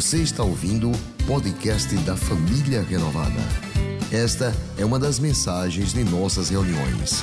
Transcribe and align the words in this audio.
Você 0.00 0.22
está 0.22 0.42
ouvindo 0.42 0.90
o 0.90 1.26
podcast 1.26 1.94
da 2.06 2.16
Família 2.16 2.80
Renovada. 2.80 3.38
Esta 4.10 4.50
é 4.78 4.82
uma 4.82 4.98
das 4.98 5.18
mensagens 5.18 5.92
de 5.92 6.02
nossas 6.04 6.48
reuniões. 6.48 7.22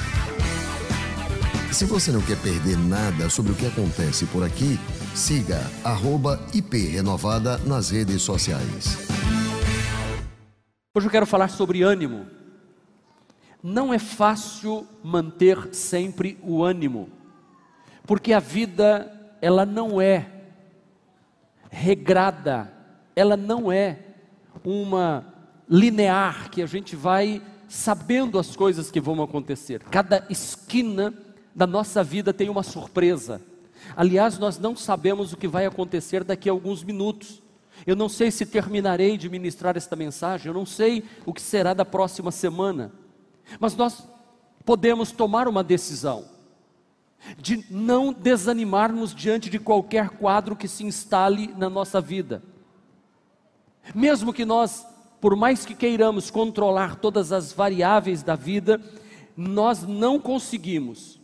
Se 1.74 1.86
você 1.86 2.12
não 2.12 2.22
quer 2.22 2.40
perder 2.40 2.78
nada 2.78 3.32
sobre 3.32 3.52
o 3.52 3.56
que 3.56 3.66
acontece 3.66 4.28
por 4.28 4.44
aqui, 4.44 4.78
siga 5.16 5.60
@iprenovada 6.54 7.58
nas 7.66 7.90
redes 7.90 8.22
sociais. 8.22 8.96
Hoje 10.96 11.08
eu 11.08 11.12
quero 11.12 11.26
falar 11.26 11.48
sobre 11.48 11.82
ânimo. 11.82 12.28
Não 13.64 13.92
é 13.92 13.98
fácil 13.98 14.86
manter 15.04 15.74
sempre 15.74 16.38
o 16.44 16.64
ânimo, 16.64 17.10
porque 18.06 18.34
a 18.34 18.40
vida 18.40 19.12
ela 19.42 19.66
não 19.66 20.00
é 20.00 20.37
regrada, 21.70 22.72
ela 23.16 23.38
não 23.38 23.72
é 23.72 24.00
uma 24.64 25.34
linear 25.70 26.50
que 26.50 26.62
a 26.62 26.66
gente 26.66 26.96
vai 26.96 27.42
sabendo 27.68 28.40
as 28.40 28.56
coisas 28.56 28.90
que 28.90 29.02
vão 29.02 29.22
acontecer. 29.22 29.84
Cada 29.84 30.26
esquina 30.30 31.14
da 31.54 31.68
nossa 31.68 32.04
vida 32.04 32.34
tem 32.34 32.50
uma 32.50 32.64
surpresa. 32.64 33.42
Aliás, 33.96 34.38
nós 34.38 34.58
não 34.58 34.76
sabemos 34.76 35.34
o 35.34 35.38
que 35.38 35.48
vai 35.48 35.66
acontecer 35.66 36.24
daqui 36.24 36.50
a 36.50 36.52
alguns 36.52 36.84
minutos. 36.84 37.42
Eu 37.86 37.96
não 37.96 38.10
sei 38.10 38.32
se 38.32 38.46
terminarei 38.46 39.18
de 39.18 39.30
ministrar 39.30 39.78
esta 39.78 39.96
mensagem, 39.96 40.48
eu 40.48 40.54
não 40.54 40.66
sei 40.66 41.04
o 41.26 41.34
que 41.34 41.42
será 41.42 41.74
da 41.74 41.86
próxima 41.86 42.32
semana. 42.32 42.92
Mas 43.60 43.76
nós 43.76 44.08
podemos 44.66 45.12
tomar 45.12 45.48
uma 45.48 45.64
decisão 45.64 46.37
de 47.38 47.66
não 47.70 48.14
desanimarmos 48.14 49.14
diante 49.14 49.50
de 49.50 49.60
qualquer 49.60 50.10
quadro 50.12 50.56
que 50.56 50.68
se 50.68 50.86
instale 50.86 51.54
na 51.58 51.70
nossa 51.70 52.00
vida. 52.00 52.44
Mesmo 53.94 54.34
que 54.34 54.46
nós, 54.46 54.86
por 55.20 55.36
mais 55.36 55.66
que 55.66 55.76
queiramos 55.76 56.30
controlar 56.30 56.96
todas 56.96 57.32
as 57.32 57.52
variáveis 57.52 58.24
da 58.24 58.36
vida, 58.36 58.82
nós 59.36 59.84
não 59.84 60.20
conseguimos. 60.20 61.20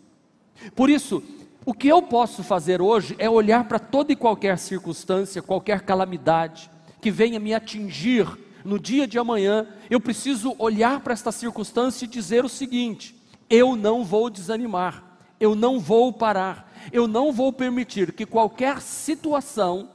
Por 0.76 0.90
isso, 0.90 1.24
o 1.66 1.74
que 1.74 1.88
eu 1.88 2.02
posso 2.02 2.44
fazer 2.44 2.82
hoje 2.82 3.16
é 3.18 3.30
olhar 3.30 3.68
para 3.68 3.80
toda 3.80 4.12
e 4.12 4.16
qualquer 4.16 4.58
circunstância, 4.58 5.42
qualquer 5.42 5.82
calamidade 5.82 6.70
que 7.02 7.12
venha 7.12 7.40
me 7.40 7.54
atingir 7.54 8.28
no 8.64 8.80
dia 8.80 9.06
de 9.06 9.20
amanhã, 9.20 9.68
eu 9.90 10.00
preciso 10.00 10.56
olhar 10.58 11.02
para 11.02 11.14
esta 11.14 11.32
circunstância 11.32 12.06
e 12.06 12.08
dizer 12.08 12.46
o 12.46 12.50
seguinte: 12.50 13.16
eu 13.50 13.76
não 13.76 14.04
vou 14.06 14.30
desanimar 14.30 15.13
eu 15.44 15.56
não 15.56 15.78
vou 15.78 16.14
parar, 16.14 16.72
eu 16.90 17.06
não 17.06 17.34
vou 17.34 17.52
permitir 17.52 18.14
que 18.14 18.26
qualquer 18.26 18.82
situação 18.82 19.90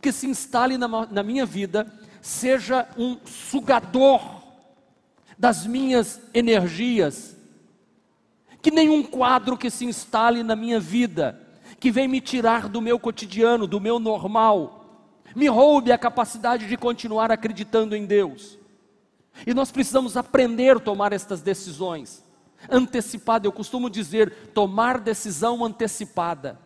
que 0.00 0.10
se 0.10 0.26
instale 0.26 0.78
na, 0.78 0.88
na 0.88 1.22
minha 1.22 1.44
vida 1.44 1.86
seja 2.22 2.88
um 2.96 3.18
sugador 3.26 4.22
das 5.38 5.66
minhas 5.66 6.22
energias, 6.32 7.36
que 8.62 8.70
nenhum 8.70 9.02
quadro 9.02 9.58
que 9.58 9.68
se 9.68 9.84
instale 9.84 10.42
na 10.42 10.56
minha 10.56 10.80
vida, 10.80 11.38
que 11.78 11.90
vem 11.90 12.08
me 12.08 12.18
tirar 12.18 12.66
do 12.66 12.80
meu 12.80 12.98
cotidiano, 12.98 13.66
do 13.66 13.78
meu 13.78 13.98
normal, 13.98 15.20
me 15.36 15.48
roube 15.48 15.92
a 15.92 15.98
capacidade 15.98 16.66
de 16.66 16.78
continuar 16.78 17.30
acreditando 17.30 17.94
em 17.94 18.06
Deus. 18.06 18.56
E 19.46 19.52
nós 19.52 19.70
precisamos 19.70 20.16
aprender 20.16 20.78
a 20.78 20.80
tomar 20.80 21.12
estas 21.12 21.42
decisões 21.42 22.23
antecipada. 22.70 23.46
Eu 23.46 23.52
costumo 23.52 23.88
dizer 23.88 24.50
tomar 24.52 24.98
decisão 24.98 25.64
antecipada. 25.64 26.63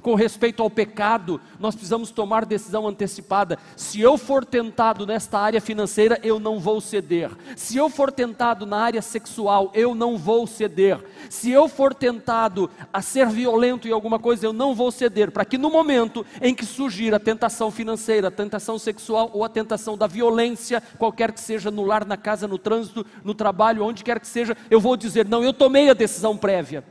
Com 0.00 0.14
respeito 0.14 0.62
ao 0.62 0.70
pecado, 0.70 1.40
nós 1.58 1.74
precisamos 1.74 2.10
tomar 2.10 2.46
decisão 2.46 2.86
antecipada. 2.86 3.58
Se 3.76 4.00
eu 4.00 4.16
for 4.16 4.44
tentado 4.44 5.04
nesta 5.04 5.38
área 5.38 5.60
financeira, 5.60 6.18
eu 6.22 6.38
não 6.38 6.58
vou 6.58 6.80
ceder. 6.80 7.30
Se 7.54 7.76
eu 7.76 7.90
for 7.90 8.10
tentado 8.10 8.64
na 8.64 8.78
área 8.78 9.02
sexual, 9.02 9.70
eu 9.74 9.94
não 9.94 10.16
vou 10.16 10.46
ceder. 10.46 10.98
Se 11.28 11.50
eu 11.50 11.68
for 11.68 11.92
tentado 11.92 12.70
a 12.92 13.02
ser 13.02 13.26
violento 13.26 13.88
em 13.88 13.92
alguma 13.92 14.18
coisa, 14.18 14.46
eu 14.46 14.52
não 14.52 14.74
vou 14.74 14.90
ceder. 14.90 15.30
Para 15.30 15.44
que 15.44 15.58
no 15.58 15.68
momento 15.68 16.24
em 16.40 16.54
que 16.54 16.64
surgir 16.64 17.14
a 17.14 17.18
tentação 17.18 17.70
financeira, 17.70 18.28
a 18.28 18.30
tentação 18.30 18.78
sexual 18.78 19.30
ou 19.34 19.44
a 19.44 19.50
tentação 19.50 19.98
da 19.98 20.06
violência, 20.06 20.82
qualquer 20.98 21.32
que 21.32 21.40
seja 21.40 21.70
no 21.70 21.84
lar, 21.84 22.06
na 22.06 22.16
casa, 22.16 22.48
no 22.48 22.58
trânsito, 22.58 23.04
no 23.22 23.34
trabalho, 23.34 23.84
onde 23.84 24.02
quer 24.02 24.18
que 24.18 24.26
seja, 24.26 24.56
eu 24.70 24.80
vou 24.80 24.96
dizer: 24.96 25.26
não, 25.26 25.44
eu 25.44 25.52
tomei 25.52 25.90
a 25.90 25.94
decisão 25.94 26.36
prévia 26.38 26.82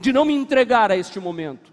de 0.00 0.12
não 0.12 0.24
me 0.24 0.34
entregar 0.34 0.92
a 0.92 0.96
este 0.96 1.18
momento. 1.18 1.71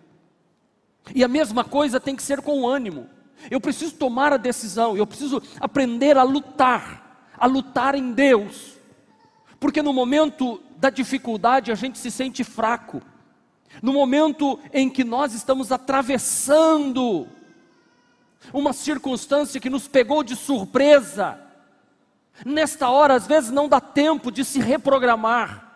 E 1.13 1.23
a 1.23 1.27
mesma 1.27 1.63
coisa 1.63 1.99
tem 1.99 2.15
que 2.15 2.23
ser 2.23 2.41
com 2.41 2.61
o 2.61 2.67
ânimo. 2.67 3.07
Eu 3.49 3.61
preciso 3.61 3.93
tomar 3.93 4.33
a 4.33 4.37
decisão, 4.37 4.97
eu 4.97 5.07
preciso 5.07 5.41
aprender 5.59 6.17
a 6.17 6.23
lutar, 6.23 7.29
a 7.37 7.45
lutar 7.45 7.95
em 7.95 8.11
Deus. 8.11 8.77
Porque 9.59 9.81
no 9.81 9.93
momento 9.93 10.61
da 10.77 10.89
dificuldade 10.89 11.71
a 11.71 11.75
gente 11.75 11.97
se 11.97 12.11
sente 12.11 12.43
fraco. 12.43 13.01
No 13.81 13.93
momento 13.93 14.59
em 14.73 14.89
que 14.89 15.03
nós 15.03 15.33
estamos 15.33 15.71
atravessando 15.71 17.27
uma 18.53 18.73
circunstância 18.73 19.59
que 19.59 19.69
nos 19.69 19.87
pegou 19.87 20.23
de 20.23 20.35
surpresa, 20.35 21.39
nesta 22.45 22.89
hora 22.89 23.13
às 23.13 23.27
vezes 23.27 23.51
não 23.51 23.67
dá 23.67 23.79
tempo 23.79 24.31
de 24.31 24.43
se 24.43 24.59
reprogramar. 24.59 25.68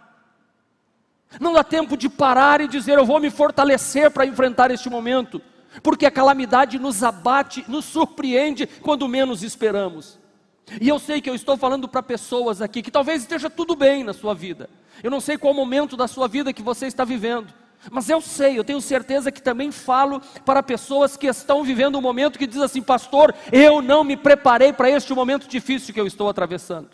Não 1.39 1.53
dá 1.53 1.63
tempo 1.63 1.97
de 1.97 2.09
parar 2.09 2.61
e 2.61 2.67
dizer 2.67 2.97
eu 2.97 3.05
vou 3.05 3.19
me 3.19 3.29
fortalecer 3.29 4.11
para 4.11 4.25
enfrentar 4.25 4.71
este 4.71 4.89
momento, 4.89 5.41
porque 5.81 6.05
a 6.05 6.11
calamidade 6.11 6.77
nos 6.77 7.03
abate, 7.03 7.65
nos 7.67 7.85
surpreende 7.85 8.67
quando 8.67 9.07
menos 9.07 9.43
esperamos. 9.43 10.19
E 10.79 10.87
eu 10.87 10.99
sei 10.99 11.21
que 11.21 11.29
eu 11.29 11.35
estou 11.35 11.57
falando 11.57 11.87
para 11.87 12.01
pessoas 12.01 12.61
aqui 12.61 12.81
que 12.81 12.91
talvez 12.91 13.21
esteja 13.21 13.49
tudo 13.49 13.75
bem 13.75 14.03
na 14.03 14.13
sua 14.13 14.33
vida. 14.33 14.69
Eu 15.01 15.11
não 15.11 15.19
sei 15.19 15.37
qual 15.37 15.53
momento 15.53 15.97
da 15.97 16.07
sua 16.07 16.27
vida 16.27 16.53
que 16.53 16.61
você 16.61 16.87
está 16.87 17.03
vivendo, 17.03 17.53
mas 17.91 18.09
eu 18.09 18.21
sei, 18.21 18.57
eu 18.57 18.63
tenho 18.63 18.79
certeza 18.79 19.31
que 19.31 19.41
também 19.41 19.71
falo 19.71 20.21
para 20.45 20.63
pessoas 20.63 21.17
que 21.17 21.27
estão 21.27 21.63
vivendo 21.63 21.97
um 21.97 22.01
momento 22.01 22.39
que 22.39 22.47
diz 22.47 22.61
assim, 22.61 22.81
pastor, 22.81 23.35
eu 23.51 23.81
não 23.81 24.03
me 24.03 24.15
preparei 24.15 24.71
para 24.71 24.89
este 24.89 25.13
momento 25.13 25.47
difícil 25.47 25.93
que 25.93 25.99
eu 25.99 26.07
estou 26.07 26.29
atravessando. 26.29 26.91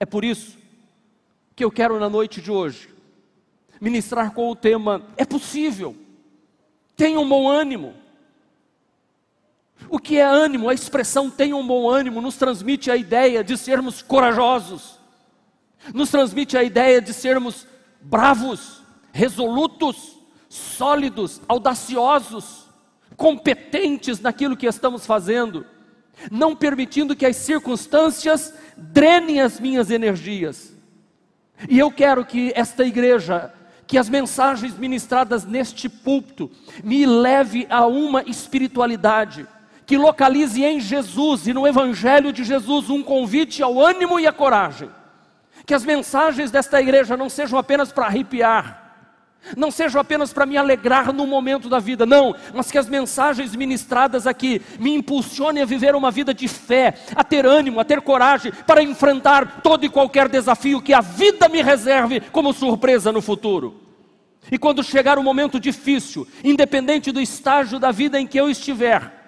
É 0.00 0.06
por 0.06 0.24
isso 0.24 0.58
que 1.54 1.64
eu 1.64 1.70
quero 1.70 2.00
na 2.00 2.08
noite 2.08 2.40
de 2.40 2.50
hoje 2.50 2.89
ministrar 3.80 4.32
com 4.32 4.50
o 4.50 4.56
tema: 4.56 5.02
é 5.16 5.24
possível, 5.24 5.96
tenha 6.96 7.18
um 7.18 7.28
bom 7.28 7.48
ânimo. 7.48 7.94
O 9.88 9.98
que 9.98 10.18
é 10.18 10.24
ânimo? 10.24 10.68
A 10.68 10.74
expressão 10.74 11.30
tenha 11.30 11.56
um 11.56 11.66
bom 11.66 11.88
ânimo 11.88 12.20
nos 12.20 12.36
transmite 12.36 12.90
a 12.90 12.96
ideia 12.96 13.42
de 13.42 13.56
sermos 13.56 14.02
corajosos, 14.02 14.98
nos 15.94 16.10
transmite 16.10 16.56
a 16.56 16.62
ideia 16.62 17.00
de 17.00 17.14
sermos 17.14 17.66
bravos, 18.00 18.82
resolutos, 19.12 20.18
sólidos, 20.48 21.40
audaciosos, 21.48 22.68
competentes 23.16 24.20
naquilo 24.20 24.56
que 24.56 24.66
estamos 24.66 25.06
fazendo, 25.06 25.64
não 26.30 26.54
permitindo 26.54 27.16
que 27.16 27.24
as 27.24 27.36
circunstâncias 27.36 28.52
drenem 28.76 29.40
as 29.40 29.58
minhas 29.58 29.90
energias. 29.90 30.74
E 31.68 31.78
eu 31.78 31.90
quero 31.90 32.24
que 32.24 32.52
esta 32.54 32.84
igreja 32.84 33.52
que 33.90 33.98
as 33.98 34.08
mensagens 34.08 34.78
ministradas 34.78 35.44
neste 35.44 35.88
púlpito 35.88 36.48
me 36.84 37.04
leve 37.04 37.66
a 37.68 37.84
uma 37.86 38.22
espiritualidade 38.22 39.48
que 39.84 39.98
localize 39.98 40.62
em 40.62 40.78
Jesus 40.78 41.48
e 41.48 41.52
no 41.52 41.66
Evangelho 41.66 42.32
de 42.32 42.44
Jesus 42.44 42.88
um 42.88 43.02
convite 43.02 43.64
ao 43.64 43.80
ânimo 43.84 44.20
e 44.20 44.28
à 44.28 44.32
coragem. 44.32 44.88
Que 45.66 45.74
as 45.74 45.84
mensagens 45.84 46.52
desta 46.52 46.80
igreja 46.80 47.16
não 47.16 47.28
sejam 47.28 47.58
apenas 47.58 47.90
para 47.90 48.06
arrepiar, 48.06 48.79
não 49.56 49.70
sejam 49.70 50.00
apenas 50.00 50.32
para 50.32 50.46
me 50.46 50.56
alegrar 50.56 51.12
no 51.12 51.26
momento 51.26 51.68
da 51.68 51.78
vida, 51.78 52.06
não, 52.06 52.34
mas 52.54 52.70
que 52.70 52.78
as 52.78 52.88
mensagens 52.88 53.54
ministradas 53.54 54.26
aqui 54.26 54.62
me 54.78 54.94
impulsionem 54.94 55.62
a 55.62 55.66
viver 55.66 55.94
uma 55.94 56.10
vida 56.10 56.32
de 56.32 56.46
fé, 56.46 56.94
a 57.14 57.24
ter 57.24 57.46
ânimo, 57.46 57.80
a 57.80 57.84
ter 57.84 58.00
coragem 58.00 58.52
para 58.66 58.82
enfrentar 58.82 59.60
todo 59.62 59.84
e 59.84 59.88
qualquer 59.88 60.28
desafio 60.28 60.82
que 60.82 60.92
a 60.92 61.00
vida 61.00 61.48
me 61.48 61.62
reserve 61.62 62.20
como 62.32 62.52
surpresa 62.52 63.10
no 63.12 63.22
futuro. 63.22 63.80
E 64.50 64.58
quando 64.58 64.82
chegar 64.82 65.18
um 65.18 65.22
momento 65.22 65.60
difícil, 65.60 66.26
independente 66.42 67.12
do 67.12 67.20
estágio 67.20 67.78
da 67.78 67.90
vida 67.90 68.20
em 68.20 68.26
que 68.26 68.38
eu 68.38 68.48
estiver, 68.48 69.19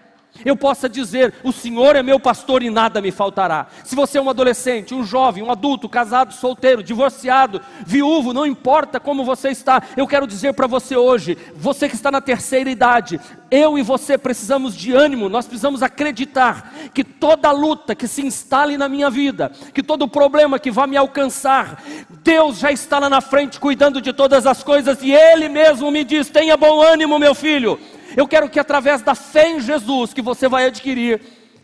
eu 0.45 0.57
possa 0.57 0.89
dizer: 0.89 1.35
O 1.43 1.53
Senhor 1.53 1.95
é 1.97 2.03
meu 2.03 2.19
pastor 2.19 2.63
e 2.63 2.71
nada 2.71 3.01
me 3.01 3.11
faltará. 3.11 3.67
Se 3.85 3.95
você 3.95 4.19
é 4.19 4.23
um 4.23 4.31
adolescente, 4.31 4.95
um 4.95 5.05
jovem, 5.05 5.43
um 5.43 5.51
adulto, 5.51 5.89
casado, 5.89 6.33
solteiro, 6.33 6.83
divorciado, 6.83 7.61
viúvo, 7.87 8.33
não 8.33 8.47
importa 8.47 8.99
como 8.99 9.25
você 9.25 9.51
está, 9.51 9.83
eu 9.97 10.07
quero 10.07 10.27
dizer 10.27 10.55
para 10.55 10.67
você 10.67 10.97
hoje, 10.97 11.37
você 11.55 11.89
que 11.89 11.95
está 11.95 12.11
na 12.11 12.21
terceira 12.21 12.71
idade, 12.71 13.21
eu 13.51 13.79
e 13.79 13.83
você 13.83 14.17
precisamos 14.17 14.75
de 14.75 14.93
ânimo, 14.93 15.29
nós 15.29 15.47
precisamos 15.47 15.83
acreditar 15.83 16.73
que 16.95 17.05
toda 17.05 17.51
luta 17.53 17.95
que 17.95 18.09
se 18.09 18.25
instale 18.25 18.79
na 18.79 18.89
minha 18.89 19.11
vida, 19.11 19.53
que 19.75 19.83
todo 19.83 20.09
problema 20.09 20.59
que 20.59 20.71
vai 20.71 20.87
me 20.87 20.97
alcançar, 20.97 21.83
Deus 22.23 22.59
já 22.59 22.73
está 22.73 22.99
lá 22.99 23.11
na 23.11 23.21
frente 23.21 23.61
cuidando 23.61 24.01
de 24.01 24.13
todas 24.13 24.47
as 24.47 24.63
coisas 24.63 25.03
e 25.03 25.13
Ele 25.13 25.49
mesmo 25.49 25.91
me 25.91 26.05
diz: 26.05 26.31
tenha 26.31 26.57
bom 26.57 26.81
ânimo, 26.81 27.19
meu 27.19 27.35
filho. 27.35 27.79
Eu 28.17 28.29
quero 28.29 28.49
que 28.49 28.61
através 28.61 29.03
da 29.03 29.15
fé 29.15 29.51
em 29.51 29.61
Jesus 29.61 30.13
que 30.13 30.23
você 30.23 30.49
vai 30.49 30.67
adquirir 30.67 31.21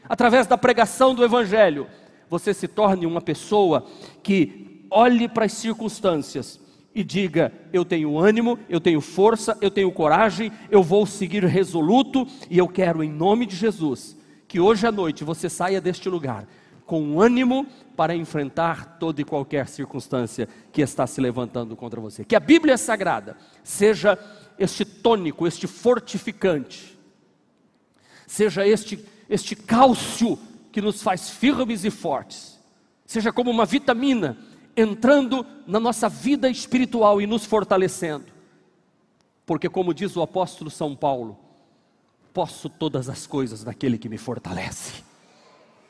através 0.09 0.47
da 0.47 0.57
pregação 0.57 1.15
do 1.15 1.25
Evangelho, 1.25 1.87
você 2.29 2.55
se 2.55 2.67
torne 2.67 3.07
uma 3.07 3.21
pessoa 3.21 3.87
que 4.23 4.87
olhe 4.91 5.29
para 5.29 5.45
as 5.45 5.53
circunstâncias 5.53 6.61
e 6.95 7.05
diga: 7.05 7.53
Eu 7.73 7.85
tenho 7.85 8.19
ânimo, 8.19 8.59
eu 8.69 8.81
tenho 8.81 9.01
força, 9.01 9.57
eu 9.61 9.71
tenho 9.71 9.93
coragem, 9.93 10.51
eu 10.71 10.83
vou 10.83 11.07
seguir 11.07 11.45
resoluto 11.45 12.27
e 12.51 12.59
eu 12.59 12.69
quero, 12.69 13.03
em 13.03 13.11
nome 13.11 13.47
de 13.47 13.57
Jesus, 13.57 14.17
que 14.47 14.59
hoje 14.59 14.87
à 14.87 14.93
noite 14.93 15.25
você 15.25 15.49
saia 15.49 15.81
deste 15.81 16.09
lugar 16.09 16.47
com 16.89 17.21
ânimo 17.21 17.67
para 17.95 18.17
enfrentar 18.17 18.97
toda 18.99 19.21
e 19.21 19.25
qualquer 19.25 19.69
circunstância 19.69 20.49
que 20.73 20.81
está 20.81 21.07
se 21.07 21.21
levantando 21.21 21.77
contra 21.77 22.01
você. 22.01 22.25
Que 22.25 22.35
a 22.35 22.41
Bíblia 22.41 22.79
Sagrada 22.79 23.37
seja 23.63 24.19
este 24.59 24.85
tônico, 24.85 25.47
este 25.47 25.67
fortificante, 25.67 26.99
seja 28.27 28.67
este, 28.67 29.05
este 29.29 29.55
cálcio 29.55 30.39
que 30.73 30.81
nos 30.81 31.03
faz 31.03 31.31
firmes 31.31 31.85
e 31.85 31.91
fortes, 31.91 32.59
seja 33.07 33.33
como 33.33 33.51
uma 33.51 33.65
vitamina 33.65 34.37
entrando 34.77 35.45
na 35.67 35.81
nossa 35.81 36.09
vida 36.09 36.49
espiritual 36.49 37.21
e 37.21 37.27
nos 37.27 37.45
fortalecendo. 37.45 38.27
Porque, 39.45 39.69
como 39.69 39.95
diz 39.95 40.15
o 40.17 40.23
apóstolo 40.23 40.71
São 40.71 40.95
Paulo, 40.95 41.37
posso 42.33 42.69
todas 42.69 43.09
as 43.09 43.27
coisas 43.27 43.65
naquele 43.65 43.99
que 43.99 44.09
me 44.09 44.19
fortalece. 44.19 45.03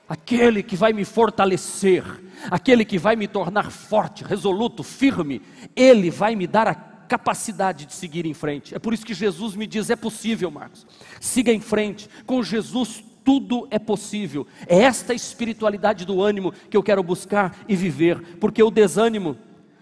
Aquele 0.08 0.62
que 0.62 0.74
vai 0.74 0.94
me 0.94 1.04
fortalecer, 1.04 2.02
aquele 2.50 2.82
que 2.82 2.98
vai 2.98 3.14
me 3.14 3.28
tornar 3.28 3.70
forte, 3.70 4.24
resoluto, 4.24 4.82
firme, 4.82 5.42
ele 5.76 6.10
vai 6.10 6.34
me 6.34 6.46
dar 6.46 6.66
a 6.66 6.74
capacidade 7.08 7.86
de 7.86 7.94
seguir 7.94 8.26
em 8.26 8.34
frente. 8.34 8.74
É 8.74 8.78
por 8.78 8.92
isso 8.92 9.06
que 9.06 9.14
Jesus 9.14 9.56
me 9.56 9.66
diz: 9.66 9.90
é 9.90 9.96
possível, 9.96 10.50
Marcos. 10.50 10.86
Siga 11.20 11.52
em 11.52 11.60
frente. 11.60 12.08
Com 12.26 12.42
Jesus 12.42 13.02
tudo 13.24 13.66
é 13.70 13.78
possível. 13.78 14.46
É 14.66 14.78
esta 14.78 15.12
espiritualidade 15.12 16.04
do 16.04 16.22
ânimo 16.22 16.52
que 16.70 16.76
eu 16.76 16.82
quero 16.82 17.02
buscar 17.02 17.64
e 17.68 17.74
viver, 17.74 18.36
porque 18.38 18.62
o 18.62 18.70
desânimo, 18.70 19.36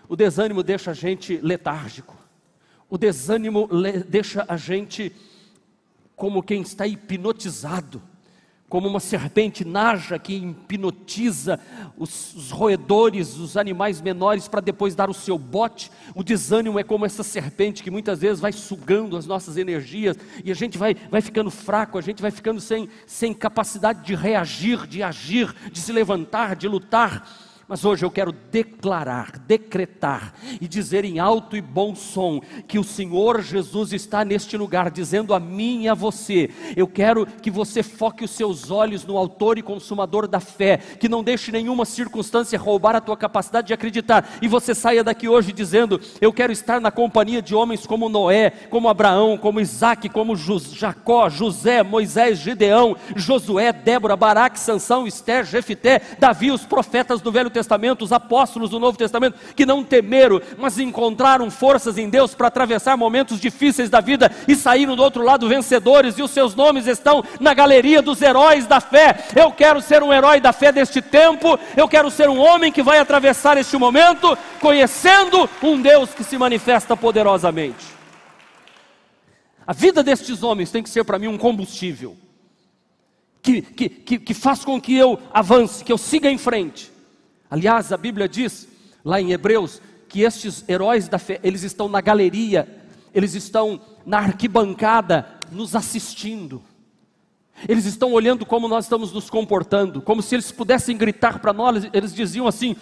o 0.09 0.17
desânimo 0.17 0.63
deixa 0.63 0.93
a 0.93 0.95
gente 0.95 1.39
letárgico. 1.43 2.17
O 2.89 2.97
desânimo 2.97 3.69
deixa 4.09 4.45
a 4.49 4.57
gente 4.57 5.13
como 6.15 6.43
quem 6.43 6.63
está 6.63 6.87
hipnotizado 6.87 8.03
como 8.69 8.89
uma 8.89 8.99
serpente 8.99 9.65
naja 9.65 10.19
que 10.19 10.35
hipnotiza 10.35 11.61
os, 11.97 12.35
os, 12.35 12.51
roedores, 12.51 13.37
os 13.37 13.57
animais 13.57 14.01
menores, 14.01 14.49
para 14.49 14.61
depois 14.61 14.95
dar 14.95 15.09
o 15.09 15.15
seu 15.15 15.39
bote. 15.39 15.91
O 16.15 16.25
desânimo 16.25 16.79
é 16.79 16.83
como 16.83 17.07
essa 17.07 17.23
serpente 17.23 17.83
que 17.83 17.91
muitas 17.91 18.21
vezes 18.21 18.41
vai 18.41 18.53
sugando 18.53 19.17
as 19.17 19.27
nossas 19.27 19.57
energias 19.57 20.17
e 20.45 20.51
a 20.51 20.55
gente 20.55 20.77
vai, 20.77 20.97
vai 21.11 21.21
ficando 21.21 21.51
fraco, 21.51 21.97
a 21.97 22.03
gente 22.03 22.21
vai 22.21 22.31
ficando 22.31 22.61
sem, 22.61 22.89
sem 23.07 23.33
capacidade 23.33 24.05
de 24.05 24.15
reagir, 24.15 24.87
de 24.87 25.03
agir, 25.03 25.55
de 25.71 25.81
se 25.81 25.93
levantar, 25.93 26.57
de 26.57 26.67
lutar. 26.67 27.46
Mas 27.69 27.85
hoje 27.85 28.05
eu 28.05 28.11
quero 28.13 28.31
declarar, 28.31 29.41
decretar 29.41 30.35
e 30.61 30.69
dizer 30.69 31.05
em 31.05 31.19
alto 31.19 31.57
e 31.57 31.61
bom 31.61 31.97
som 31.97 32.41
que 32.69 32.79
o 32.79 32.85
Senhor 32.85 33.43
Jesus 33.43 33.93
está 33.93 34.25
neste 34.25 34.57
lugar, 34.57 34.89
dizendo 34.89 35.35
a 35.35 35.41
mim 35.41 35.83
e 35.83 35.89
a 35.89 35.95
você: 35.95 36.49
eu 36.77 36.87
quero 36.87 37.27
que 37.27 37.51
você 37.51 37.83
foque 37.83 38.25
os 38.25 38.31
seus 38.31 38.71
olhos 38.71 39.05
no 39.05 39.17
Autor 39.17 39.59
e 39.59 39.63
Consumador 39.63 40.29
da 40.29 40.39
fé, 40.39 40.77
que 40.77 41.09
não 41.09 41.25
deixe 41.25 41.51
nenhuma 41.51 41.85
circunstância 41.85 42.57
roubar 42.57 42.95
a 42.95 43.01
tua 43.01 43.17
capacidade 43.17 43.67
de 43.67 43.75
acreditar, 43.75 44.39
e 44.41 44.47
você 44.47 44.73
saia 44.73 45.03
daqui 45.03 45.29
hoje 45.29 45.53
dizendo: 45.53 46.01
eu 46.21 46.33
quero 46.33 46.53
estar 46.53 46.81
na 46.81 46.93
companhia 46.93 47.43
de 47.43 47.53
homens 47.53 47.85
como 47.85 48.09
Noé, 48.09 48.51
como 48.71 48.89
Abraão, 48.89 49.37
como 49.37 49.61
Isaac, 49.61 50.09
como 50.11 50.37
Jacó, 50.37 51.29
José, 51.29 51.83
Moisés, 51.83 52.39
Gideão, 52.39 52.97
Josué, 53.17 53.73
Débora, 53.73 54.15
Baraque, 54.15 54.61
Sansão, 54.61 55.05
Esther, 55.05 55.45
Jefité, 55.45 56.01
Davi, 56.17 56.53
os 56.53 56.65
profetas 56.65 57.21
do 57.21 57.33
Velho 57.33 57.56
Testamento, 57.57 58.05
os 58.05 58.13
apóstolos 58.13 58.69
do 58.69 58.79
Novo 58.79 58.99
Testamento, 58.99 59.39
que 59.55 59.65
não 59.65 59.83
temeram, 59.83 60.43
mas 60.59 60.79
encontraram 60.79 61.51
forças 61.51 61.97
em 61.97 62.11
Deus 62.11 62.35
para 62.35 62.49
atravessar 62.49 62.99
momentos 62.99 63.41
difíceis 63.41 63.89
da 63.89 64.01
vida 64.01 64.31
e 64.47 64.55
saíram 64.55 64.95
do 64.95 65.03
outro 65.03 65.23
lado 65.23 65.49
vencedores, 65.49 66.19
e 66.19 66.23
os 66.23 66.31
seus 66.31 66.55
nomes 66.55 66.87
estão 66.87 67.25
na 67.41 67.55
galeria 67.55 68.03
dos 68.03 68.21
heróis 68.21 68.67
da 68.67 68.79
fé. 68.79 69.25
Eu 69.35 69.51
quero 69.51 69.81
ser 69.81 70.03
um 70.03 70.13
herói 70.13 70.39
da 70.39 70.53
fé 70.53 70.71
deste 70.71 71.01
tempo, 71.01 71.59
eu 71.75 71.89
quero 71.89 72.11
ser 72.11 72.29
um 72.29 72.39
homem 72.39 72.71
que 72.71 72.83
vai 72.83 72.99
atravessar 72.99 73.57
este 73.57 73.79
momento, 73.79 74.37
conhecendo 74.61 75.49
um 75.63 75.81
Deus 75.81 76.11
que 76.11 76.23
se 76.23 76.37
manifesta 76.37 76.95
poderosamente. 76.95 77.97
A 79.67 79.73
vida 79.73 80.03
destes 80.03 80.43
homens 80.43 80.71
tem 80.71 80.83
que 80.83 80.91
ser 80.91 81.05
para 81.05 81.19
mim 81.19 81.27
um 81.27 81.39
combustível. 81.39 82.17
Que, 83.43 83.63
que, 83.63 83.89
que, 83.89 84.19
que, 84.19 84.35
faz 84.35 84.65
com 84.65 84.81
que 84.81 84.97
eu 84.97 85.21
avance, 85.33 85.85
que 85.85 85.93
eu 85.93 85.99
siga 85.99 86.31
em 86.31 86.37
frente. 86.37 86.91
Aliás, 87.51 87.93
a 87.93 87.97
Bíblia 87.97 88.29
diz, 88.29 88.69
lá 89.05 89.21
em 89.21 89.33
Hebreus, 89.33 89.81
que 90.09 90.23
estes 90.23 90.65
heróis 90.69 91.09
da 91.09 91.19
fé, 91.19 91.41
eles 91.43 91.63
estão 91.63 91.89
na 91.89 92.01
galeria, 92.01 92.69
eles 93.15 93.35
estão 93.35 93.81
na 94.05 94.19
arquibancada, 94.19 95.27
nos 95.51 95.75
assistindo. 95.75 96.63
Eles 97.69 97.87
estão 97.87 98.13
olhando 98.13 98.45
como 98.45 98.69
nós 98.69 98.85
estamos 98.85 99.13
nos 99.13 99.31
comportando, 99.31 100.03
como 100.03 100.23
se 100.23 100.35
eles 100.35 100.53
pudessem 100.53 100.97
gritar 100.97 101.39
para 101.39 101.53
nós, 101.53 101.89
eles 101.93 102.15
diziam 102.15 102.47
assim: 102.47 102.77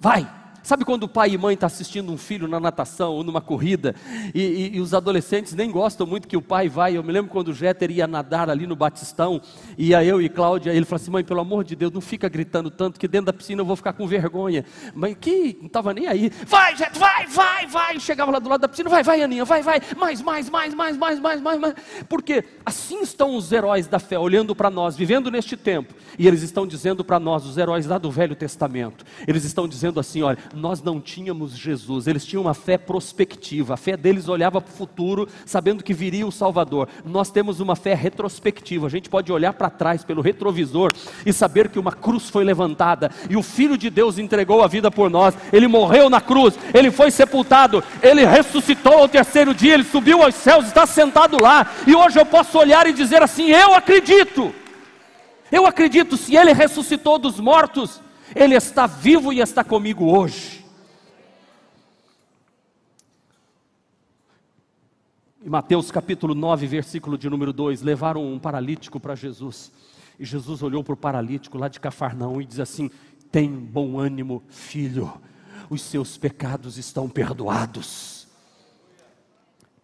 vai, 0.00 0.28
Sabe 0.68 0.84
quando 0.84 1.04
o 1.04 1.08
pai 1.08 1.30
e 1.30 1.38
mãe 1.38 1.54
estão 1.54 1.66
tá 1.66 1.74
assistindo 1.74 2.12
um 2.12 2.18
filho 2.18 2.46
na 2.46 2.60
natação 2.60 3.14
ou 3.14 3.24
numa 3.24 3.40
corrida 3.40 3.94
e, 4.34 4.42
e, 4.42 4.76
e, 4.76 4.80
os 4.80 4.92
adolescentes 4.92 5.54
nem 5.54 5.70
gostam 5.70 6.06
muito 6.06 6.28
que 6.28 6.36
o 6.36 6.42
pai 6.42 6.68
vai? 6.68 6.94
Eu 6.94 7.02
me 7.02 7.10
lembro 7.10 7.30
quando 7.30 7.48
o 7.48 7.54
Jeter 7.54 7.90
ia 7.90 8.06
nadar 8.06 8.50
ali 8.50 8.66
no 8.66 8.76
Batistão, 8.76 9.40
ia 9.78 10.04
eu 10.04 10.20
e 10.20 10.28
Cláudia, 10.28 10.70
ele 10.70 10.84
falou 10.84 11.00
assim: 11.00 11.10
mãe, 11.10 11.24
pelo 11.24 11.40
amor 11.40 11.64
de 11.64 11.74
Deus, 11.74 11.90
não 11.90 12.02
fica 12.02 12.28
gritando 12.28 12.70
tanto 12.70 13.00
que 13.00 13.08
dentro 13.08 13.24
da 13.24 13.32
piscina 13.32 13.62
eu 13.62 13.64
vou 13.64 13.76
ficar 13.76 13.94
com 13.94 14.06
vergonha. 14.06 14.62
Mãe, 14.94 15.14
que 15.18 15.56
não 15.58 15.68
estava 15.68 15.94
nem 15.94 16.06
aí. 16.06 16.30
Vai, 16.46 16.76
Jeter, 16.76 16.98
vai, 16.98 17.26
vai, 17.26 17.66
vai. 17.66 17.98
Chegava 17.98 18.30
lá 18.30 18.38
do 18.38 18.50
lado 18.50 18.60
da 18.60 18.68
piscina, 18.68 18.90
vai, 18.90 19.02
vai, 19.02 19.22
Aninha, 19.22 19.46
vai, 19.46 19.62
vai. 19.62 19.80
Mais, 19.96 20.20
mais, 20.20 20.50
mais, 20.50 20.74
mais, 20.74 20.98
mais, 20.98 21.18
mais, 21.18 21.40
mais, 21.40 21.60
mais. 21.60 21.74
Porque 22.10 22.44
assim 22.66 23.00
estão 23.00 23.34
os 23.34 23.50
heróis 23.52 23.86
da 23.86 23.98
fé, 23.98 24.18
olhando 24.18 24.54
para 24.54 24.68
nós, 24.68 24.98
vivendo 24.98 25.30
neste 25.30 25.56
tempo, 25.56 25.94
e 26.18 26.28
eles 26.28 26.42
estão 26.42 26.66
dizendo 26.66 27.02
para 27.02 27.18
nós, 27.18 27.46
os 27.46 27.56
heróis 27.56 27.86
lá 27.86 27.96
do 27.96 28.10
Velho 28.10 28.36
Testamento, 28.36 29.02
eles 29.26 29.44
estão 29.44 29.66
dizendo 29.66 29.98
assim: 29.98 30.20
olha 30.20 30.36
nós 30.58 30.82
não 30.82 31.00
tínhamos 31.00 31.56
Jesus, 31.56 32.06
eles 32.06 32.24
tinham 32.24 32.42
uma 32.42 32.54
fé 32.54 32.76
prospectiva, 32.76 33.74
a 33.74 33.76
fé 33.76 33.96
deles 33.96 34.28
olhava 34.28 34.60
para 34.60 34.72
o 34.72 34.76
futuro, 34.76 35.28
sabendo 35.46 35.82
que 35.82 35.94
viria 35.94 36.26
o 36.26 36.32
Salvador. 36.32 36.88
Nós 37.04 37.30
temos 37.30 37.60
uma 37.60 37.76
fé 37.76 37.94
retrospectiva, 37.94 38.86
a 38.86 38.90
gente 38.90 39.08
pode 39.08 39.32
olhar 39.32 39.52
para 39.54 39.70
trás 39.70 40.04
pelo 40.04 40.20
retrovisor 40.20 40.90
e 41.24 41.32
saber 41.32 41.68
que 41.68 41.78
uma 41.78 41.92
cruz 41.92 42.28
foi 42.28 42.44
levantada 42.44 43.10
e 43.30 43.36
o 43.36 43.42
Filho 43.42 43.78
de 43.78 43.88
Deus 43.88 44.18
entregou 44.18 44.62
a 44.62 44.68
vida 44.68 44.90
por 44.90 45.08
nós, 45.08 45.34
ele 45.52 45.68
morreu 45.68 46.10
na 46.10 46.20
cruz, 46.20 46.58
ele 46.74 46.90
foi 46.90 47.10
sepultado, 47.10 47.82
ele 48.02 48.24
ressuscitou 48.24 48.94
ao 48.94 49.08
terceiro 49.08 49.54
dia, 49.54 49.74
ele 49.74 49.84
subiu 49.84 50.22
aos 50.22 50.34
céus, 50.34 50.66
está 50.66 50.86
sentado 50.86 51.40
lá, 51.40 51.66
e 51.86 51.94
hoje 51.94 52.18
eu 52.18 52.26
posso 52.26 52.58
olhar 52.58 52.86
e 52.86 52.92
dizer 52.92 53.22
assim: 53.22 53.50
eu 53.50 53.74
acredito. 53.74 54.52
Eu 55.50 55.66
acredito, 55.66 56.16
se 56.16 56.36
Ele 56.36 56.52
ressuscitou 56.52 57.18
dos 57.18 57.40
mortos, 57.40 58.02
Ele 58.34 58.54
está 58.54 58.86
vivo 58.86 59.32
e 59.32 59.40
está 59.40 59.64
comigo 59.64 60.04
hoje. 60.04 60.64
Em 65.44 65.48
Mateus 65.48 65.90
capítulo 65.90 66.34
9, 66.34 66.66
versículo 66.66 67.16
de 67.16 67.30
número 67.30 67.52
2, 67.52 67.80
levaram 67.80 68.30
um 68.30 68.38
paralítico 68.38 69.00
para 69.00 69.14
Jesus. 69.14 69.72
E 70.18 70.24
Jesus 70.24 70.62
olhou 70.62 70.84
para 70.84 70.92
o 70.92 70.96
paralítico 70.96 71.56
lá 71.56 71.68
de 71.68 71.80
Cafarnaum 71.80 72.40
e 72.40 72.44
diz 72.44 72.60
assim: 72.60 72.90
Tem 73.30 73.48
bom 73.48 73.98
ânimo, 73.98 74.42
filho, 74.48 75.10
os 75.70 75.80
seus 75.80 76.18
pecados 76.18 76.76
estão 76.76 77.08
perdoados. 77.08 78.28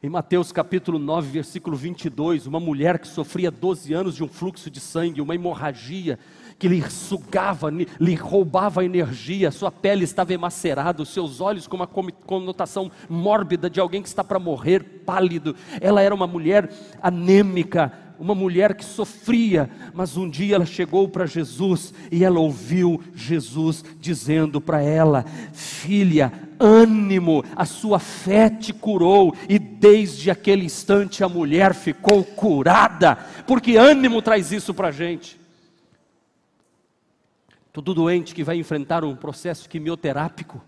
Em 0.02 0.10
Mateus 0.10 0.52
capítulo 0.52 0.98
9, 0.98 1.30
versículo 1.30 1.78
22, 1.78 2.46
uma 2.46 2.60
mulher 2.60 2.98
que 2.98 3.08
sofria 3.08 3.50
12 3.50 3.94
anos 3.94 4.14
de 4.14 4.22
um 4.22 4.28
fluxo 4.28 4.70
de 4.70 4.78
sangue, 4.78 5.22
uma 5.22 5.34
hemorragia 5.34 6.18
que 6.58 6.68
lhe 6.68 6.82
sugava, 6.90 7.70
lhe 7.70 8.14
roubava 8.14 8.84
energia, 8.84 9.50
sua 9.50 9.70
pele 9.70 10.04
estava 10.04 10.32
emacerada, 10.32 11.02
os 11.02 11.08
seus 11.08 11.40
olhos 11.40 11.66
com 11.66 11.76
uma 11.76 11.86
conotação 11.86 12.90
mórbida 13.08 13.68
de 13.68 13.80
alguém 13.80 14.02
que 14.02 14.08
está 14.08 14.24
para 14.24 14.38
morrer, 14.38 15.02
pálido. 15.04 15.54
Ela 15.80 16.02
era 16.02 16.14
uma 16.14 16.26
mulher 16.26 16.70
anêmica, 17.02 17.92
uma 18.18 18.34
mulher 18.34 18.74
que 18.74 18.84
sofria, 18.84 19.68
mas 19.92 20.16
um 20.16 20.28
dia 20.28 20.54
ela 20.54 20.66
chegou 20.66 21.08
para 21.08 21.26
Jesus 21.26 21.92
e 22.10 22.24
ela 22.24 22.38
ouviu 22.38 23.02
Jesus 23.14 23.84
dizendo 24.00 24.60
para 24.60 24.80
ela: 24.80 25.24
Filha, 25.52 26.32
ânimo, 26.58 27.44
a 27.56 27.64
sua 27.64 27.98
fé 27.98 28.48
te 28.48 28.72
curou, 28.72 29.34
e 29.48 29.58
desde 29.58 30.30
aquele 30.30 30.64
instante 30.64 31.24
a 31.24 31.28
mulher 31.28 31.74
ficou 31.74 32.22
curada, 32.24 33.18
porque 33.46 33.76
ânimo 33.76 34.22
traz 34.22 34.52
isso 34.52 34.72
para 34.72 34.88
a 34.88 34.92
gente. 34.92 35.43
Todo 37.74 37.92
doente 37.92 38.36
que 38.36 38.44
vai 38.44 38.56
enfrentar 38.56 39.02
um 39.02 39.16
processo 39.16 39.68
quimioterápico, 39.68 40.62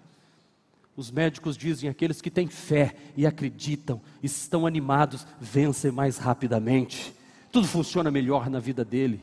os 0.96 1.08
médicos 1.08 1.56
dizem: 1.56 1.88
aqueles 1.88 2.20
que 2.20 2.32
têm 2.32 2.48
fé 2.48 2.96
e 3.16 3.24
acreditam, 3.24 4.00
estão 4.20 4.66
animados, 4.66 5.24
vencem 5.40 5.92
mais 5.92 6.18
rapidamente. 6.18 7.14
Tudo 7.52 7.68
funciona 7.68 8.10
melhor 8.10 8.50
na 8.50 8.58
vida 8.58 8.84
dele. 8.84 9.22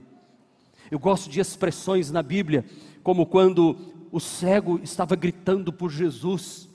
Eu 0.90 0.98
gosto 0.98 1.30
de 1.30 1.42
expressões 1.42 2.10
na 2.10 2.24
Bíblia, 2.24 2.64
como 3.04 3.26
quando 3.26 3.76
o 4.14 4.20
cego 4.20 4.80
estava 4.82 5.14
gritando 5.18 5.74
por 5.74 5.92
Jesus, 5.92 6.70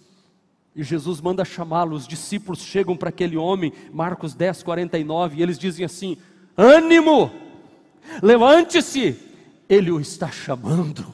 e 0.76 0.82
Jesus 0.82 1.22
manda 1.22 1.42
chamá-lo, 1.42 1.96
os 1.96 2.06
discípulos 2.06 2.60
chegam 2.60 2.94
para 2.94 3.08
aquele 3.08 3.38
homem, 3.38 3.72
Marcos 3.94 4.34
10, 4.34 4.62
49, 4.62 5.38
e 5.38 5.42
eles 5.42 5.58
dizem 5.58 5.86
assim: 5.86 6.18
ânimo, 6.54 7.30
levante-se, 8.22 9.27
ele 9.68 9.90
o 9.90 10.00
está 10.00 10.30
chamando. 10.30 11.04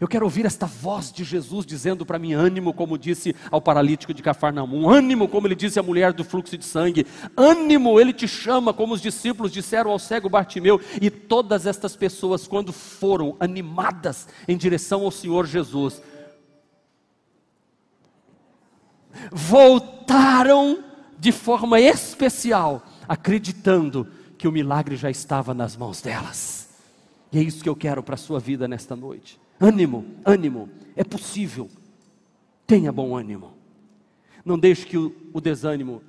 Eu 0.00 0.08
quero 0.08 0.24
ouvir 0.24 0.44
esta 0.44 0.66
voz 0.66 1.12
de 1.12 1.24
Jesus 1.24 1.64
dizendo 1.64 2.04
para 2.04 2.18
mim: 2.18 2.32
ânimo, 2.32 2.72
como 2.72 2.98
disse 2.98 3.34
ao 3.50 3.60
paralítico 3.60 4.12
de 4.12 4.22
Cafarnaum, 4.22 4.88
ânimo, 4.88 5.28
como 5.28 5.46
ele 5.46 5.54
disse 5.54 5.78
à 5.78 5.82
mulher 5.82 6.12
do 6.12 6.24
fluxo 6.24 6.56
de 6.56 6.64
sangue, 6.64 7.06
ânimo, 7.36 8.00
ele 8.00 8.12
te 8.12 8.26
chama, 8.26 8.72
como 8.72 8.94
os 8.94 9.00
discípulos 9.00 9.52
disseram 9.52 9.90
ao 9.90 9.98
cego 9.98 10.28
Bartimeu, 10.28 10.80
e 11.00 11.10
todas 11.10 11.66
estas 11.66 11.96
pessoas, 11.96 12.46
quando 12.46 12.72
foram 12.72 13.36
animadas 13.40 14.28
em 14.46 14.56
direção 14.56 15.02
ao 15.02 15.10
Senhor 15.10 15.46
Jesus, 15.46 16.02
voltaram 19.32 20.84
de 21.18 21.32
forma 21.32 21.80
especial, 21.80 22.82
acreditando 23.08 24.06
que 24.36 24.48
o 24.48 24.52
milagre 24.52 24.96
já 24.96 25.10
estava 25.10 25.54
nas 25.54 25.76
mãos 25.76 26.02
delas. 26.02 26.63
E 27.34 27.38
é 27.38 27.42
isso 27.42 27.64
que 27.64 27.68
eu 27.68 27.74
quero 27.74 28.00
para 28.00 28.14
a 28.14 28.16
sua 28.16 28.38
vida 28.38 28.68
nesta 28.68 28.94
noite. 28.94 29.40
Ânimo, 29.60 30.06
ânimo, 30.24 30.70
é 30.94 31.02
possível. 31.02 31.68
Tenha 32.64 32.92
bom 32.92 33.16
ânimo. 33.16 33.54
Não 34.44 34.56
deixe 34.56 34.86
que 34.86 34.96
o, 34.96 35.12
o 35.32 35.40
desânimo 35.40 36.00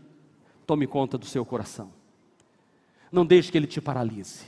tome 0.67 0.85
conta 0.85 1.17
do 1.17 1.25
seu 1.25 1.43
coração. 1.43 1.89
Não 3.11 3.25
deixe 3.25 3.51
que 3.51 3.57
ele 3.57 3.65
te 3.65 3.81
paralise. 3.81 4.45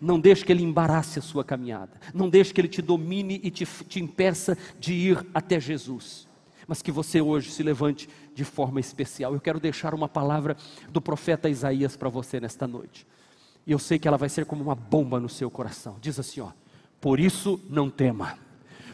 Não 0.00 0.20
deixe 0.20 0.44
que 0.44 0.52
ele 0.52 0.62
embarace 0.62 1.18
a 1.18 1.22
sua 1.22 1.42
caminhada. 1.42 2.00
Não 2.14 2.28
deixe 2.28 2.54
que 2.54 2.60
ele 2.60 2.68
te 2.68 2.80
domine 2.80 3.40
e 3.42 3.50
te, 3.50 3.66
te 3.66 3.98
impeça 3.98 4.56
de 4.78 4.92
ir 4.92 5.26
até 5.34 5.58
Jesus. 5.58 6.28
Mas 6.68 6.80
que 6.80 6.92
você 6.92 7.20
hoje 7.20 7.50
se 7.50 7.64
levante 7.64 8.08
de 8.32 8.44
forma 8.44 8.78
especial. 8.78 9.34
Eu 9.34 9.40
quero 9.40 9.58
deixar 9.58 9.92
uma 9.92 10.08
palavra 10.08 10.56
do 10.88 11.00
profeta 11.00 11.50
Isaías 11.50 11.96
para 11.96 12.08
você 12.08 12.38
nesta 12.38 12.68
noite. 12.68 13.04
E 13.66 13.72
eu 13.72 13.78
sei 13.78 13.98
que 13.98 14.08
ela 14.08 14.16
vai 14.16 14.28
ser 14.28 14.44
como 14.44 14.62
uma 14.62 14.74
bomba 14.74 15.20
no 15.20 15.28
seu 15.28 15.50
coração. 15.50 15.96
Diz 16.00 16.18
assim, 16.18 16.40
ó: 16.40 16.48
por 17.00 17.18
isso, 17.18 17.60
não 17.68 17.90
tema, 17.90 18.38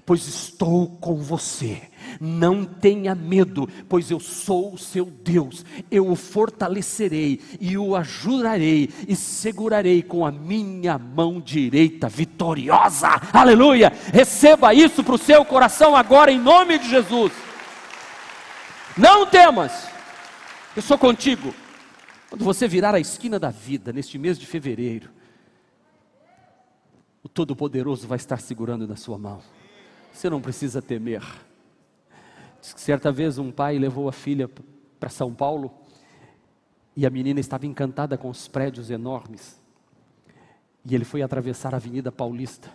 pois 0.07 0.27
estou 0.27 0.89
com 1.01 1.17
você. 1.17 1.83
Não 2.19 2.65
tenha 2.65 3.15
medo, 3.15 3.69
pois 3.87 4.11
eu 4.11 4.19
sou 4.19 4.73
o 4.73 4.79
seu 4.79 5.05
Deus. 5.05 5.63
Eu 5.91 6.11
o 6.11 6.17
fortalecerei 6.17 7.39
e 7.61 7.77
o 7.77 7.95
ajudarei 7.95 8.89
e 9.07 9.15
segurarei 9.15 10.03
com 10.03 10.25
a 10.25 10.33
minha 10.33 10.97
mão 10.97 11.39
direita 11.39 12.09
vitoriosa. 12.09 13.09
Aleluia! 13.31 13.93
Receba 14.11 14.73
isso 14.73 15.05
para 15.05 15.15
o 15.15 15.19
seu 15.19 15.45
coração 15.45 15.95
agora, 15.95 16.33
em 16.33 16.41
nome 16.41 16.79
de 16.79 16.89
Jesus. 16.89 17.33
Não 18.97 19.27
temas, 19.27 19.87
eu 20.75 20.81
sou 20.81 20.97
contigo. 20.97 21.55
Quando 22.28 22.44
você 22.44 22.68
virar 22.68 22.94
a 22.94 23.00
esquina 23.00 23.38
da 23.38 23.50
vida, 23.50 23.92
neste 23.92 24.18
mês 24.18 24.38
de 24.38 24.44
fevereiro, 24.44 25.11
o 27.23 27.28
Todo-Poderoso 27.28 28.06
vai 28.06 28.16
estar 28.16 28.38
segurando 28.38 28.87
na 28.87 28.97
sua 28.97 29.16
mão. 29.16 29.40
Você 30.12 30.28
não 30.28 30.40
precisa 30.40 30.82
temer. 30.82 31.23
Diz 32.61 32.73
que 32.75 32.80
certa 32.80 33.11
vez 33.11 33.38
um 33.38 33.50
pai 33.50 33.78
levou 33.78 34.08
a 34.08 34.12
filha 34.12 34.50
para 35.00 35.08
São 35.08 35.32
Paulo 35.32 35.73
e 36.94 37.06
a 37.06 37.11
menina 37.11 37.40
estava 37.40 37.66
encantada 37.66 38.18
com 38.18 38.28
os 38.28 38.47
prédios 38.47 38.90
enormes. 38.90 39.58
E 40.85 40.94
ele 40.94 41.04
foi 41.04 41.23
atravessar 41.23 41.73
a 41.73 41.76
Avenida 41.76 42.12
Paulista. 42.12 42.70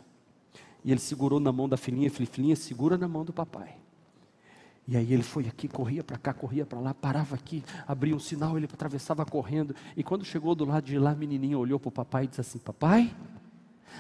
E 0.84 0.92
ele 0.92 1.00
segurou 1.00 1.40
na 1.40 1.52
mão 1.52 1.70
da 1.70 1.78
filhinha 1.78 2.08
e 2.08 2.10
Filhinha, 2.10 2.56
segura 2.56 2.98
na 2.98 3.08
mão 3.08 3.24
do 3.24 3.34
papai. 3.34 3.83
E 4.88 4.98
aí 4.98 5.14
ele 5.14 5.24
foi 5.24 5.48
aqui, 5.48 5.68
corria 5.68 6.04
para 6.04 6.18
cá, 6.18 6.34
corria 6.34 6.66
para 6.66 6.80
lá, 6.80 6.94
parava 6.94 7.36
aqui, 7.36 7.64
abria 7.88 8.16
um 8.16 8.20
sinal, 8.20 8.58
ele 8.58 8.66
atravessava 8.66 9.26
correndo. 9.26 9.74
E 9.96 10.04
quando 10.04 10.26
chegou 10.26 10.54
do 10.54 10.66
lado 10.66 10.86
de 10.86 11.00
lá, 11.00 11.12
a 11.12 11.16
menininha 11.16 11.58
olhou 11.58 11.80
para 11.80 11.90
o 11.90 11.92
papai 11.92 12.26
e 12.26 12.28
disse 12.28 12.42
assim: 12.42 12.60
Papai, 12.60 13.16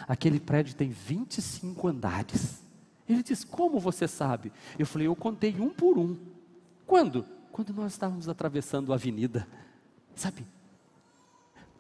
Aquele 0.08 0.40
prédio 0.40 0.76
tem 0.76 0.90
25 0.90 1.88
andares. 1.88 2.64
Ele 3.08 3.22
diz: 3.22 3.44
Como 3.44 3.80
você 3.80 4.08
sabe? 4.08 4.52
Eu 4.78 4.86
falei: 4.86 5.08
Eu 5.08 5.16
contei 5.16 5.56
um 5.60 5.70
por 5.70 5.98
um. 5.98 6.18
Quando? 6.86 7.26
Quando 7.52 7.74
nós 7.74 7.94
estávamos 7.94 8.28
atravessando 8.28 8.92
a 8.92 8.96
avenida. 8.96 9.48
Sabe? 10.16 10.46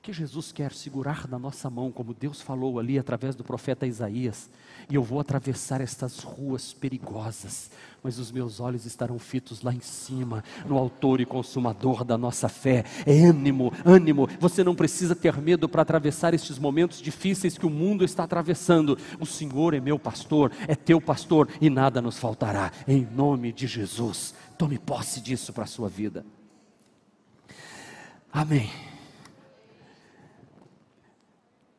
Que 0.03 0.11
Jesus 0.11 0.51
quer 0.51 0.73
segurar 0.73 1.29
na 1.29 1.39
nossa 1.39 1.69
mão, 1.69 1.89
como 1.89 2.13
Deus 2.13 2.41
falou 2.41 2.77
ali 2.77 2.99
através 2.99 3.37
do 3.37 3.43
profeta 3.43 3.87
Isaías, 3.87 4.49
e 4.89 4.95
eu 4.95 5.01
vou 5.01 5.17
atravessar 5.17 5.79
estas 5.79 6.19
ruas 6.19 6.73
perigosas, 6.73 7.71
mas 8.03 8.19
os 8.19 8.29
meus 8.29 8.59
olhos 8.59 8.85
estarão 8.85 9.17
fitos 9.17 9.61
lá 9.61 9.73
em 9.73 9.79
cima, 9.79 10.43
no 10.65 10.77
autor 10.77 11.21
e 11.21 11.25
consumador 11.25 12.03
da 12.03 12.17
nossa 12.17 12.49
fé. 12.49 12.83
É 13.05 13.23
ânimo, 13.23 13.71
ânimo. 13.85 14.27
Você 14.41 14.61
não 14.61 14.75
precisa 14.75 15.15
ter 15.15 15.37
medo 15.37 15.69
para 15.69 15.83
atravessar 15.83 16.33
estes 16.33 16.59
momentos 16.59 17.01
difíceis 17.01 17.57
que 17.57 17.65
o 17.65 17.69
mundo 17.69 18.03
está 18.03 18.25
atravessando. 18.25 18.97
O 19.21 19.25
Senhor 19.25 19.73
é 19.73 19.79
meu 19.79 19.97
pastor, 19.97 20.51
é 20.67 20.75
teu 20.75 20.99
pastor 20.99 21.47
e 21.61 21.69
nada 21.69 22.01
nos 22.01 22.19
faltará. 22.19 22.73
Em 22.85 23.07
nome 23.09 23.53
de 23.53 23.67
Jesus, 23.67 24.35
tome 24.57 24.77
posse 24.77 25.21
disso 25.21 25.53
para 25.53 25.63
a 25.63 25.67
sua 25.67 25.87
vida. 25.87 26.25
Amém. 28.33 28.92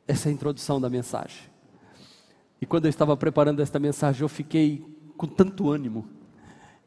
Essa 0.06 0.28
é 0.28 0.30
a 0.30 0.34
introdução 0.34 0.80
da 0.80 0.90
mensagem. 0.90 1.42
E 2.60 2.66
quando 2.66 2.84
eu 2.84 2.90
estava 2.90 3.16
preparando 3.16 3.60
esta 3.60 3.78
mensagem, 3.78 4.22
eu 4.22 4.28
fiquei 4.28 4.84
com 5.16 5.26
tanto 5.26 5.70
ânimo, 5.70 6.08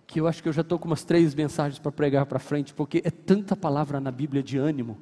que 0.06 0.20
eu 0.20 0.28
acho 0.28 0.42
que 0.42 0.50
eu 0.50 0.54
já 0.54 0.62
estou 0.62 0.80
com 0.80 0.88
umas 0.88 1.04
três 1.04 1.36
mensagens 1.36 1.80
para 1.80 1.92
pregar 1.92 2.26
para 2.26 2.40
frente, 2.40 2.74
porque 2.74 3.02
é 3.04 3.12
tanta 3.12 3.56
palavra 3.56 4.00
na 4.00 4.12
Bíblia 4.12 4.42
de 4.42 4.58
ânimo. 4.58 4.98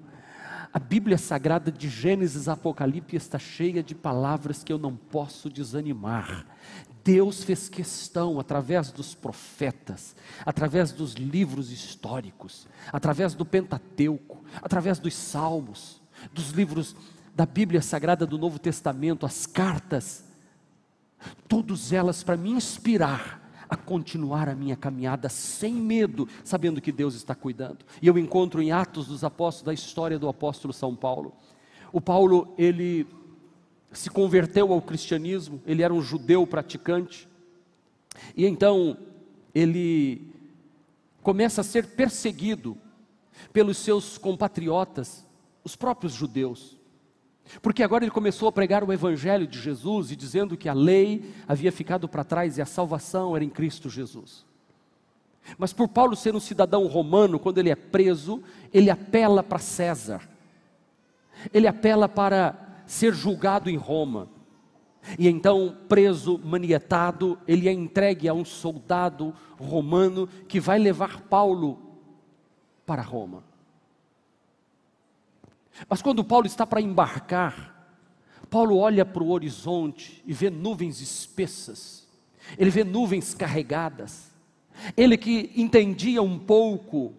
A 0.74 0.80
Bíblia 0.80 1.18
Sagrada 1.18 1.72
de 1.72 1.88
Gênesis 1.88 2.50
a 2.50 2.54
Apocalipse 2.54 3.16
está 3.16 3.40
cheia 3.40 3.82
de 3.82 3.96
palavras 3.96 4.64
que 4.64 4.74
eu 4.74 4.78
não 4.78 4.96
posso 4.96 5.50
desanimar. 5.50 6.46
Deus 7.04 7.44
fez 7.44 7.70
questão, 7.70 8.40
através 8.40 8.92
dos 8.92 9.14
profetas, 9.14 10.16
através 10.46 10.92
dos 10.92 11.14
livros 11.14 11.72
históricos, 11.72 12.68
através 12.92 13.36
do 13.36 13.46
Pentateuco, 13.46 14.44
através 14.62 14.98
dos 14.98 15.14
salmos, 15.14 16.02
dos 16.34 16.50
livros 16.50 16.96
da 17.36 17.46
Bíblia 17.46 17.82
Sagrada 17.82 18.26
do 18.26 18.38
Novo 18.38 18.58
Testamento, 18.58 19.26
as 19.26 19.46
cartas, 19.46 20.24
todas 21.50 21.92
elas 21.92 22.24
para 22.24 22.38
me 22.38 22.50
inspirar 22.52 23.44
a 23.68 23.76
continuar 23.76 24.48
a 24.48 24.56
minha 24.56 24.76
caminhada 24.78 25.28
sem 25.28 25.74
medo, 25.74 26.30
sabendo 26.46 26.80
que 26.80 26.94
Deus 26.94 27.14
está 27.14 27.36
cuidando. 27.36 27.80
E 28.02 28.08
eu 28.08 28.18
encontro 28.18 28.62
em 28.62 28.72
Atos 28.72 29.08
dos 29.08 29.24
Apóstolos, 29.24 29.66
da 29.66 29.74
história 29.74 30.18
do 30.18 30.30
apóstolo 30.30 30.74
São 30.74 30.96
Paulo. 30.96 31.34
O 31.92 32.00
Paulo, 32.00 32.54
ele 32.58 33.06
se 33.92 34.10
converteu 34.10 34.72
ao 34.72 34.82
cristianismo, 34.82 35.62
ele 35.66 35.84
era 35.84 35.94
um 35.94 36.02
judeu 36.02 36.48
praticante, 36.48 37.28
e 38.36 38.46
então 38.46 38.98
ele 39.54 40.34
começa 41.22 41.62
a 41.62 41.64
ser 41.64 41.88
perseguido 41.88 42.78
pelos 43.52 43.78
seus 43.78 44.18
compatriotas, 44.18 45.26
os 45.64 45.76
próprios 45.76 46.14
judeus. 46.14 46.78
Porque 47.62 47.84
agora 47.84 48.04
ele 48.04 48.12
começou 48.12 48.48
a 48.48 48.52
pregar 48.52 48.84
o 48.84 48.92
evangelho 48.92 49.48
de 49.48 49.60
Jesus 49.60 50.12
e 50.12 50.16
dizendo 50.16 50.58
que 50.58 50.68
a 50.68 50.74
lei 50.74 51.34
havia 51.48 51.72
ficado 51.72 52.08
para 52.08 52.24
trás 52.24 52.58
e 52.58 52.62
a 52.62 52.66
salvação 52.66 53.36
era 53.36 53.46
em 53.46 53.50
Cristo 53.50 53.90
Jesus. 53.90 54.46
Mas 55.58 55.72
por 55.72 55.88
Paulo 55.88 56.16
ser 56.16 56.36
um 56.36 56.40
cidadão 56.40 56.88
romano, 56.88 57.40
quando 57.40 57.60
ele 57.60 57.70
é 57.70 57.76
preso, 57.76 58.42
ele 58.74 58.90
apela 58.90 59.44
para 59.44 59.60
César. 59.60 60.28
Ele 61.54 61.68
apela 61.68 62.10
para 62.10 62.84
ser 62.88 63.14
julgado 63.14 63.70
em 63.70 63.78
Roma. 63.78 64.28
E 65.20 65.28
então, 65.28 65.78
preso, 65.88 66.40
manietado, 66.44 67.38
ele 67.48 67.70
é 67.70 67.72
entregue 67.72 68.28
a 68.28 68.34
um 68.34 68.44
soldado 68.44 69.36
romano 69.60 70.28
que 70.48 70.60
vai 70.60 70.80
levar 70.80 71.22
Paulo 71.22 71.80
para 72.86 73.04
Roma. 73.04 73.44
Mas 75.90 76.02
quando 76.02 76.24
Paulo 76.24 76.46
está 76.46 76.66
para 76.66 76.82
embarcar, 76.82 77.76
Paulo 78.50 78.78
olha 78.78 79.06
para 79.06 79.24
o 79.24 79.32
horizonte 79.32 80.24
e 80.26 80.34
vê 80.34 80.50
nuvens 80.50 81.02
espessas, 81.02 82.08
ele 82.58 82.70
vê 82.70 82.84
nuvens 82.84 83.34
carregadas. 83.34 84.32
Ele 84.96 85.18
que 85.18 85.52
entendia 85.56 86.22
um 86.22 86.38
pouco 86.38 87.14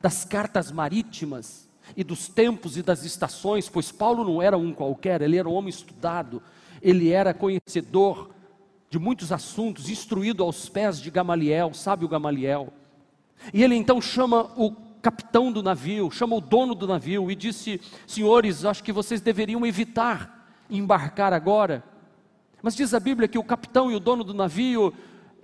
das 0.00 0.24
cartas 0.24 0.70
marítimas 0.70 1.68
e 1.96 2.04
dos 2.04 2.28
tempos 2.28 2.76
e 2.76 2.82
das 2.82 3.04
estações, 3.04 3.68
pois 3.68 3.90
Paulo 3.90 4.24
não 4.24 4.42
era 4.42 4.58
um 4.58 4.72
qualquer, 4.72 5.22
ele 5.22 5.36
era 5.36 5.48
um 5.48 5.54
homem 5.54 5.70
estudado, 5.70 6.42
ele 6.82 7.10
era 7.10 7.32
conhecedor 7.32 8.30
de 8.90 8.98
muitos 8.98 9.32
assuntos, 9.32 9.88
instruído 9.88 10.42
aos 10.42 10.68
pés 10.68 11.00
de 11.00 11.10
Gamaliel, 11.10 11.74
sábio 11.74 12.08
Gamaliel. 12.08 12.72
E 13.52 13.62
ele 13.62 13.74
então 13.74 14.00
chama 14.00 14.50
o 14.56 14.70
capitão 15.02 15.50
do 15.50 15.62
navio, 15.62 16.10
chama 16.10 16.36
o 16.36 16.40
dono 16.40 16.74
do 16.74 16.86
navio 16.86 17.30
e 17.30 17.34
disse: 17.34 17.80
Senhores, 18.06 18.64
acho 18.64 18.82
que 18.82 18.92
vocês 18.92 19.20
deveriam 19.20 19.64
evitar 19.66 20.38
embarcar 20.70 21.32
agora, 21.32 21.82
Mas 22.62 22.74
diz 22.74 22.92
a 22.92 23.00
Bíblia 23.00 23.28
que 23.28 23.38
o 23.38 23.44
capitão 23.44 23.90
e 23.90 23.94
o 23.94 24.00
dono 24.00 24.22
do 24.22 24.34
navio 24.34 24.92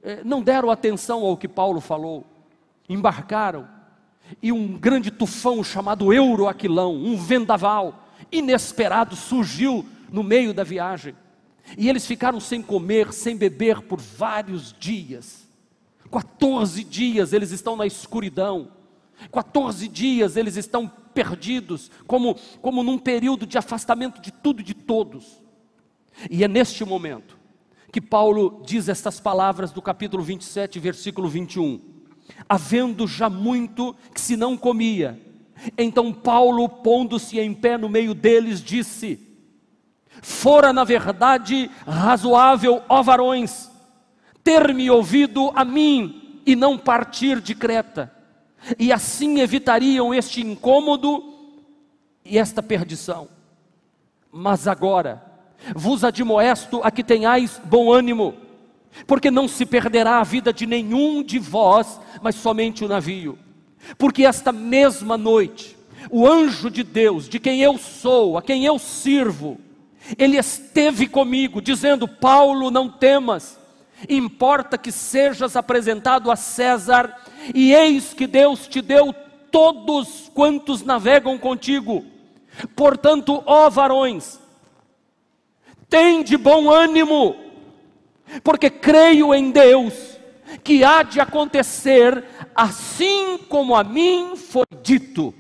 eh, 0.02 0.20
não 0.24 0.42
deram 0.42 0.70
atenção 0.70 1.24
ao 1.24 1.36
que 1.36 1.48
Paulo 1.48 1.80
falou, 1.80 2.24
embarcaram, 2.88 3.68
e 4.42 4.50
um 4.50 4.76
grande 4.78 5.10
tufão 5.10 5.62
chamado 5.62 6.12
Euroaquilão, 6.12 6.94
um 6.94 7.16
vendaval 7.16 8.08
inesperado, 8.32 9.14
surgiu 9.14 9.86
no 10.10 10.22
meio 10.22 10.52
da 10.52 10.64
viagem. 10.64 11.14
E 11.78 11.88
eles 11.88 12.06
ficaram 12.06 12.40
sem 12.40 12.60
comer, 12.60 13.12
sem 13.12 13.36
beber 13.36 13.80
por 13.82 14.00
vários 14.00 14.74
dias. 14.78 15.46
14 16.10 16.84
dias 16.84 17.32
eles 17.32 17.50
estão 17.50 17.76
na 17.76 17.86
escuridão. 17.86 18.68
14 19.32 19.88
dias 19.88 20.36
eles 20.36 20.56
estão 20.56 20.88
perdidos, 20.88 21.90
como, 22.06 22.36
como 22.60 22.82
num 22.82 22.98
período 22.98 23.46
de 23.46 23.56
afastamento 23.56 24.20
de 24.20 24.32
tudo 24.32 24.60
e 24.60 24.64
de 24.64 24.74
todos. 24.74 25.42
E 26.30 26.44
é 26.44 26.48
neste 26.48 26.84
momento 26.84 27.38
que 27.92 28.00
Paulo 28.00 28.62
diz 28.66 28.88
estas 28.88 29.20
palavras 29.20 29.70
do 29.70 29.80
capítulo 29.80 30.22
27, 30.22 30.78
versículo 30.80 31.28
21. 31.28 31.80
Havendo 32.48 33.06
já 33.06 33.30
muito 33.30 33.94
que 34.12 34.20
se 34.20 34.36
não 34.36 34.56
comia, 34.56 35.20
então 35.78 36.12
Paulo, 36.12 36.68
pondo-se 36.68 37.38
em 37.38 37.54
pé 37.54 37.78
no 37.78 37.88
meio 37.88 38.14
deles, 38.14 38.60
disse: 38.60 39.20
Fora 40.22 40.72
na 40.72 40.84
verdade 40.84 41.70
razoável, 41.86 42.82
ó 42.88 43.02
varões, 43.02 43.70
ter-me 44.42 44.90
ouvido 44.90 45.52
a 45.54 45.64
mim 45.64 46.40
e 46.46 46.54
não 46.54 46.76
partir 46.76 47.40
de 47.40 47.54
Creta, 47.54 48.12
e 48.78 48.92
assim 48.92 49.40
evitariam 49.40 50.12
este 50.14 50.40
incômodo 50.40 51.32
e 52.24 52.38
esta 52.38 52.62
perdição. 52.62 53.28
Mas 54.32 54.66
agora, 54.66 55.22
vos 55.74 56.04
admoesto 56.04 56.80
a 56.82 56.90
que 56.90 57.04
tenhais 57.04 57.60
bom 57.64 57.92
ânimo, 57.92 58.34
porque 59.06 59.30
não 59.30 59.48
se 59.48 59.66
perderá 59.66 60.18
a 60.18 60.24
vida 60.24 60.52
de 60.52 60.66
nenhum 60.66 61.22
de 61.22 61.38
vós, 61.38 62.00
mas 62.22 62.34
somente 62.34 62.84
o 62.84 62.88
navio. 62.88 63.38
Porque 63.98 64.24
esta 64.24 64.52
mesma 64.52 65.16
noite, 65.16 65.76
o 66.10 66.26
anjo 66.26 66.70
de 66.70 66.82
Deus, 66.82 67.28
de 67.28 67.38
quem 67.38 67.60
eu 67.60 67.76
sou, 67.76 68.38
a 68.38 68.42
quem 68.42 68.64
eu 68.64 68.78
sirvo, 68.78 69.58
ele 70.18 70.36
esteve 70.36 71.06
comigo, 71.06 71.60
dizendo: 71.60 72.06
Paulo, 72.06 72.70
não 72.70 72.88
temas, 72.88 73.58
importa 74.08 74.76
que 74.76 74.92
sejas 74.92 75.56
apresentado 75.56 76.30
a 76.30 76.36
César, 76.36 77.14
e 77.52 77.74
eis 77.74 78.14
que 78.14 78.26
Deus 78.26 78.66
te 78.66 78.80
deu 78.80 79.14
todos 79.50 80.30
quantos 80.34 80.82
navegam 80.82 81.38
contigo. 81.38 82.04
Portanto, 82.74 83.42
ó 83.46 83.68
varões, 83.68 84.38
tem 85.88 86.22
de 86.22 86.36
bom 86.36 86.70
ânimo, 86.70 87.36
porque 88.42 88.70
creio 88.70 89.34
em 89.34 89.50
Deus, 89.50 90.18
que 90.62 90.84
há 90.84 91.02
de 91.02 91.20
acontecer 91.20 92.24
assim 92.54 93.38
como 93.48 93.74
a 93.74 93.82
mim 93.82 94.34
foi 94.36 94.64
dito. 94.82 95.34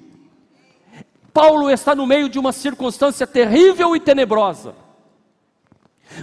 Paulo 1.32 1.68
está 1.70 1.94
no 1.94 2.06
meio 2.06 2.28
de 2.28 2.38
uma 2.38 2.52
circunstância 2.52 3.26
terrível 3.26 3.96
e 3.96 4.00
tenebrosa, 4.00 4.74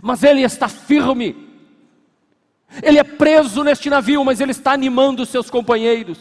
mas 0.01 0.23
ele 0.23 0.41
está 0.41 0.69
firme, 0.69 1.50
ele 2.81 2.99
é 2.99 3.03
preso 3.03 3.63
neste 3.63 3.89
navio, 3.89 4.23
mas 4.23 4.39
ele 4.39 4.51
está 4.51 4.71
animando 4.71 5.23
os 5.23 5.29
seus 5.29 5.49
companheiros. 5.49 6.17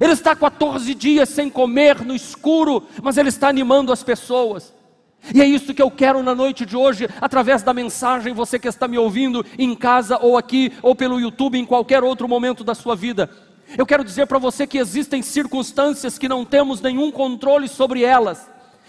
Ele 0.00 0.12
está 0.12 0.36
14 0.36 0.94
dias 0.94 1.28
sem 1.28 1.48
comer 1.48 2.04
no 2.04 2.14
escuro, 2.14 2.86
mas 3.02 3.16
ele 3.16 3.30
está 3.30 3.48
animando 3.48 3.92
as 3.92 4.02
pessoas. 4.02 4.74
E 5.34 5.40
é 5.40 5.46
isso 5.46 5.74
que 5.74 5.82
eu 5.82 5.90
quero 5.90 6.22
na 6.22 6.34
noite 6.34 6.64
de 6.64 6.76
hoje, 6.76 7.08
através 7.20 7.62
da 7.62 7.74
mensagem, 7.74 8.32
você 8.32 8.58
que 8.58 8.68
está 8.68 8.86
me 8.86 8.98
ouvindo 8.98 9.44
em 9.58 9.74
casa 9.74 10.18
ou 10.20 10.36
aqui, 10.36 10.72
ou 10.82 10.94
pelo 10.94 11.18
YouTube, 11.18 11.58
em 11.58 11.64
qualquer 11.64 12.04
outro 12.04 12.28
momento 12.28 12.62
da 12.62 12.74
sua 12.74 12.94
vida. 12.94 13.28
Eu 13.76 13.86
quero 13.86 14.04
dizer 14.04 14.26
para 14.26 14.38
você 14.38 14.66
que 14.66 14.78
existem 14.78 15.22
circunstâncias 15.22 16.18
que 16.18 16.28
não 16.28 16.44
temos 16.44 16.80
nenhum 16.80 17.10
controle 17.10 17.66
sobre 17.66 18.04
elas. 18.04 18.48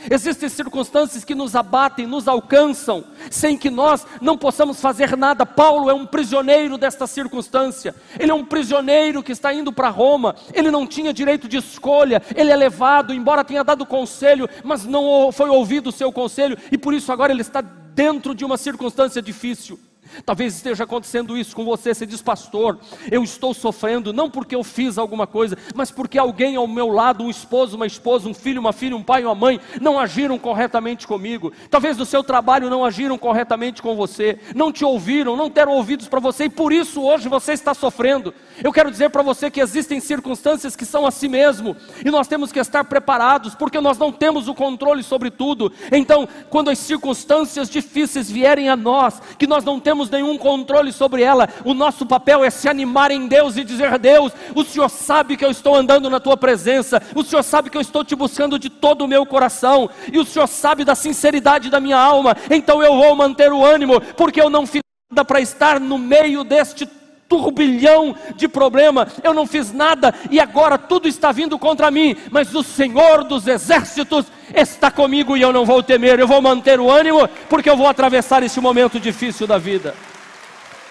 Existem 0.10 0.48
circunstâncias 0.48 1.24
que 1.24 1.34
nos 1.34 1.56
abatem, 1.56 2.06
nos 2.06 2.28
alcançam, 2.28 3.04
sem 3.32 3.58
que 3.58 3.70
nós 3.70 4.06
não 4.22 4.38
possamos 4.38 4.80
fazer 4.80 5.18
nada. 5.18 5.46
Paulo 5.46 5.90
é 5.90 5.94
um 5.94 6.06
prisioneiro 6.06 6.78
desta 6.78 7.08
circunstância. 7.08 7.96
Ele 8.20 8.32
é 8.32 8.34
um 8.34 8.46
prisioneiro 8.46 9.24
que 9.24 9.32
está 9.32 9.54
indo 9.54 9.74
para 9.74 9.90
Roma. 9.90 10.36
Ele 10.54 10.70
não 10.70 10.86
tinha 10.86 11.14
direito 11.14 11.48
de 11.48 11.58
escolha. 11.58 12.22
Ele 12.36 12.52
é 12.52 12.56
levado, 12.56 13.14
embora 13.14 13.44
tenha 13.44 13.64
dado 13.64 13.86
conselho, 13.86 14.50
mas 14.64 14.86
não 14.86 15.32
foi 15.32 15.50
ouvido 15.50 15.88
o 15.88 15.92
seu 15.92 16.12
conselho, 16.12 16.58
e 16.72 16.78
por 16.78 16.94
isso 16.94 17.12
agora 17.12 17.32
ele 17.32 17.42
está 17.42 17.62
dentro 17.62 18.36
de 18.36 18.46
uma 18.46 18.58
circunstância 18.58 19.22
difícil. 19.22 19.80
Talvez 20.26 20.56
esteja 20.56 20.84
acontecendo 20.84 21.38
isso 21.38 21.56
com 21.56 21.66
você, 21.66 21.94
você 21.94 22.06
diz, 22.06 22.22
pastor, 22.22 22.80
eu 23.12 23.24
estou 23.24 23.54
sofrendo, 23.54 24.14
não 24.14 24.30
porque 24.30 24.56
eu 24.56 24.64
fiz 24.64 24.98
alguma 24.98 25.28
coisa, 25.28 25.58
mas 25.76 25.92
porque 25.92 26.18
alguém 26.18 26.56
ao 26.56 26.68
meu 26.68 26.90
lado, 26.90 27.24
um 27.24 27.30
esposo, 27.30 27.76
uma 27.76 27.86
esposa, 27.86 28.28
um 28.28 28.34
filho, 28.34 28.60
uma 28.60 28.74
filha, 28.74 28.96
um 28.96 29.04
pai, 29.04 29.24
uma 29.24 29.36
mãe, 29.36 29.60
não 29.82 30.00
agiram 30.00 30.38
corretamente 30.38 31.08
comigo. 31.08 31.52
Talvez 31.70 31.98
no 31.98 32.06
seu 32.06 32.24
trabalho 32.24 32.70
não 32.70 32.84
agiram 32.84 33.18
corretamente 33.18 33.82
com 33.82 33.96
você, 33.96 34.40
não 34.56 34.72
te 34.72 34.86
ouviram, 34.86 35.36
não 35.36 35.50
deram 35.50 35.74
ouvidos 35.74 36.08
para 36.08 36.20
você, 36.20 36.46
e 36.46 36.50
por 36.50 36.72
isso 36.72 37.02
hoje 37.02 37.30
você 37.30 37.54
está 37.54 37.74
sofrendo. 37.74 38.34
Eu 38.64 38.72
quero 38.72 38.92
dizer 38.92 39.10
para 39.10 39.22
você 39.22 39.50
que 39.50 39.62
existem 39.62 40.00
circunstâncias 40.00 40.76
que 40.76 40.86
são 40.86 41.06
assim 41.06 41.28
mesmo, 41.28 41.76
e 42.06 42.10
nós 42.12 42.28
temos 42.28 42.52
que 42.52 42.60
estar 42.60 42.84
preparados, 42.84 43.56
porque 43.56 43.80
nós 43.80 43.98
não 43.98 44.12
temos 44.12 44.48
o 44.48 44.56
controle 44.56 45.04
sobre 45.04 45.30
tudo. 45.30 45.72
Então, 45.92 46.28
quando 46.50 46.70
as 46.70 46.80
circunstâncias 46.80 47.70
difíceis 47.70 48.30
vierem 48.30 48.70
a 48.70 48.76
nós, 48.76 49.22
que 49.38 49.48
nós 49.48 49.64
não 49.64 49.80
temos 49.80 49.97
temos 49.98 50.10
nenhum 50.12 50.38
controle 50.38 50.94
sobre 50.94 51.24
ela. 51.24 51.50
O 51.66 51.74
nosso 51.74 52.06
papel 52.06 52.44
é 52.44 52.52
se 52.52 52.70
animar 52.70 53.10
em 53.10 53.28
Deus 53.28 53.58
e 53.58 53.64
dizer: 53.64 53.98
Deus, 53.98 54.32
o 54.54 54.64
Senhor 54.64 54.90
sabe 54.90 55.36
que 55.36 55.44
eu 55.44 55.50
estou 55.50 55.76
andando 55.76 56.08
na 56.08 56.20
tua 56.20 56.38
presença, 56.38 57.02
o 57.16 57.24
Senhor 57.24 57.42
sabe 57.42 57.72
que 57.72 57.78
eu 57.78 57.82
estou 57.82 58.04
te 58.04 58.16
buscando 58.16 58.60
de 58.60 58.70
todo 58.70 59.02
o 59.04 59.08
meu 59.08 59.26
coração, 59.26 59.90
e 60.12 60.20
o 60.20 60.26
Senhor 60.26 60.48
sabe 60.48 60.86
da 60.86 60.94
sinceridade 60.94 61.72
da 61.72 61.80
minha 61.80 61.98
alma, 61.98 62.38
então 62.52 62.84
eu 62.84 62.96
vou 62.96 63.16
manter 63.16 63.52
o 63.52 63.66
ânimo, 63.66 64.00
porque 64.16 64.40
eu 64.40 64.50
não 64.50 64.68
fiz 64.68 64.82
nada 65.10 65.26
para 65.26 65.42
estar 65.42 65.80
no 65.80 65.98
meio 65.98 66.44
deste 66.44 66.86
turbilhão 67.28 68.16
de 68.36 68.48
problema, 68.48 69.08
eu 69.24 69.34
não 69.34 69.46
fiz 69.46 69.74
nada 69.74 70.14
e 70.32 70.40
agora 70.40 70.78
tudo 70.78 71.08
está 71.08 71.32
vindo 71.32 71.60
contra 71.60 71.92
mim, 71.92 72.16
mas 72.32 72.54
o 72.56 72.64
Senhor 72.64 73.24
dos 73.24 73.48
exércitos 73.48 74.26
está 74.56 74.90
comigo 74.90 75.36
e 75.36 75.42
eu 75.42 75.52
não 75.52 75.66
vou 75.66 75.84
temer, 75.84 76.20
eu 76.20 76.28
vou 76.28 76.42
manter 76.42 76.80
o 76.80 76.90
ânimo, 76.90 77.28
porque 77.50 77.70
eu 77.70 77.78
vou 77.78 77.88
atravessar 77.88 78.44
esse 78.44 78.60
momento 78.60 79.00
difícil 79.00 79.46
da 79.46 79.58
vida. 79.58 79.94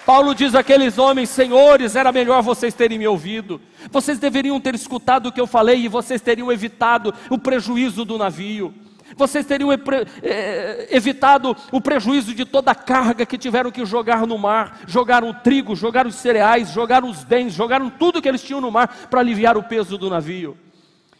Paulo 0.05 0.35
diz 0.35 0.55
àqueles 0.55 0.99
homens: 0.99 1.31
Senhores, 1.31 1.96
era 1.96 2.12
melhor 2.12 2.40
vocês 2.42 2.72
terem 2.75 2.99
me 2.99 3.09
ouvido, 3.09 3.61
vocês 3.90 4.18
deveriam 4.18 4.61
ter 4.61 4.75
escutado 4.75 5.27
o 5.27 5.33
que 5.33 5.40
eu 5.40 5.49
falei 5.49 5.81
e 5.81 5.88
vocês 5.88 6.20
teriam 6.20 6.53
evitado 6.53 7.12
o 7.29 7.38
prejuízo 7.38 8.05
do 8.05 8.16
navio 8.16 8.72
vocês 9.16 9.46
teriam 9.46 9.70
é, 9.72 10.88
evitado 10.94 11.57
o 11.72 11.81
prejuízo 11.81 12.35
de 12.35 12.44
toda 12.44 12.70
a 12.70 12.74
carga 12.74 13.24
que 13.24 13.38
tiveram 13.38 13.70
que 13.70 13.85
jogar 13.87 14.26
no 14.26 14.37
mar. 14.37 14.83
Jogaram 14.87 15.31
o 15.31 15.35
trigo, 15.35 15.74
jogaram 15.74 16.11
os 16.11 16.16
cereais, 16.16 16.70
jogaram 16.70 17.09
os 17.09 17.24
bens, 17.24 17.55
jogaram 17.55 17.88
tudo 17.88 18.20
que 18.20 18.29
eles 18.29 18.42
tinham 18.42 18.61
no 18.61 18.70
mar 18.70 19.09
para 19.09 19.20
aliviar 19.20 19.57
o 19.57 19.62
peso 19.62 19.96
do 19.96 20.11
navio. 20.11 20.57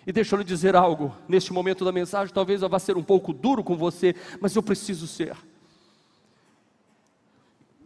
E 0.07 0.13
deixa 0.13 0.35
eu 0.35 0.39
lhe 0.39 0.45
dizer 0.45 0.77
algo, 0.77 1.17
neste 1.27 1.53
momento 1.53 1.85
da 1.85 1.91
mensagem, 1.91 2.33
talvez 2.33 2.63
eu 2.63 2.69
vá 2.69 2.79
ser 2.79 2.97
um 2.97 3.03
pouco 3.03 3.33
duro 3.33 3.65
com 3.65 3.77
você, 3.77 4.15
mas 4.41 4.55
eu 4.55 4.63
preciso 4.63 5.07
ser. 5.07 5.35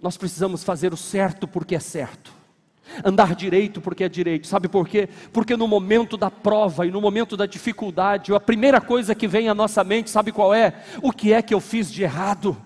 Nós 0.03 0.17
precisamos 0.17 0.65
fazer 0.65 0.93
o 0.93 0.97
certo 0.97 1.47
porque 1.47 1.77
é 1.77 1.81
certo 1.81 2.40
andar 3.05 3.35
direito 3.35 3.81
porque 3.81 4.05
é 4.05 4.09
direito. 4.09 4.47
Sabe 4.47 4.69
por 4.69 4.89
quê? 4.89 5.09
Porque 5.33 5.57
no 5.57 5.69
momento 5.69 6.17
da 6.17 6.31
prova 6.31 6.87
e 6.87 6.91
no 6.91 7.01
momento 7.01 7.37
da 7.37 7.47
dificuldade, 7.47 8.35
a 8.35 8.41
primeira 8.41 8.81
coisa 8.81 9.15
que 9.15 9.29
vem 9.29 9.49
à 9.49 9.55
nossa 9.55 9.83
mente, 9.85 10.11
sabe 10.11 10.33
qual 10.33 10.53
é? 10.53 10.75
O 11.03 11.13
que 11.13 11.33
é 11.33 11.43
que 11.43 11.55
eu 11.55 11.61
fiz 11.61 11.91
de 11.91 12.03
errado? 12.03 12.57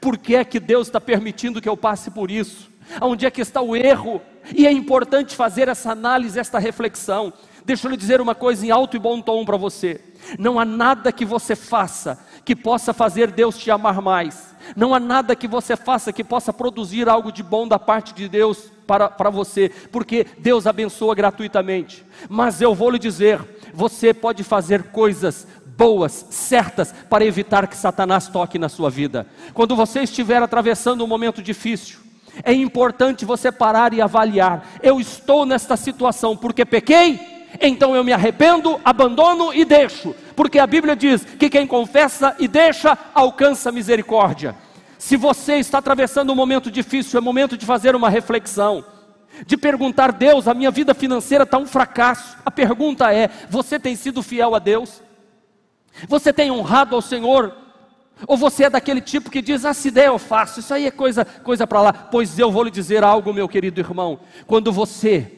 Por 0.00 0.16
que 0.16 0.36
é 0.36 0.44
que 0.44 0.58
Deus 0.60 0.88
está 0.88 1.00
permitindo 1.00 1.60
que 1.60 1.68
eu 1.68 1.76
passe 1.76 2.10
por 2.10 2.30
isso? 2.30 2.70
Onde 3.00 3.26
é 3.26 3.30
que 3.30 3.40
está 3.40 3.60
o 3.60 3.74
erro? 3.74 4.20
E 4.54 4.66
é 4.66 4.72
importante 4.72 5.34
fazer 5.34 5.68
essa 5.68 5.92
análise, 5.92 6.38
esta 6.38 6.58
reflexão. 6.58 7.32
Deixa 7.64 7.86
eu 7.86 7.90
lhe 7.90 7.96
dizer 7.96 8.20
uma 8.20 8.34
coisa 8.34 8.66
em 8.66 8.70
alto 8.70 8.96
e 8.96 9.00
bom 9.00 9.20
tom 9.22 9.44
para 9.44 9.56
você. 9.56 10.00
Não 10.38 10.58
há 10.58 10.64
nada 10.64 11.12
que 11.12 11.24
você 11.24 11.56
faça 11.56 12.18
que 12.44 12.54
possa 12.54 12.92
fazer 12.92 13.30
Deus 13.30 13.58
te 13.58 13.70
amar 13.70 14.00
mais. 14.00 14.54
Não 14.76 14.94
há 14.94 15.00
nada 15.00 15.36
que 15.36 15.48
você 15.48 15.76
faça 15.76 16.12
que 16.12 16.24
possa 16.24 16.52
produzir 16.52 17.08
algo 17.08 17.32
de 17.32 17.42
bom 17.42 17.66
da 17.66 17.78
parte 17.78 18.14
de 18.14 18.28
Deus 18.28 18.70
para, 18.86 19.08
para 19.08 19.30
você, 19.30 19.70
porque 19.90 20.26
Deus 20.38 20.66
abençoa 20.66 21.14
gratuitamente. 21.14 22.04
Mas 22.28 22.60
eu 22.60 22.74
vou 22.74 22.90
lhe 22.90 22.98
dizer: 22.98 23.40
você 23.72 24.12
pode 24.12 24.42
fazer 24.42 24.84
coisas 24.84 25.46
boas, 25.76 26.26
certas, 26.30 26.94
para 27.10 27.24
evitar 27.24 27.66
que 27.66 27.76
Satanás 27.76 28.28
toque 28.28 28.58
na 28.58 28.68
sua 28.68 28.88
vida. 28.90 29.26
Quando 29.52 29.74
você 29.74 30.00
estiver 30.00 30.42
atravessando 30.42 31.02
um 31.02 31.08
momento 31.08 31.42
difícil, 31.42 31.98
é 32.42 32.52
importante 32.52 33.24
você 33.24 33.52
parar 33.52 33.92
e 33.92 34.00
avaliar: 34.00 34.66
eu 34.82 35.00
estou 35.00 35.44
nesta 35.44 35.76
situação 35.76 36.36
porque 36.36 36.64
pequei? 36.64 37.34
Então 37.60 37.94
eu 37.94 38.02
me 38.02 38.12
arrependo, 38.12 38.80
abandono 38.84 39.54
e 39.54 39.64
deixo, 39.64 40.14
porque 40.34 40.58
a 40.58 40.66
Bíblia 40.66 40.96
diz 40.96 41.24
que 41.24 41.48
quem 41.48 41.66
confessa 41.66 42.34
e 42.38 42.48
deixa 42.48 42.96
alcança 43.14 43.72
misericórdia. 43.72 44.54
Se 44.98 45.16
você 45.16 45.56
está 45.56 45.78
atravessando 45.78 46.32
um 46.32 46.36
momento 46.36 46.70
difícil, 46.70 47.18
é 47.18 47.20
momento 47.20 47.56
de 47.56 47.66
fazer 47.66 47.94
uma 47.94 48.08
reflexão, 48.08 48.84
de 49.46 49.56
perguntar: 49.56 50.12
Deus, 50.12 50.48
a 50.48 50.54
minha 50.54 50.70
vida 50.70 50.94
financeira 50.94 51.44
está 51.44 51.58
um 51.58 51.66
fracasso. 51.66 52.36
A 52.44 52.50
pergunta 52.50 53.12
é: 53.12 53.28
você 53.50 53.78
tem 53.78 53.94
sido 53.96 54.22
fiel 54.22 54.54
a 54.54 54.58
Deus? 54.58 55.02
Você 56.08 56.32
tem 56.32 56.50
honrado 56.50 56.94
ao 56.96 57.02
Senhor? 57.02 57.54
Ou 58.26 58.36
você 58.36 58.64
é 58.64 58.70
daquele 58.70 59.00
tipo 59.00 59.30
que 59.30 59.42
diz: 59.42 59.64
ah, 59.64 59.74
se 59.74 59.90
der 59.90 60.06
eu 60.06 60.18
faço, 60.18 60.60
isso 60.60 60.72
aí 60.72 60.86
é 60.86 60.90
coisa, 60.90 61.24
coisa 61.24 61.66
para 61.66 61.82
lá. 61.82 61.92
Pois 61.92 62.38
eu 62.38 62.50
vou 62.50 62.62
lhe 62.62 62.70
dizer 62.70 63.04
algo, 63.04 63.32
meu 63.32 63.48
querido 63.48 63.80
irmão. 63.80 64.20
Quando 64.46 64.72
você, 64.72 65.30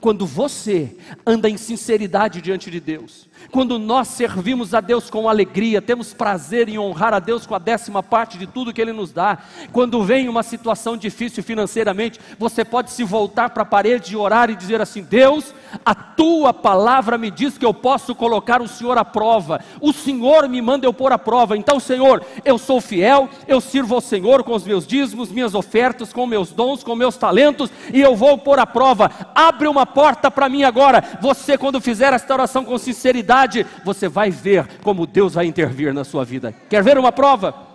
quando 0.00 0.26
você 0.26 0.96
anda 1.26 1.48
em 1.48 1.56
sinceridade 1.56 2.40
diante 2.40 2.70
de 2.70 2.80
Deus, 2.80 3.28
quando 3.50 3.78
nós 3.78 4.08
servimos 4.08 4.74
a 4.74 4.80
Deus 4.80 5.08
com 5.08 5.28
alegria, 5.28 5.80
temos 5.80 6.12
prazer 6.12 6.68
em 6.68 6.78
honrar 6.78 7.14
a 7.14 7.18
Deus 7.18 7.46
com 7.46 7.54
a 7.54 7.58
décima 7.58 8.02
parte 8.02 8.36
de 8.36 8.46
tudo 8.46 8.72
que 8.72 8.80
Ele 8.80 8.92
nos 8.92 9.10
dá. 9.10 9.38
Quando 9.72 10.02
vem 10.02 10.28
uma 10.28 10.42
situação 10.42 10.96
difícil 10.96 11.42
financeiramente, 11.42 12.20
você 12.38 12.64
pode 12.64 12.90
se 12.90 13.02
voltar 13.04 13.50
para 13.50 13.62
a 13.62 13.66
parede 13.66 14.12
e 14.12 14.16
orar 14.16 14.50
e 14.50 14.56
dizer 14.56 14.80
assim: 14.82 15.02
Deus, 15.02 15.54
a 15.84 15.94
tua 15.94 16.52
palavra 16.52 17.16
me 17.16 17.30
diz 17.30 17.56
que 17.56 17.64
eu 17.64 17.72
posso 17.72 18.14
colocar 18.14 18.60
o 18.60 18.68
Senhor 18.68 18.98
à 18.98 19.04
prova. 19.04 19.60
O 19.80 19.92
Senhor 19.92 20.46
me 20.48 20.60
manda 20.60 20.86
eu 20.86 20.92
pôr 20.92 21.12
à 21.12 21.18
prova. 21.18 21.56
Então, 21.56 21.80
Senhor, 21.80 22.22
eu 22.44 22.58
sou 22.58 22.80
fiel, 22.80 23.30
eu 23.46 23.60
sirvo 23.60 23.94
ao 23.94 24.00
Senhor 24.00 24.42
com 24.42 24.54
os 24.54 24.64
meus 24.64 24.86
dízimos, 24.86 25.30
minhas 25.30 25.54
ofertas, 25.54 26.12
com 26.12 26.26
meus 26.26 26.50
dons, 26.50 26.82
com 26.82 26.94
meus 26.94 27.16
talentos, 27.16 27.70
e 27.92 28.00
eu 28.00 28.14
vou 28.14 28.36
pôr 28.36 28.58
à 28.58 28.66
prova. 28.66 29.10
Abre 29.34 29.68
uma 29.68 29.86
porta 29.92 30.30
para 30.30 30.48
mim 30.48 30.62
agora. 30.62 31.18
Você, 31.20 31.58
quando 31.58 31.80
fizer 31.80 32.12
esta 32.12 32.32
oração 32.32 32.64
com 32.64 32.76
sinceridade, 32.78 33.66
você 33.84 34.08
vai 34.08 34.30
ver 34.30 34.66
como 34.82 35.06
Deus 35.06 35.34
vai 35.34 35.46
intervir 35.46 35.92
na 35.92 36.04
sua 36.04 36.24
vida. 36.24 36.54
Quer 36.68 36.82
ver 36.82 36.98
uma 36.98 37.12
prova? 37.12 37.66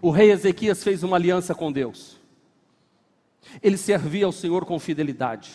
O 0.00 0.10
rei 0.10 0.30
Ezequias 0.30 0.82
fez 0.82 1.02
uma 1.02 1.16
aliança 1.16 1.54
com 1.54 1.72
Deus. 1.72 2.16
Ele 3.62 3.76
servia 3.76 4.26
ao 4.26 4.32
Senhor 4.32 4.64
com 4.64 4.78
fidelidade. 4.78 5.52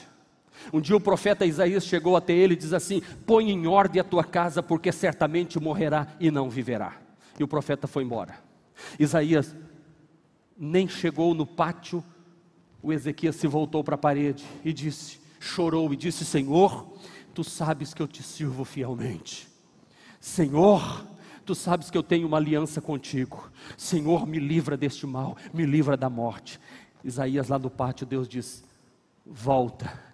Um 0.71 0.79
dia 0.79 0.95
o 0.95 1.01
profeta 1.01 1.45
Isaías 1.45 1.85
chegou 1.85 2.15
até 2.15 2.33
ele 2.33 2.53
e 2.53 2.57
diz 2.57 2.73
assim: 2.73 3.01
Põe 3.25 3.49
em 3.49 3.67
ordem 3.67 3.99
a 3.99 4.03
tua 4.03 4.23
casa, 4.23 4.61
porque 4.61 4.91
certamente 4.91 5.59
morrerá 5.59 6.07
e 6.19 6.29
não 6.29 6.49
viverá. 6.49 6.93
E 7.39 7.43
o 7.43 7.47
profeta 7.47 7.87
foi 7.87 8.03
embora. 8.03 8.35
Isaías 8.99 9.55
nem 10.57 10.87
chegou 10.87 11.33
no 11.33 11.45
pátio, 11.45 12.03
o 12.81 12.91
Ezequias 12.91 13.35
se 13.35 13.47
voltou 13.47 13.83
para 13.83 13.95
a 13.95 13.97
parede 13.97 14.43
e 14.63 14.73
disse, 14.73 15.19
chorou 15.39 15.93
e 15.93 15.97
disse: 15.97 16.25
Senhor, 16.25 16.87
tu 17.33 17.43
sabes 17.43 17.93
que 17.93 18.01
eu 18.01 18.07
te 18.07 18.23
sirvo 18.23 18.63
fielmente. 18.63 19.47
Senhor, 20.19 21.05
tu 21.45 21.55
sabes 21.55 21.89
que 21.89 21.97
eu 21.97 22.03
tenho 22.03 22.27
uma 22.27 22.37
aliança 22.37 22.79
contigo. 22.81 23.49
Senhor, 23.77 24.27
me 24.27 24.39
livra 24.39 24.77
deste 24.77 25.05
mal, 25.05 25.37
me 25.53 25.65
livra 25.65 25.97
da 25.97 26.09
morte. 26.09 26.59
Isaías 27.03 27.47
lá 27.47 27.57
no 27.57 27.69
pátio, 27.69 28.05
Deus 28.05 28.27
diz: 28.27 28.63
Volta 29.25 30.10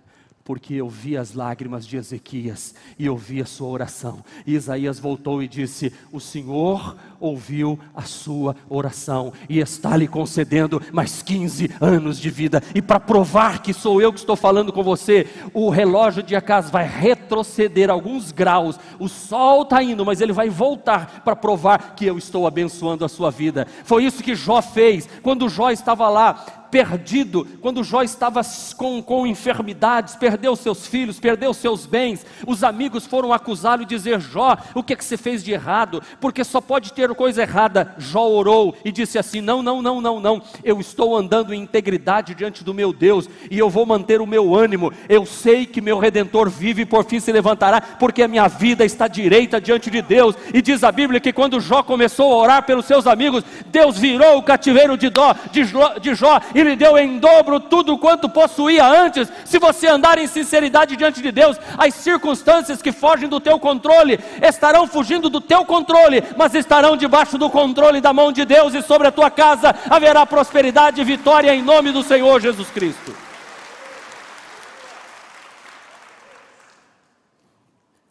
porque 0.47 0.75
eu 0.75 0.87
vi 0.87 1.17
as 1.17 1.33
lágrimas 1.33 1.85
de 1.85 1.97
Ezequias 1.97 2.73
e 2.97 3.05
eu 3.05 3.17
vi 3.17 3.41
a 3.41 3.45
sua 3.45 3.67
oração. 3.67 4.23
E 4.45 4.55
Isaías 4.55 4.97
voltou 4.97 5.43
e 5.43 5.47
disse: 5.47 5.91
O 6.09 6.21
Senhor 6.21 6.95
ouviu 7.19 7.77
a 7.93 8.03
sua 8.03 8.55
oração 8.69 9.33
e 9.49 9.59
está 9.59 9.97
lhe 9.97 10.07
concedendo 10.07 10.81
mais 10.93 11.21
15 11.21 11.69
anos 11.81 12.17
de 12.17 12.29
vida. 12.29 12.63
E 12.73 12.81
para 12.81 12.97
provar 12.97 13.61
que 13.61 13.73
sou 13.73 14.01
eu 14.01 14.13
que 14.13 14.19
estou 14.19 14.37
falando 14.37 14.71
com 14.71 14.81
você, 14.81 15.27
o 15.53 15.69
relógio 15.69 16.23
de 16.23 16.33
Acas 16.33 16.69
vai 16.69 16.87
retroceder 16.87 17.89
alguns 17.89 18.31
graus. 18.31 18.79
O 18.97 19.09
sol 19.09 19.63
está 19.63 19.83
indo, 19.83 20.05
mas 20.05 20.21
ele 20.21 20.31
vai 20.31 20.47
voltar 20.49 21.23
para 21.25 21.35
provar 21.35 21.93
que 21.93 22.05
eu 22.05 22.17
estou 22.17 22.47
abençoando 22.47 23.03
a 23.03 23.09
sua 23.09 23.29
vida. 23.31 23.67
Foi 23.83 24.05
isso 24.05 24.23
que 24.23 24.33
Jó 24.33 24.61
fez 24.61 25.09
quando 25.21 25.49
Jó 25.49 25.71
estava 25.71 26.07
lá 26.07 26.56
perdido, 26.77 27.47
quando 27.59 27.83
Jó 27.83 28.03
estava 28.03 28.41
com, 28.75 29.01
com 29.01 29.25
enfermidades, 29.25 30.15
perdeu 30.15 30.55
seus 30.55 30.85
filhos, 30.85 31.19
perdeu 31.19 31.51
seus 31.51 31.87
bens, 31.87 32.23
os 32.45 32.63
amigos 32.63 33.07
foram 33.07 33.33
acusá-lo 33.33 33.81
e 33.81 33.85
dizer: 33.85 34.19
Jó, 34.19 34.55
o 34.75 34.83
que, 34.83 34.93
é 34.93 34.95
que 34.95 35.03
você 35.03 35.17
fez 35.17 35.43
de 35.43 35.51
errado? 35.51 36.03
Porque 36.21 36.43
só 36.43 36.61
pode 36.61 36.93
ter 36.93 37.09
coisa 37.15 37.41
errada. 37.41 37.95
Jó 37.97 38.27
orou 38.27 38.75
e 38.85 38.91
disse 38.91 39.17
assim: 39.17 39.41
Não, 39.41 39.63
não, 39.63 39.81
não, 39.81 39.99
não, 39.99 40.19
não, 40.19 40.41
eu 40.63 40.79
estou 40.79 41.17
andando 41.17 41.51
em 41.51 41.63
integridade 41.63 42.35
diante 42.35 42.63
do 42.63 42.75
meu 42.75 42.93
Deus 42.93 43.27
e 43.49 43.57
eu 43.57 43.71
vou 43.71 43.83
manter 43.83 44.21
o 44.21 44.27
meu 44.27 44.53
ânimo. 44.53 44.93
Eu 45.09 45.25
sei 45.25 45.65
que 45.65 45.81
meu 45.81 45.97
redentor 45.97 46.47
vive 46.47 46.83
e 46.83 46.85
por 46.85 47.05
fim 47.05 47.19
se 47.19 47.31
levantará, 47.31 47.81
porque 47.81 48.21
a 48.21 48.27
minha 48.27 48.47
vida 48.47 48.85
está 48.85 49.07
direita 49.07 49.59
diante 49.59 49.89
de 49.89 50.03
Deus. 50.03 50.35
E 50.53 50.61
diz 50.61 50.83
a 50.83 50.91
Bíblia 50.91 51.19
que 51.19 51.33
quando 51.33 51.59
Jó 51.59 51.81
começou 51.81 52.31
a 52.31 52.37
orar 52.37 52.63
pelos 52.67 52.85
seus 52.85 53.07
amigos, 53.07 53.43
Deus 53.65 53.97
virou 53.97 54.37
o 54.37 54.43
cativeiro 54.43 54.95
de, 54.95 55.09
Dó, 55.09 55.33
de, 55.51 55.63
Jó, 55.63 55.95
de 55.97 56.13
Jó 56.13 56.39
e 56.53 56.66
lhe 56.67 56.75
deu 56.75 56.97
em 56.97 57.17
dobro 57.17 57.59
tudo 57.59 57.97
quanto 57.97 58.29
possuía 58.29 58.85
antes. 58.85 59.31
Se 59.45 59.57
você 59.57 59.87
andar 59.87 60.17
em 60.17 60.27
sinceridade 60.27 60.95
diante 60.95 61.21
de 61.21 61.31
Deus, 61.31 61.57
as 61.77 61.93
circunstâncias 61.95 62.81
que 62.81 62.91
fogem 62.91 63.27
do 63.27 63.39
teu 63.39 63.59
controle 63.59 64.19
estarão 64.41 64.85
fugindo 64.85 65.29
do 65.29 65.41
teu 65.41 65.65
controle, 65.65 66.23
mas 66.37 66.53
estarão 66.53 66.95
debaixo 66.97 67.37
do 67.37 67.49
controle 67.49 68.01
da 68.01 68.13
mão 68.13 68.31
de 68.31 68.45
Deus 68.45 68.73
e 68.73 68.81
sobre 68.81 69.07
a 69.07 69.11
tua 69.11 69.31
casa 69.31 69.73
haverá 69.89 70.25
prosperidade 70.25 71.01
e 71.01 71.03
vitória 71.03 71.55
em 71.55 71.63
nome 71.63 71.91
do 71.91 72.03
Senhor 72.03 72.39
Jesus 72.41 72.69
Cristo. 72.69 73.15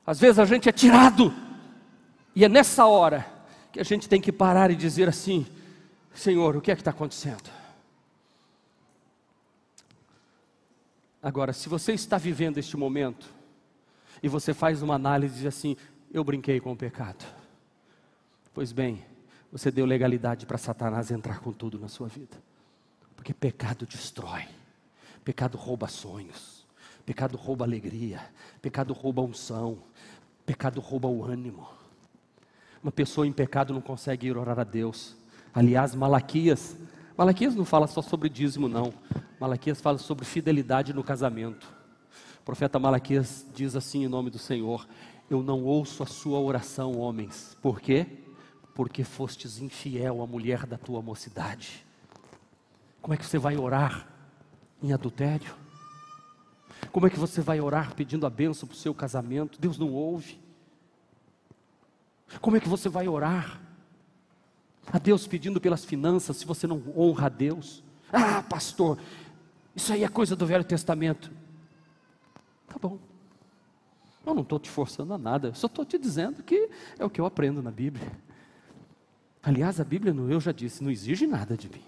Às 0.07 0.21
vezes 0.21 0.39
a 0.39 0.45
gente 0.45 0.69
é 0.69 0.73
tirado, 0.73 1.35
e 2.35 2.45
é 2.45 2.49
nessa 2.49 2.87
hora 2.87 3.27
que 3.73 3.81
a 3.81 3.85
gente 3.85 4.09
tem 4.09 4.21
que 4.21 4.31
parar 4.31 4.71
e 4.71 4.77
dizer 4.77 5.09
assim: 5.09 5.45
Senhor, 6.15 6.57
o 6.57 6.61
que 6.61 6.71
é 6.71 6.75
que 6.77 6.81
está 6.81 6.93
acontecendo? 6.93 7.51
Agora, 11.27 11.53
se 11.53 11.69
você 11.69 11.93
está 11.93 12.19
vivendo 12.19 12.59
este 12.59 12.77
momento 12.77 13.27
e 14.23 14.29
você 14.29 14.55
faz 14.55 14.81
uma 14.81 14.95
análise 14.95 15.35
e 15.35 15.37
diz 15.39 15.47
assim: 15.47 15.77
eu 16.13 16.23
brinquei 16.23 16.61
com 16.61 16.71
o 16.71 16.77
pecado. 16.77 17.27
Pois 18.55 18.71
bem, 18.71 19.05
você 19.51 19.73
deu 19.73 19.85
legalidade 19.87 20.47
para 20.47 20.57
Satanás 20.57 21.11
entrar 21.11 21.41
com 21.41 21.53
tudo 21.53 21.81
na 21.81 21.89
sua 21.89 22.07
vida. 22.07 22.41
Porque 23.17 23.35
pecado 23.35 23.85
destrói, 23.87 24.45
pecado 25.25 25.59
rouba 25.59 25.89
sonhos, 25.89 26.65
pecado 27.05 27.37
rouba 27.37 27.65
alegria, 27.65 28.21
pecado 28.63 28.93
rouba 28.93 29.21
unção, 29.21 29.79
pecado 30.47 30.81
rouba 30.81 31.09
o 31.09 31.25
ânimo. 31.25 31.67
Uma 32.81 32.93
pessoa 32.93 33.27
em 33.27 33.33
pecado 33.33 33.75
não 33.75 33.81
consegue 33.81 34.29
ir 34.29 34.37
orar 34.37 34.61
a 34.61 34.65
Deus. 34.65 35.17
Aliás, 35.53 35.93
Malaquias, 35.93 36.77
Malaquias 37.17 37.55
não 37.55 37.65
fala 37.65 37.87
só 37.87 38.03
sobre 38.03 38.29
dízimo, 38.29 38.69
não. 38.69 38.93
Malaquias 39.41 39.81
fala 39.81 39.97
sobre 39.97 40.27
fidelidade 40.27 40.93
no 40.93 41.03
casamento. 41.03 41.67
O 42.41 42.45
profeta 42.45 42.79
Malaquias 42.79 43.47
diz 43.55 43.75
assim 43.75 44.05
em 44.05 44.09
nome 44.09 44.29
do 44.29 44.39
Senhor: 44.39 44.87
Eu 45.31 45.43
não 45.43 45.65
ouço 45.65 46.03
a 46.03 46.07
sua 46.07 46.39
oração, 46.39 46.99
homens. 46.99 47.57
Por 47.63 47.81
quê? 47.81 48.07
Porque 48.75 49.03
fostes 49.03 49.59
infiel 49.59 50.23
à 50.23 50.27
mulher 50.27 50.67
da 50.67 50.77
tua 50.77 51.01
mocidade. 51.01 51.87
Como 53.01 53.15
é 53.15 53.17
que 53.17 53.25
você 53.25 53.39
vai 53.39 53.57
orar 53.57 54.07
em 54.83 54.93
adultério? 54.93 55.55
Como 56.93 57.07
é 57.07 57.11
que 57.11 57.19
você 57.19 57.41
vai 57.41 57.61
orar 57.61 57.95
pedindo 57.95 58.27
a 58.27 58.31
benção 58.31 58.69
para 58.69 58.75
o 58.75 58.79
seu 58.79 58.95
casamento? 58.95 59.59
Deus 59.59 59.79
não 59.79 59.91
ouve. 59.91 60.39
Como 62.43 62.57
é 62.59 62.61
que 62.61 62.69
você 62.69 62.91
vai 62.91 63.09
orar 63.09 63.66
a 64.93 64.99
Deus 64.99 65.27
pedindo 65.27 65.61
pelas 65.61 65.85
finanças 65.85 66.37
se 66.37 66.47
você 66.47 66.67
não 66.67 66.83
honra 66.97 67.27
a 67.27 67.29
Deus? 67.29 67.83
Ah, 68.13 68.43
pastor, 68.43 68.99
isso 69.75 69.93
aí 69.93 70.05
é 70.05 70.09
coisa 70.09 70.35
do 70.37 70.47
Velho 70.47 70.65
Testamento. 70.65 71.31
Tá 72.67 72.77
bom. 72.79 72.99
Eu 74.25 74.35
não 74.35 74.43
estou 74.43 74.59
te 74.59 74.69
forçando 74.69 75.15
a 75.15 75.19
nada, 75.19 75.55
só 75.55 75.67
estou 75.67 75.85
te 75.85 75.99
dizendo 75.99 76.43
que 76.43 76.69
é 76.99 77.05
o 77.05 77.11
que 77.11 77.21
eu 77.21 77.27
aprendo 77.27 77.63
na 77.63 77.71
Bíblia. 77.71 78.11
Aliás, 79.43 79.81
a 79.81 79.85
Bíblia, 79.85 80.13
eu 80.13 80.41
já 80.41 80.51
disse, 80.51 80.83
não 80.83 80.91
exige 80.91 81.27
nada 81.27 81.57
de 81.57 81.69
mim. 81.69 81.85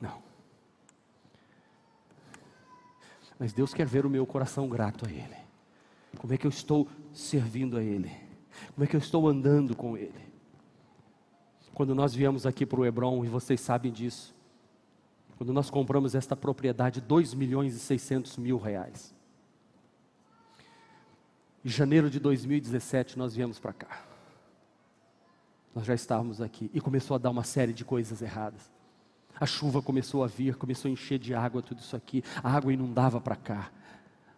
Não. 0.00 0.20
Mas 3.38 3.52
Deus 3.52 3.72
quer 3.72 3.86
ver 3.86 4.04
o 4.04 4.10
meu 4.10 4.26
coração 4.26 4.68
grato 4.68 5.06
a 5.06 5.10
Ele. 5.10 5.36
Como 6.18 6.34
é 6.34 6.36
que 6.36 6.46
eu 6.46 6.50
estou 6.50 6.88
servindo 7.12 7.76
a 7.76 7.82
Ele? 7.82 8.10
Como 8.74 8.84
é 8.84 8.86
que 8.88 8.96
eu 8.96 9.00
estou 9.00 9.28
andando 9.28 9.76
com 9.76 9.96
Ele? 9.96 10.29
Quando 11.74 11.94
nós 11.94 12.14
viemos 12.14 12.46
aqui 12.46 12.66
para 12.66 12.80
o 12.80 12.84
Hebron, 12.84 13.24
e 13.24 13.28
vocês 13.28 13.60
sabem 13.60 13.92
disso, 13.92 14.34
quando 15.36 15.52
nós 15.52 15.70
compramos 15.70 16.14
esta 16.14 16.36
propriedade, 16.36 17.00
2 17.00 17.32
milhões 17.34 17.74
e 17.74 17.78
600 17.78 18.36
mil 18.36 18.58
reais. 18.58 19.14
Em 21.64 21.68
janeiro 21.68 22.10
de 22.10 22.18
2017 22.18 23.18
nós 23.18 23.34
viemos 23.34 23.58
para 23.58 23.72
cá. 23.72 24.02
Nós 25.74 25.86
já 25.86 25.94
estávamos 25.94 26.40
aqui 26.40 26.70
e 26.74 26.80
começou 26.80 27.14
a 27.14 27.18
dar 27.18 27.30
uma 27.30 27.44
série 27.44 27.72
de 27.72 27.84
coisas 27.84 28.20
erradas. 28.20 28.70
A 29.38 29.46
chuva 29.46 29.80
começou 29.80 30.22
a 30.24 30.26
vir, 30.26 30.56
começou 30.56 30.88
a 30.88 30.92
encher 30.92 31.18
de 31.18 31.34
água 31.34 31.62
tudo 31.62 31.80
isso 31.80 31.96
aqui. 31.96 32.22
A 32.42 32.50
água 32.54 32.72
inundava 32.72 33.20
para 33.20 33.36
cá. 33.36 33.70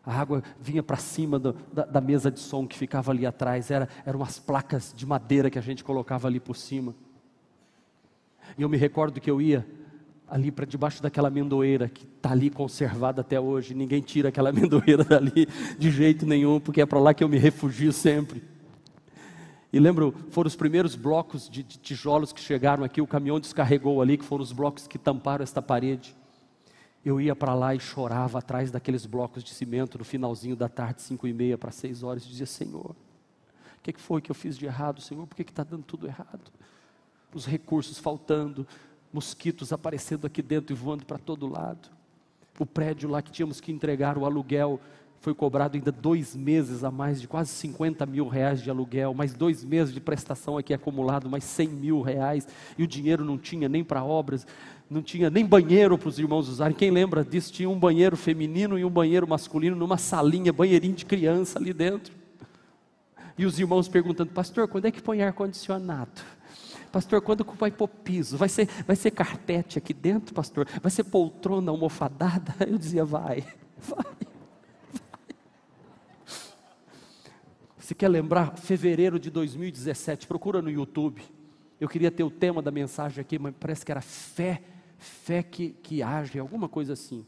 A 0.04 0.20
água 0.20 0.42
vinha 0.60 0.82
para 0.82 0.96
cima 0.96 1.38
do, 1.38 1.52
da, 1.72 1.84
da, 1.84 2.00
mesa 2.00 2.30
de 2.30 2.38
som 2.38 2.66
que 2.66 2.76
ficava 2.76 3.10
ali 3.10 3.24
atrás. 3.24 3.70
Era, 3.70 3.88
eram 4.04 4.20
umas 4.20 4.38
placas 4.38 4.92
de 4.94 5.06
madeira 5.06 5.50
que 5.50 5.58
a 5.58 5.62
gente 5.62 5.82
colocava 5.82 6.28
ali 6.28 6.38
por 6.38 6.56
cima. 6.56 6.94
E 8.56 8.62
eu 8.62 8.68
me 8.68 8.76
recordo 8.76 9.20
que 9.20 9.30
eu 9.30 9.40
ia 9.40 9.66
ali 10.28 10.50
para 10.50 10.64
debaixo 10.64 11.02
daquela 11.02 11.28
amendoeira 11.28 11.90
que 11.90 12.04
está 12.04 12.32
ali 12.32 12.48
conservada 12.48 13.20
até 13.20 13.38
hoje. 13.38 13.74
Ninguém 13.74 14.00
tira 14.00 14.30
aquela 14.30 14.48
amendoeira 14.50 15.04
dali 15.04 15.46
de 15.78 15.90
jeito 15.90 16.24
nenhum, 16.24 16.58
porque 16.58 16.80
é 16.80 16.86
para 16.86 16.98
lá 16.98 17.12
que 17.12 17.22
eu 17.22 17.28
me 17.28 17.38
refugio 17.38 17.92
sempre. 17.92 18.42
E 19.72 19.78
lembro, 19.78 20.14
foram 20.30 20.48
os 20.48 20.56
primeiros 20.56 20.94
blocos 20.94 21.48
de, 21.48 21.62
de 21.62 21.78
tijolos 21.78 22.32
que 22.32 22.40
chegaram 22.40 22.84
aqui, 22.84 23.00
o 23.00 23.06
caminhão 23.06 23.40
descarregou 23.40 24.02
ali, 24.02 24.18
que 24.18 24.24
foram 24.24 24.42
os 24.42 24.52
blocos 24.52 24.86
que 24.86 24.98
tamparam 24.98 25.42
esta 25.42 25.62
parede. 25.62 26.14
Eu 27.04 27.20
ia 27.20 27.34
para 27.34 27.54
lá 27.54 27.74
e 27.74 27.80
chorava 27.80 28.38
atrás 28.38 28.70
daqueles 28.70 29.04
blocos 29.04 29.42
de 29.42 29.50
cimento 29.50 29.98
no 29.98 30.04
finalzinho 30.04 30.54
da 30.54 30.68
tarde, 30.68 31.02
cinco 31.02 31.26
e 31.26 31.32
meia 31.32 31.58
para 31.58 31.70
seis 31.70 32.02
horas, 32.02 32.24
e 32.24 32.28
dizia: 32.28 32.46
Senhor, 32.46 32.90
o 32.90 33.82
que, 33.82 33.92
que 33.92 34.00
foi 34.00 34.20
que 34.20 34.30
eu 34.30 34.34
fiz 34.34 34.56
de 34.56 34.64
errado, 34.66 35.00
Senhor? 35.00 35.26
Por 35.26 35.36
que 35.36 35.42
está 35.42 35.64
dando 35.64 35.82
tudo 35.82 36.06
errado? 36.06 36.52
Os 37.34 37.46
recursos 37.46 37.98
faltando, 37.98 38.66
mosquitos 39.12 39.72
aparecendo 39.72 40.26
aqui 40.26 40.42
dentro 40.42 40.74
e 40.74 40.76
voando 40.76 41.04
para 41.04 41.18
todo 41.18 41.46
lado. 41.46 41.88
O 42.58 42.66
prédio 42.66 43.08
lá 43.08 43.22
que 43.22 43.30
tínhamos 43.30 43.60
que 43.60 43.72
entregar 43.72 44.18
o 44.18 44.24
aluguel 44.24 44.80
foi 45.22 45.32
cobrado 45.32 45.76
ainda 45.76 45.92
dois 45.92 46.34
meses 46.34 46.82
a 46.82 46.90
mais 46.90 47.20
de 47.20 47.28
quase 47.28 47.50
50 47.50 48.04
mil 48.06 48.26
reais 48.26 48.60
de 48.60 48.68
aluguel, 48.68 49.14
mais 49.14 49.32
dois 49.32 49.64
meses 49.64 49.94
de 49.94 50.00
prestação 50.00 50.58
aqui 50.58 50.74
acumulado, 50.74 51.30
mais 51.30 51.44
100 51.44 51.68
mil 51.68 52.02
reais, 52.02 52.46
e 52.76 52.82
o 52.82 52.88
dinheiro 52.88 53.24
não 53.24 53.38
tinha 53.38 53.68
nem 53.68 53.84
para 53.84 54.02
obras, 54.02 54.44
não 54.90 55.00
tinha 55.00 55.30
nem 55.30 55.46
banheiro 55.46 55.96
para 55.96 56.08
os 56.08 56.18
irmãos 56.18 56.48
usarem. 56.48 56.76
Quem 56.76 56.90
lembra 56.90 57.24
disso? 57.24 57.52
Tinha 57.52 57.70
um 57.70 57.78
banheiro 57.78 58.16
feminino 58.16 58.76
e 58.76 58.84
um 58.84 58.90
banheiro 58.90 59.26
masculino 59.26 59.76
numa 59.76 59.96
salinha, 59.96 60.52
banheirinho 60.52 60.94
de 60.94 61.06
criança 61.06 61.56
ali 61.56 61.72
dentro. 61.72 62.12
E 63.38 63.46
os 63.46 63.60
irmãos 63.60 63.86
perguntando, 63.86 64.32
pastor, 64.32 64.66
quando 64.66 64.86
é 64.86 64.90
que 64.90 65.00
põe 65.00 65.22
ar-condicionado? 65.22 66.20
Pastor, 66.92 67.22
quando 67.22 67.42
vai 67.58 67.70
pôr 67.70 67.88
piso? 67.88 68.36
Vai 68.36 68.50
ser, 68.50 68.68
vai 68.86 68.94
ser 68.94 69.10
carpete 69.10 69.78
aqui 69.78 69.94
dentro, 69.94 70.34
pastor? 70.34 70.68
Vai 70.82 70.90
ser 70.90 71.04
poltrona 71.04 71.70
almofadada? 71.70 72.54
Eu 72.68 72.76
dizia, 72.76 73.04
vai, 73.04 73.40
vai, 73.78 74.04
vai. 74.04 74.32
Se 77.78 77.94
quer 77.94 78.08
lembrar, 78.08 78.56
fevereiro 78.58 79.18
de 79.18 79.30
2017, 79.30 80.26
procura 80.26 80.60
no 80.60 80.70
YouTube. 80.70 81.22
Eu 81.80 81.88
queria 81.88 82.10
ter 82.10 82.22
o 82.22 82.30
tema 82.30 82.60
da 82.60 82.70
mensagem 82.70 83.20
aqui, 83.20 83.38
mas 83.38 83.54
parece 83.58 83.84
que 83.84 83.90
era 83.90 84.02
fé, 84.02 84.62
fé 84.98 85.42
que, 85.42 85.70
que 85.82 86.02
age, 86.02 86.38
alguma 86.38 86.68
coisa 86.68 86.92
assim 86.92 87.26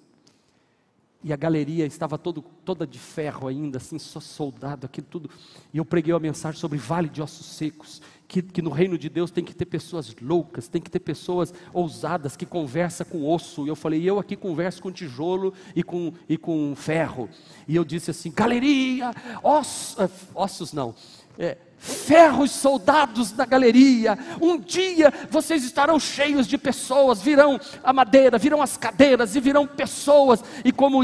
e 1.25 1.33
a 1.33 1.37
galeria 1.37 1.87
estava 1.87 2.19
todo, 2.19 2.45
toda 2.67 2.87
de 2.87 2.99
ferro 2.99 3.49
ainda, 3.49 3.79
assim, 3.79 3.99
só 3.99 4.21
soldado, 4.21 4.85
aquilo 4.85 5.07
tudo. 5.11 5.31
E 5.73 5.79
eu 5.79 5.85
preguei 5.85 6.13
uma 6.13 6.21
mensagem 6.21 6.61
sobre 6.61 6.77
vale 6.77 7.09
de 7.09 7.23
ossos 7.23 7.47
secos, 7.47 8.03
que, 8.29 8.43
que 8.43 8.61
no 8.61 8.69
reino 8.69 8.99
de 8.99 9.09
Deus 9.09 9.31
tem 9.31 9.43
que 9.43 9.55
ter 9.55 9.65
pessoas 9.65 10.15
loucas, 10.21 10.69
tem 10.69 10.83
que 10.83 10.91
ter 10.91 11.01
pessoas 11.01 11.55
ousadas 11.73 12.37
que 12.37 12.45
conversam 12.45 13.07
com 13.07 13.27
osso. 13.27 13.65
E 13.65 13.69
eu 13.69 13.75
falei, 13.75 14.03
eu 14.03 14.19
aqui 14.19 14.37
converso 14.37 14.83
com 14.83 14.93
tijolo 14.93 15.55
e 15.75 15.83
com, 15.83 16.13
e 16.29 16.37
com 16.37 16.75
ferro. 16.77 17.31
E 17.67 17.75
eu 17.75 17.87
disse 17.87 18.11
assim, 18.11 18.31
galeria, 18.31 19.11
ossos, 19.43 19.99
eh, 19.99 20.11
ossos 20.35 20.75
não, 20.75 20.95
é, 21.39 21.57
ferros 21.85 22.51
soldados 22.51 23.33
na 23.35 23.45
galeria. 23.45 24.19
Um 24.41 24.59
dia 24.59 25.13
vocês 25.31 25.65
estarão 25.65 26.01
cheios 26.01 26.47
de 26.47 26.57
pessoas, 26.57 27.21
virão 27.21 27.61
a 27.83 27.93
madeira, 27.93 28.39
virão 28.39 28.63
as 28.63 28.77
cadeiras 28.77 29.37
e 29.37 29.41
virão 29.41 29.67
pessoas. 29.67 30.43
E 30.65 30.73
como 30.73 31.03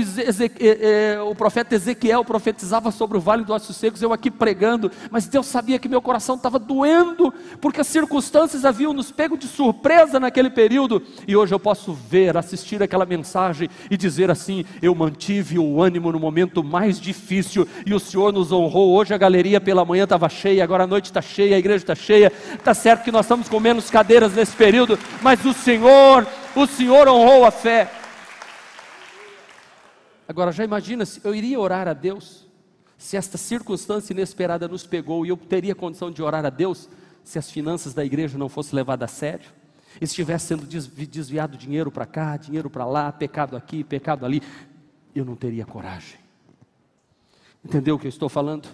o 1.29 1.35
profeta 1.35 1.75
Ezequiel 1.75 2.25
profetizava 2.25 2.91
sobre 2.91 3.19
o 3.19 3.21
vale 3.21 3.45
dos 3.45 3.55
ossos 3.55 3.77
secos, 3.77 4.01
eu 4.01 4.13
aqui 4.13 4.31
pregando, 4.31 4.91
mas 5.11 5.27
Deus 5.29 5.47
sabia 5.47 5.79
que 5.79 5.89
meu 5.89 6.01
coração 6.01 6.37
estava 6.37 6.59
doendo, 6.59 7.33
porque 7.61 7.83
as 7.83 7.87
circunstâncias 7.87 8.65
haviam 8.65 8.93
nos 8.93 9.13
pego 9.13 9.37
de 9.37 9.47
surpresa 9.47 10.19
naquele 10.19 10.49
período. 10.49 11.03
E 11.29 11.37
hoje 11.37 11.55
eu 11.55 11.61
posso 11.61 11.93
ver, 11.93 12.37
assistir 12.37 12.83
aquela 12.83 13.05
mensagem 13.05 13.69
e 13.91 13.97
dizer 13.97 14.31
assim: 14.31 14.65
eu 14.81 14.95
mantive 14.95 15.59
o 15.59 15.83
ânimo 15.83 16.11
no 16.11 16.19
momento 16.19 16.65
mais 16.65 16.99
difícil 16.99 17.69
e 17.85 17.93
o 17.93 18.01
Senhor 18.01 18.33
nos 18.33 18.51
honrou. 18.51 18.93
Hoje 18.93 19.13
a 19.13 19.19
galeria 19.19 19.61
pela 19.61 19.85
manhã 19.85 20.05
estava 20.05 20.29
cheia 20.29 20.70
agora 20.71 20.85
a 20.85 20.87
noite 20.87 21.07
está 21.07 21.21
cheia, 21.21 21.57
a 21.57 21.59
igreja 21.59 21.83
está 21.83 21.97
cheia. 21.97 22.33
Está 22.55 22.73
certo 22.73 23.03
que 23.03 23.11
nós 23.11 23.27
estamos 23.27 23.49
com 23.49 23.59
menos 23.59 23.91
cadeiras 23.91 24.33
nesse 24.33 24.55
período, 24.55 24.97
mas 25.21 25.45
o 25.45 25.53
Senhor, 25.53 26.25
o 26.55 26.65
Senhor 26.65 27.09
honrou 27.09 27.45
a 27.45 27.51
fé. 27.51 27.91
Agora, 30.29 30.53
já 30.53 30.63
imagina 30.63 31.05
se 31.05 31.21
eu 31.25 31.35
iria 31.35 31.59
orar 31.59 31.89
a 31.89 31.93
Deus, 31.93 32.47
se 32.97 33.17
esta 33.17 33.37
circunstância 33.37 34.13
inesperada 34.13 34.69
nos 34.69 34.87
pegou 34.87 35.27
e 35.27 35.31
eu 35.31 35.37
teria 35.37 35.75
condição 35.75 36.09
de 36.09 36.23
orar 36.23 36.47
a 36.47 36.51
Deus, 36.51 36.89
se 37.25 37.37
as 37.37 37.51
finanças 37.51 37.93
da 37.93 38.05
igreja 38.05 38.39
não 38.39 38.49
fossem 38.49 38.77
levadas 38.77 39.11
a 39.11 39.13
sério, 39.13 39.51
estivesse 40.01 40.47
sendo 40.47 40.65
desviado 40.65 41.59
dinheiro 41.59 41.91
para 41.91 42.07
cá, 42.07 42.37
dinheiro 42.37 42.71
para 42.71 42.87
lá, 42.87 43.11
pecado 43.11 43.57
aqui, 43.57 43.83
pecado 43.83 44.25
ali, 44.25 44.41
eu 45.13 45.25
não 45.25 45.35
teria 45.35 45.67
coragem. 45.67 46.21
Entendeu 47.65 47.97
o 47.97 47.99
que 47.99 48.07
eu 48.07 48.11
estou 48.11 48.29
falando? 48.29 48.69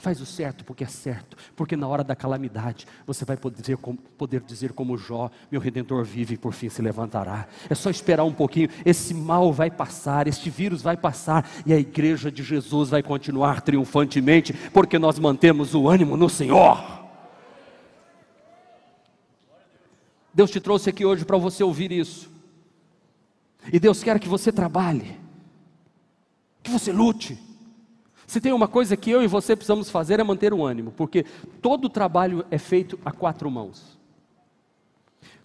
Faz 0.00 0.20
o 0.20 0.26
certo 0.26 0.64
porque 0.64 0.84
é 0.84 0.86
certo, 0.86 1.36
porque 1.56 1.76
na 1.76 1.88
hora 1.88 2.04
da 2.04 2.14
calamidade 2.14 2.86
você 3.04 3.24
vai 3.24 3.36
poder, 3.36 3.76
poder 4.16 4.40
dizer 4.42 4.72
como 4.72 4.96
Jó: 4.96 5.28
Meu 5.50 5.60
redentor 5.60 6.04
vive 6.04 6.34
e 6.34 6.38
por 6.38 6.52
fim 6.52 6.68
se 6.68 6.80
levantará. 6.80 7.48
É 7.68 7.74
só 7.74 7.90
esperar 7.90 8.22
um 8.22 8.32
pouquinho, 8.32 8.68
esse 8.86 9.12
mal 9.12 9.52
vai 9.52 9.72
passar, 9.72 10.28
este 10.28 10.50
vírus 10.50 10.82
vai 10.82 10.96
passar 10.96 11.50
e 11.66 11.72
a 11.72 11.78
igreja 11.80 12.30
de 12.30 12.44
Jesus 12.44 12.90
vai 12.90 13.02
continuar 13.02 13.60
triunfantemente, 13.60 14.52
porque 14.72 15.00
nós 15.00 15.18
mantemos 15.18 15.74
o 15.74 15.88
ânimo 15.88 16.16
no 16.16 16.30
Senhor. 16.30 16.78
Deus 20.32 20.52
te 20.52 20.60
trouxe 20.60 20.90
aqui 20.90 21.04
hoje 21.04 21.24
para 21.24 21.38
você 21.38 21.64
ouvir 21.64 21.90
isso, 21.90 22.30
e 23.72 23.80
Deus 23.80 24.00
quer 24.04 24.20
que 24.20 24.28
você 24.28 24.52
trabalhe, 24.52 25.18
que 26.62 26.70
você 26.70 26.92
lute 26.92 27.47
se 28.28 28.42
tem 28.42 28.52
uma 28.52 28.68
coisa 28.68 28.94
que 28.94 29.10
eu 29.10 29.22
e 29.22 29.26
você 29.26 29.56
precisamos 29.56 29.88
fazer 29.88 30.20
é 30.20 30.22
manter 30.22 30.52
o 30.52 30.62
ânimo, 30.62 30.92
porque 30.92 31.24
todo 31.62 31.88
trabalho 31.88 32.44
é 32.50 32.58
feito 32.58 33.00
a 33.02 33.10
quatro 33.10 33.50
mãos. 33.50 33.98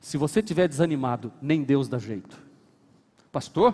Se 0.01 0.17
você 0.17 0.41
estiver 0.41 0.67
desanimado, 0.67 1.31
nem 1.41 1.63
Deus 1.63 1.87
dá 1.87 1.97
jeito. 1.97 2.37
Pastor, 3.31 3.73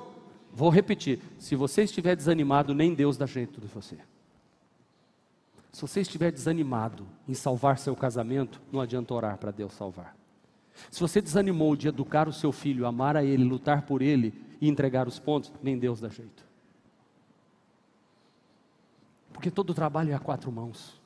vou 0.53 0.69
repetir: 0.69 1.19
se 1.39 1.55
você 1.55 1.85
estiver 1.85 2.15
desanimado, 2.15 2.75
nem 2.75 2.93
Deus 2.93 3.17
dá 3.17 3.25
jeito 3.25 3.59
de 3.59 3.65
você. 3.65 3.97
Se 5.71 5.81
você 5.81 6.01
estiver 6.01 6.31
desanimado 6.31 7.07
em 7.27 7.33
salvar 7.33 7.79
seu 7.79 7.95
casamento, 7.95 8.61
não 8.71 8.79
adianta 8.79 9.11
orar 9.11 9.39
para 9.39 9.49
Deus 9.49 9.73
salvar. 9.73 10.15
Se 10.91 10.99
você 10.99 11.19
desanimou 11.19 11.75
de 11.75 11.87
educar 11.87 12.27
o 12.27 12.33
seu 12.33 12.51
filho, 12.51 12.85
amar 12.85 13.17
a 13.17 13.23
ele, 13.23 13.43
lutar 13.43 13.81
por 13.81 14.03
ele 14.03 14.35
e 14.61 14.69
entregar 14.69 15.07
os 15.07 15.17
pontos, 15.17 15.51
nem 15.63 15.79
Deus 15.79 15.99
dá 15.99 16.09
jeito. 16.09 16.48
Porque 19.39 19.49
todo 19.49 19.73
trabalho 19.73 20.11
é 20.11 20.13
a 20.13 20.19
quatro 20.19 20.51
mãos. 20.51 20.99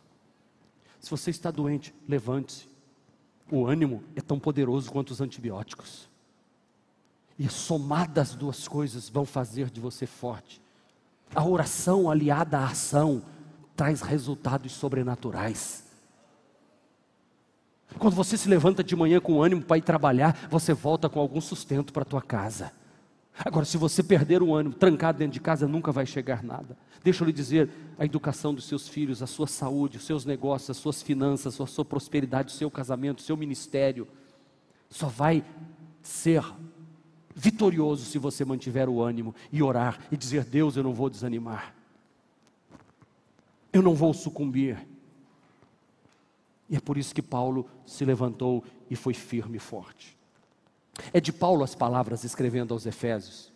Se 0.99 1.07
você 1.07 1.29
está 1.29 1.51
doente, 1.51 1.93
levante-se. 2.09 2.67
O 3.51 3.67
ânimo 3.67 4.03
é 4.15 4.21
tão 4.21 4.39
poderoso 4.39 4.91
quanto 4.91 5.11
os 5.11 5.21
antibióticos. 5.21 6.09
E 7.37 7.47
somadas 7.47 8.31
as 8.31 8.35
duas 8.35 8.67
coisas 8.67 9.07
vão 9.07 9.23
fazer 9.23 9.69
de 9.69 9.79
você 9.79 10.07
forte. 10.07 10.59
A 11.35 11.45
oração 11.45 12.09
aliada 12.09 12.57
à 12.57 12.65
ação 12.65 13.21
traz 13.75 14.01
resultados 14.01 14.71
sobrenaturais. 14.71 15.85
Quando 17.99 18.15
você 18.15 18.35
se 18.35 18.49
levanta 18.49 18.83
de 18.83 18.95
manhã 18.95 19.19
com 19.19 19.43
ânimo 19.43 19.61
para 19.61 19.77
ir 19.77 19.83
trabalhar, 19.83 20.47
você 20.49 20.73
volta 20.73 21.07
com 21.07 21.19
algum 21.19 21.39
sustento 21.39 21.93
para 21.93 22.01
a 22.01 22.05
tua 22.05 22.21
casa. 22.23 22.71
Agora, 23.37 23.65
se 23.65 23.77
você 23.77 24.03
perder 24.03 24.43
o 24.43 24.53
ânimo, 24.53 24.75
trancado 24.75 25.17
dentro 25.17 25.33
de 25.33 25.39
casa, 25.39 25.67
nunca 25.67 25.91
vai 25.91 26.05
chegar 26.05 26.43
nada. 26.43 26.77
Deixa 27.03 27.23
eu 27.23 27.25
lhe 27.25 27.33
dizer: 27.33 27.69
a 27.97 28.05
educação 28.05 28.53
dos 28.53 28.65
seus 28.65 28.87
filhos, 28.87 29.23
a 29.23 29.27
sua 29.27 29.47
saúde, 29.47 29.97
os 29.97 30.05
seus 30.05 30.23
negócios, 30.23 30.69
as 30.69 30.77
suas 30.77 31.01
finanças, 31.01 31.59
a 31.59 31.65
sua 31.65 31.83
prosperidade, 31.83 32.53
o 32.53 32.55
seu 32.55 32.69
casamento, 32.69 33.19
o 33.19 33.23
seu 33.23 33.35
ministério, 33.35 34.07
só 34.89 35.07
vai 35.07 35.43
ser 36.01 36.43
vitorioso 37.35 38.05
se 38.05 38.19
você 38.19 38.45
mantiver 38.45 38.87
o 38.87 39.01
ânimo 39.01 39.33
e 39.51 39.63
orar 39.63 39.99
e 40.11 40.17
dizer: 40.17 40.45
Deus, 40.45 40.77
eu 40.77 40.83
não 40.83 40.93
vou 40.93 41.09
desanimar, 41.09 41.73
eu 43.71 43.81
não 43.81 43.95
vou 43.95 44.13
sucumbir. 44.13 44.77
E 46.69 46.75
é 46.75 46.79
por 46.79 46.97
isso 46.97 47.13
que 47.13 47.21
Paulo 47.21 47.67
se 47.85 48.05
levantou 48.05 48.63
e 48.89 48.95
foi 48.95 49.13
firme 49.13 49.57
e 49.57 49.59
forte. 49.59 50.17
É 51.11 51.19
de 51.19 51.31
Paulo 51.33 51.63
as 51.63 51.75
palavras 51.75 52.23
escrevendo 52.23 52.73
aos 52.73 52.85
Efésios. 52.85 53.51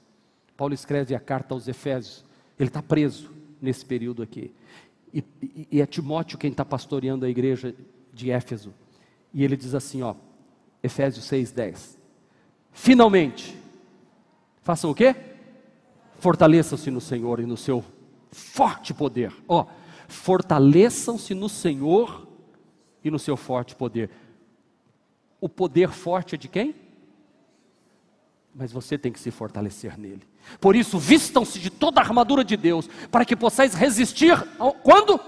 Paulo 0.56 0.74
escreve 0.74 1.14
a 1.14 1.20
carta 1.20 1.54
aos 1.54 1.68
Efésios. 1.68 2.26
Ele 2.58 2.70
está 2.70 2.82
preso 2.82 3.32
nesse 3.62 3.86
período 3.86 4.24
aqui. 4.24 4.54
E, 5.14 5.24
e, 5.42 5.68
e 5.74 5.82
é 5.82 5.86
Timóteo 5.86 6.38
quem 6.38 6.52
está 6.52 6.66
pastoreando 6.66 7.26
a 7.26 7.30
igreja 7.30 7.76
de 8.14 8.32
Éfeso. 8.32 8.74
E 9.34 9.44
ele 9.44 9.56
diz 9.56 9.76
assim, 9.76 10.02
ó, 10.02 10.16
Efésios 10.82 11.26
6,10. 11.26 11.98
Finalmente, 12.72 13.58
façam 14.62 14.90
o 14.90 14.96
quê? 14.96 15.16
Fortaleçam-se 16.20 16.90
no 16.90 17.00
Senhor 17.00 17.40
e 17.40 17.46
no 17.46 17.58
seu 17.58 17.84
forte 18.32 18.94
poder. 18.94 19.34
Ó, 19.48 19.68
fortaleçam-se 20.08 21.34
no 21.34 21.50
Senhor 21.50 22.28
e 23.04 23.12
no 23.12 23.20
seu 23.20 23.38
forte 23.38 23.76
poder. 23.76 24.10
O 25.40 25.48
poder 25.48 25.90
forte 25.90 26.36
é 26.36 26.38
de 26.38 26.48
quem? 26.48 26.87
Mas 28.58 28.72
você 28.72 28.98
tem 28.98 29.12
que 29.12 29.20
se 29.20 29.30
fortalecer 29.30 30.00
nele. 30.00 30.24
Por 30.60 30.76
isso, 30.76 30.98
vistam-se 30.98 31.60
de 31.60 31.70
toda 31.70 32.02
a 32.02 32.04
armadura 32.04 32.44
de 32.44 32.58
Deus, 32.58 32.90
para 33.12 33.24
que 33.24 33.36
possais 33.36 33.76
resistir. 33.76 34.36
Ao, 34.58 34.74
quando? 34.74 35.20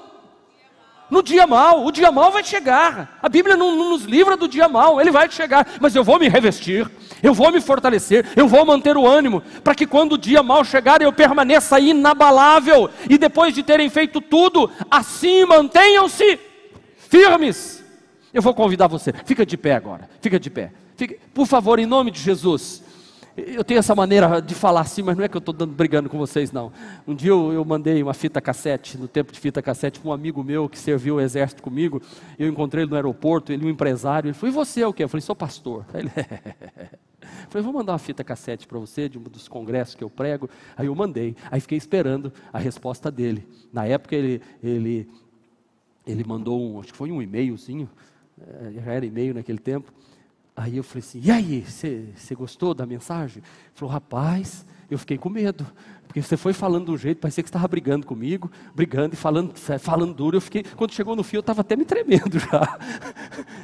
No 1.12 1.22
dia 1.22 1.46
mal, 1.46 1.86
o 1.86 1.92
dia 1.92 2.12
mal 2.12 2.32
vai 2.32 2.44
chegar. 2.44 3.20
A 3.22 3.30
Bíblia 3.30 3.56
não, 3.56 3.76
não, 3.76 3.92
nos 3.92 4.04
livra 4.04 4.36
do 4.36 4.48
dia 4.48 4.68
mal, 4.68 5.00
ele 5.00 5.12
vai 5.12 5.30
chegar, 5.30 5.68
mas 5.80 5.96
eu 5.96 6.04
vou 6.04 6.18
me 6.18 6.28
revestir, 6.28 6.90
eu 7.22 7.34
vou 7.34 7.52
me 7.52 7.62
fortalecer, 7.62 8.26
eu 8.36 8.48
vou 8.48 8.66
manter 8.66 8.98
o 8.98 9.08
ânimo, 9.08 9.42
para 9.64 9.76
que 9.76 9.86
quando 9.86 10.14
o 10.14 10.18
dia 10.18 10.42
mal 10.42 10.64
chegar 10.64 11.02
eu 11.02 11.14
permaneça 11.14 11.80
inabalável, 11.80 12.90
e 13.08 13.18
depois 13.18 13.54
de 13.54 13.62
terem 13.62 13.90
feito 13.90 14.22
tudo, 14.22 14.72
assim 14.90 15.46
mantenham-se 15.46 16.40
firmes. 16.98 17.84
Eu 18.32 18.42
vou 18.42 18.54
convidar 18.54 18.88
você, 18.88 19.14
fica 19.26 19.46
de 19.46 19.58
pé 19.58 19.74
agora, 19.76 20.10
fica 20.22 20.40
de 20.40 20.50
pé, 20.50 20.72
fica, 20.96 21.16
por 21.34 21.48
favor, 21.48 21.80
em 21.80 21.88
nome 21.88 22.12
de 22.12 22.20
Jesus. 22.20 22.89
Eu 23.48 23.64
tenho 23.64 23.80
essa 23.80 23.96
maneira 23.96 24.42
de 24.42 24.54
falar 24.54 24.82
assim, 24.82 25.02
mas 25.02 25.18
não 25.18 25.24
é 25.24 25.28
que 25.28 25.38
eu 25.38 25.40
estou 25.40 25.54
brigando 25.66 26.10
com 26.10 26.18
vocês, 26.18 26.52
não. 26.52 26.72
Um 27.08 27.16
dia 27.16 27.32
eu, 27.32 27.54
eu, 27.54 27.64
mandei 27.64 28.02
uma 28.04 28.14
fita 28.14 28.42
cassete, 28.42 28.98
no 28.98 29.08
tempo 29.08 29.32
de 29.32 29.40
fita 29.40 29.62
cassete, 29.62 30.00
para 30.00 30.10
um 30.10 30.14
amigo 30.14 30.44
meu 30.44 30.68
que 30.68 30.78
serviu 30.78 31.16
o 31.16 31.22
exército 31.22 31.64
comigo. 31.64 32.02
Eu 32.38 32.48
encontrei 32.48 32.84
ele 32.84 32.90
no 32.90 32.96
aeroporto, 32.96 33.54
ele 33.54 33.66
um 33.66 33.70
empresário. 33.70 34.28
Ele 34.28 34.34
falou: 34.34 34.54
E 34.54 34.56
você 34.56 34.82
é 34.82 34.88
o 34.88 34.94
quê? 34.94 35.04
Eu 35.04 35.10
falei: 35.10 35.22
Sou 35.22 35.36
pastor. 35.36 35.86
Ele, 35.94 36.10
falei: 37.50 37.64
Vou 37.64 37.74
mandar 37.74 37.94
uma 37.94 38.00
fita 38.00 38.24
cassete 38.24 38.68
para 38.68 38.78
você, 38.80 39.08
de 39.08 39.18
um 39.18 39.22
dos 39.22 39.48
congressos 39.48 39.96
que 39.96 40.04
eu 40.04 40.10
prego. 40.10 40.50
Aí 40.76 40.88
eu 40.88 40.96
mandei. 40.96 41.36
Aí 41.50 41.62
fiquei 41.62 41.78
esperando 41.78 42.34
a 42.52 42.60
resposta 42.60 43.10
dele. 43.10 43.48
Na 43.72 43.86
época 43.86 44.16
ele, 44.16 44.42
ele, 44.64 45.10
ele 46.06 46.24
mandou 46.24 46.60
um, 46.60 46.80
acho 46.80 46.92
que 46.92 46.98
foi 46.98 47.12
um 47.12 47.22
e-mailzinho, 47.22 47.90
eh, 48.42 48.72
já 48.84 48.92
era 48.92 49.06
e-mail 49.06 49.34
naquele 49.34 49.60
tempo. 49.60 49.94
Aí 50.60 50.76
eu 50.76 50.84
falei 50.84 51.00
assim: 51.00 51.22
e 51.24 51.32
aí, 51.32 51.62
você 51.62 52.36
gostou 52.36 52.74
da 52.74 52.86
mensagem? 52.86 53.38
Ele 53.38 53.72
falou: 53.74 53.94
rapaz, 53.94 54.66
eu 54.92 55.00
fiquei 55.00 55.18
com 55.18 55.30
medo, 55.30 55.66
porque 56.06 56.22
você 56.22 56.36
foi 56.36 56.52
falando 56.52 56.88
de 56.88 56.92
um 56.92 56.98
jeito, 56.98 57.22
parecia 57.22 57.42
que 57.42 57.48
estava 57.48 57.66
brigando 57.66 58.06
comigo, 58.06 58.52
brigando 58.76 59.14
e 59.14 59.18
falando, 59.18 59.56
falando 59.56 60.14
duro. 60.14 60.36
Eu 60.36 60.42
fiquei, 60.42 60.64
quando 60.76 60.92
chegou 60.92 61.16
no 61.16 61.24
fim, 61.24 61.38
eu 61.38 61.40
estava 61.40 61.62
até 61.62 61.78
me 61.78 61.86
tremendo 61.86 62.38
já. 62.40 62.78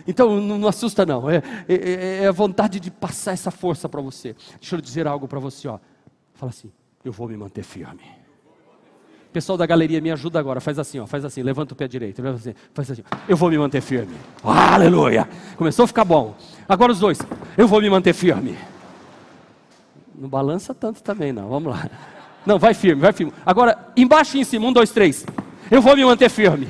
Então 0.08 0.39
não, 0.39 0.58
não 0.58 0.67
assusta, 0.69 1.05
não, 1.05 1.29
é, 1.29 1.43
é, 1.67 2.23
é, 2.23 2.27
a 2.27 2.31
vontade 2.31 2.79
de 2.79 2.89
passar 2.89 3.34
essa 3.34 3.51
força 3.51 3.89
para 3.89 3.99
você. 3.99 4.34
Deixa 4.58 4.77
eu 4.77 4.79
dizer 4.79 5.05
algo 5.05 5.27
para 5.27 5.39
você, 5.39 5.67
ó. 5.67 5.79
Fala 6.34 6.49
assim: 6.49 6.71
eu 7.03 7.12
vou 7.12 7.27
me 7.27 7.36
manter 7.36 7.63
firme. 7.63 8.24
Pessoal 9.36 9.58
da 9.58 9.65
galeria, 9.65 10.00
me 10.00 10.10
ajuda 10.10 10.39
agora. 10.39 10.62
Faz 10.62 10.80
assim, 10.80 10.98
ó, 10.98 11.06
faz 11.06 11.26
assim, 11.26 11.43
levanta 11.43 11.74
o 11.74 11.76
pé 11.76 11.89
direito. 11.89 12.26
Assim, 12.26 12.54
faz 12.74 12.89
assim. 12.89 13.04
Eu 13.28 13.36
vou 13.36 13.50
me 13.50 13.58
manter 13.58 13.82
firme. 13.82 14.15
Aleluia! 14.41 15.28
Começou 15.58 15.84
a 15.84 15.88
ficar 15.88 16.06
bom. 16.06 16.34
Agora 16.69 16.93
os 16.93 17.00
dois. 17.00 17.19
Eu 17.58 17.67
vou 17.67 17.82
me 17.82 17.89
manter 17.89 18.13
firme. 18.13 18.58
Não 20.17 20.30
balança 20.30 20.74
tanto 20.74 21.04
também, 21.04 21.34
não. 21.34 21.50
Vamos 21.50 21.74
lá. 21.74 21.89
Não, 22.45 22.58
vai 22.58 22.74
firme, 22.74 23.02
vai 23.02 23.12
firme. 23.12 23.34
Agora, 23.45 23.78
embaixo 23.98 24.38
e 24.38 24.39
em 24.39 24.45
cima, 24.45 24.67
um, 24.67 24.71
dois, 24.71 24.91
três. 24.91 25.26
Eu 25.69 25.82
vou 25.82 25.98
me 25.98 26.06
manter 26.06 26.30
firme. 26.30 26.69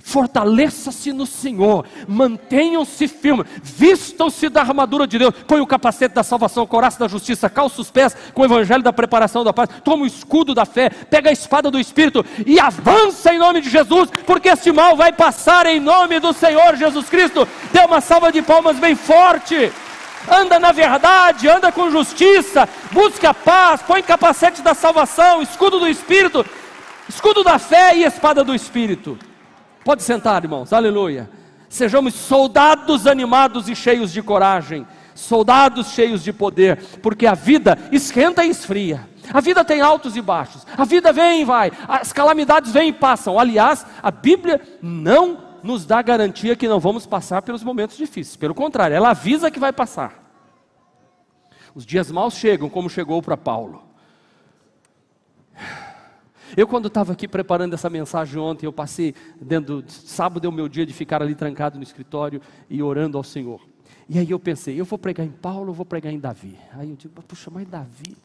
Fortaleça-se 0.00 1.12
no 1.12 1.24
Senhor, 1.24 1.86
mantenham-se 2.08 3.06
firmes, 3.06 3.46
vistam-se 3.62 4.48
da 4.48 4.62
armadura 4.62 5.06
de 5.06 5.16
Deus, 5.16 5.32
põe 5.46 5.60
o 5.60 5.66
capacete 5.66 6.12
da 6.12 6.24
salvação, 6.24 6.64
o 6.64 6.66
coração 6.66 7.06
da 7.06 7.08
justiça, 7.08 7.48
calça 7.48 7.80
os 7.80 7.90
pés 7.90 8.16
com 8.34 8.42
o 8.42 8.44
evangelho 8.44 8.82
da 8.82 8.92
preparação 8.92 9.44
da 9.44 9.52
paz, 9.52 9.68
toma 9.84 10.02
o 10.02 10.06
escudo 10.06 10.52
da 10.52 10.64
fé, 10.64 10.90
pega 10.90 11.30
a 11.30 11.32
espada 11.32 11.70
do 11.70 11.78
Espírito 11.78 12.26
e 12.44 12.58
avança 12.58 13.32
em 13.32 13.38
nome 13.38 13.60
de 13.60 13.70
Jesus, 13.70 14.10
porque 14.26 14.48
este 14.48 14.72
mal 14.72 14.96
vai 14.96 15.12
passar 15.12 15.66
em 15.66 15.78
nome 15.78 16.18
do 16.18 16.32
Senhor 16.32 16.74
Jesus 16.74 17.08
Cristo. 17.08 17.46
Dê 17.72 17.78
uma 17.80 18.00
salva 18.00 18.32
de 18.32 18.42
palmas 18.42 18.76
bem 18.78 18.96
forte. 18.96 19.72
Anda 20.28 20.58
na 20.58 20.72
verdade, 20.72 21.48
anda 21.48 21.70
com 21.70 21.90
justiça, 21.90 22.68
busque 22.90 23.26
a 23.26 23.32
paz, 23.32 23.80
põe 23.82 24.02
capacete 24.02 24.60
da 24.60 24.74
salvação, 24.74 25.40
escudo 25.40 25.78
do 25.78 25.88
Espírito, 25.88 26.44
escudo 27.08 27.44
da 27.44 27.58
fé 27.58 27.96
e 27.96 28.04
espada 28.04 28.42
do 28.42 28.54
Espírito. 28.54 29.16
Pode 29.84 30.02
sentar, 30.02 30.44
irmãos, 30.44 30.72
aleluia. 30.72 31.30
Sejamos 31.68 32.14
soldados 32.14 33.06
animados 33.06 33.68
e 33.68 33.76
cheios 33.76 34.12
de 34.12 34.22
coragem, 34.22 34.86
soldados 35.14 35.92
cheios 35.92 36.22
de 36.22 36.32
poder, 36.32 36.82
porque 37.02 37.26
a 37.26 37.34
vida 37.34 37.78
esquenta 37.92 38.44
e 38.44 38.50
esfria. 38.50 39.08
A 39.32 39.40
vida 39.40 39.64
tem 39.64 39.80
altos 39.80 40.16
e 40.16 40.20
baixos, 40.20 40.66
a 40.76 40.84
vida 40.84 41.12
vem 41.12 41.42
e 41.42 41.44
vai, 41.44 41.70
as 41.86 42.12
calamidades 42.12 42.72
vêm 42.72 42.88
e 42.88 42.92
passam. 42.92 43.38
Aliás, 43.38 43.86
a 44.02 44.10
Bíblia 44.10 44.60
não 44.82 45.50
nos 45.62 45.86
dá 45.86 46.02
garantia 46.02 46.56
que 46.56 46.66
não 46.66 46.80
vamos 46.80 47.06
passar 47.06 47.42
pelos 47.42 47.62
momentos 47.62 47.96
difíceis, 47.96 48.36
pelo 48.36 48.54
contrário, 48.54 48.96
ela 48.96 49.10
avisa 49.10 49.50
que 49.50 49.60
vai 49.60 49.72
passar. 49.72 50.20
Os 51.74 51.86
dias 51.86 52.10
maus 52.10 52.34
chegam, 52.34 52.68
como 52.68 52.90
chegou 52.90 53.22
para 53.22 53.36
Paulo. 53.36 53.89
Eu, 56.56 56.66
quando 56.66 56.88
estava 56.88 57.12
aqui 57.12 57.28
preparando 57.28 57.74
essa 57.74 57.88
mensagem 57.88 58.38
ontem, 58.38 58.66
eu 58.66 58.72
passei 58.72 59.14
dentro, 59.40 59.84
sábado 59.88 60.44
é 60.44 60.48
o 60.48 60.52
meu 60.52 60.68
dia 60.68 60.84
de 60.84 60.92
ficar 60.92 61.22
ali 61.22 61.34
trancado 61.34 61.76
no 61.76 61.82
escritório 61.82 62.40
e 62.68 62.82
orando 62.82 63.16
ao 63.16 63.22
Senhor. 63.22 63.60
E 64.08 64.18
aí 64.18 64.30
eu 64.30 64.40
pensei, 64.40 64.80
eu 64.80 64.84
vou 64.84 64.98
pregar 64.98 65.24
em 65.24 65.30
Paulo, 65.30 65.70
eu 65.70 65.74
vou 65.74 65.86
pregar 65.86 66.12
em 66.12 66.18
Davi. 66.18 66.58
Aí 66.72 66.90
eu 66.90 66.96
digo, 66.96 67.22
puxa, 67.22 67.50
mas 67.50 67.66
Davi, 67.68 68.16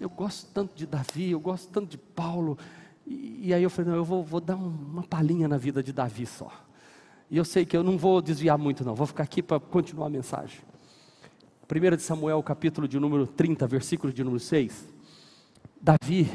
eu 0.00 0.10
gosto 0.10 0.48
tanto 0.52 0.74
de 0.74 0.86
Davi, 0.86 1.30
eu 1.30 1.40
gosto 1.40 1.68
tanto 1.68 1.88
de 1.88 1.98
Paulo. 1.98 2.58
E, 3.06 3.54
aí 3.54 3.62
eu 3.62 3.70
falei, 3.70 3.92
não, 3.92 3.96
eu 3.96 4.04
vou, 4.04 4.24
vou 4.24 4.40
dar 4.40 4.56
um, 4.56 4.68
uma 4.68 5.02
palhinha 5.02 5.46
na 5.46 5.56
vida 5.56 5.82
de 5.82 5.92
Davi 5.92 6.26
só. 6.26 6.50
E 7.30 7.36
eu 7.36 7.44
sei 7.44 7.64
que 7.64 7.76
eu 7.76 7.82
não 7.82 7.96
vou 7.96 8.20
desviar 8.20 8.58
muito, 8.58 8.84
não, 8.84 8.94
vou 8.94 9.06
ficar 9.06 9.22
aqui 9.22 9.42
para 9.42 9.60
continuar 9.60 10.06
a 10.06 10.10
mensagem. 10.10 10.60
1 11.70 11.96
de 11.96 12.02
Samuel, 12.02 12.42
capítulo 12.42 12.88
de 12.88 12.98
número 12.98 13.26
30, 13.26 13.66
versículo 13.66 14.12
de 14.12 14.24
número 14.24 14.40
6. 14.40 14.88
Davi 15.80 16.28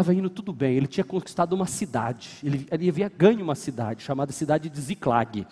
estava 0.00 0.14
indo 0.14 0.30
tudo 0.30 0.52
bem, 0.52 0.76
ele 0.76 0.86
tinha 0.86 1.04
conquistado 1.04 1.52
uma 1.52 1.66
cidade, 1.66 2.30
ele, 2.44 2.66
ele 2.70 2.88
havia 2.88 3.08
ganho 3.08 3.42
uma 3.42 3.54
cidade, 3.54 4.02
chamada 4.02 4.32
cidade 4.32 4.68
de 4.68 4.80
Ziklag, 4.80 5.44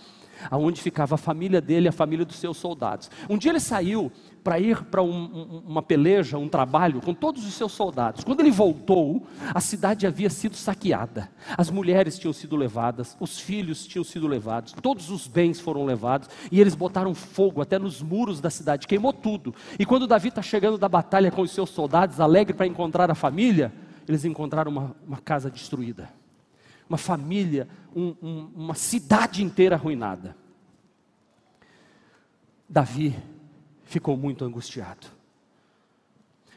aonde 0.50 0.80
ficava 0.80 1.16
a 1.16 1.18
família 1.18 1.60
dele, 1.60 1.88
a 1.88 1.92
família 1.92 2.24
dos 2.24 2.36
seus 2.36 2.56
soldados. 2.56 3.10
Um 3.28 3.36
dia 3.36 3.50
ele 3.50 3.60
saiu 3.60 4.12
para 4.44 4.60
ir 4.60 4.84
para 4.84 5.02
um, 5.02 5.08
um, 5.08 5.62
uma 5.66 5.82
peleja, 5.82 6.38
um 6.38 6.48
trabalho 6.48 7.00
com 7.00 7.12
todos 7.12 7.44
os 7.44 7.54
seus 7.54 7.72
soldados. 7.72 8.22
Quando 8.22 8.40
ele 8.40 8.50
voltou, 8.50 9.26
a 9.52 9.60
cidade 9.60 10.06
havia 10.06 10.30
sido 10.30 10.54
saqueada. 10.54 11.28
As 11.56 11.68
mulheres 11.68 12.16
tinham 12.16 12.32
sido 12.32 12.54
levadas, 12.54 13.16
os 13.18 13.40
filhos 13.40 13.84
tinham 13.84 14.04
sido 14.04 14.28
levados, 14.28 14.72
todos 14.80 15.10
os 15.10 15.26
bens 15.26 15.58
foram 15.58 15.84
levados 15.84 16.28
e 16.52 16.60
eles 16.60 16.76
botaram 16.76 17.12
fogo 17.14 17.60
até 17.60 17.78
nos 17.78 18.00
muros 18.00 18.40
da 18.40 18.50
cidade, 18.50 18.86
queimou 18.86 19.12
tudo. 19.12 19.52
E 19.78 19.84
quando 19.84 20.06
Davi 20.06 20.28
está 20.28 20.42
chegando 20.42 20.78
da 20.78 20.88
batalha 20.88 21.32
com 21.32 21.42
os 21.42 21.50
seus 21.50 21.70
soldados, 21.70 22.20
alegre 22.20 22.54
para 22.54 22.66
encontrar 22.66 23.10
a 23.10 23.14
família, 23.16 23.72
eles 24.08 24.24
encontraram 24.24 24.70
uma, 24.70 24.96
uma 25.06 25.18
casa 25.18 25.50
destruída, 25.50 26.12
uma 26.88 26.98
família, 26.98 27.68
um, 27.94 28.14
um, 28.22 28.50
uma 28.54 28.74
cidade 28.74 29.42
inteira 29.42 29.74
arruinada. 29.74 30.36
Davi 32.68 33.16
ficou 33.84 34.16
muito 34.16 34.44
angustiado, 34.44 35.06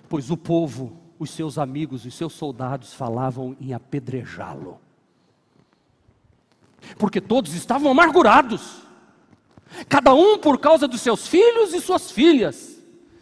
pois 0.07 0.29
o 0.29 0.37
povo, 0.37 0.99
os 1.17 1.31
seus 1.31 1.57
amigos, 1.57 2.05
os 2.05 2.13
seus 2.13 2.33
soldados 2.33 2.93
falavam 2.93 3.55
em 3.59 3.73
apedrejá-lo, 3.73 4.79
porque 6.97 7.19
todos 7.19 7.53
estavam 7.53 7.91
amargurados, 7.91 8.83
cada 9.87 10.13
um 10.13 10.37
por 10.37 10.59
causa 10.59 10.87
dos 10.87 11.01
seus 11.01 11.27
filhos 11.27 11.73
e 11.73 11.81
suas 11.81 12.11
filhas. 12.11 12.79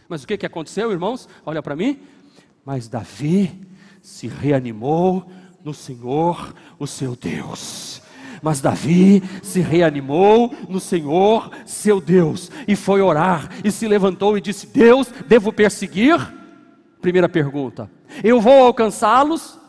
Mas 0.07 0.23
o 0.23 0.27
que, 0.27 0.37
que 0.37 0.45
aconteceu, 0.45 0.89
irmãos? 0.91 1.27
Olha 1.45 1.61
para 1.61 1.75
mim. 1.75 1.99
Mas 2.63 2.87
Davi 2.87 3.66
se 4.07 4.25
reanimou 4.25 5.29
no 5.65 5.73
Senhor, 5.73 6.55
o 6.79 6.87
seu 6.87 7.13
Deus. 7.13 8.01
Mas 8.41 8.61
Davi 8.61 9.21
se 9.43 9.59
reanimou 9.59 10.55
no 10.69 10.79
Senhor, 10.79 11.51
seu 11.65 11.99
Deus, 11.99 12.49
e 12.65 12.73
foi 12.73 13.01
orar, 13.01 13.49
e 13.65 13.69
se 13.69 13.85
levantou 13.85 14.37
e 14.37 14.41
disse: 14.41 14.65
Deus, 14.67 15.09
devo 15.27 15.51
perseguir? 15.51 16.17
Primeira 17.01 17.27
pergunta. 17.27 17.91
Eu 18.23 18.39
vou 18.39 18.63
alcançá-los? 18.63 19.59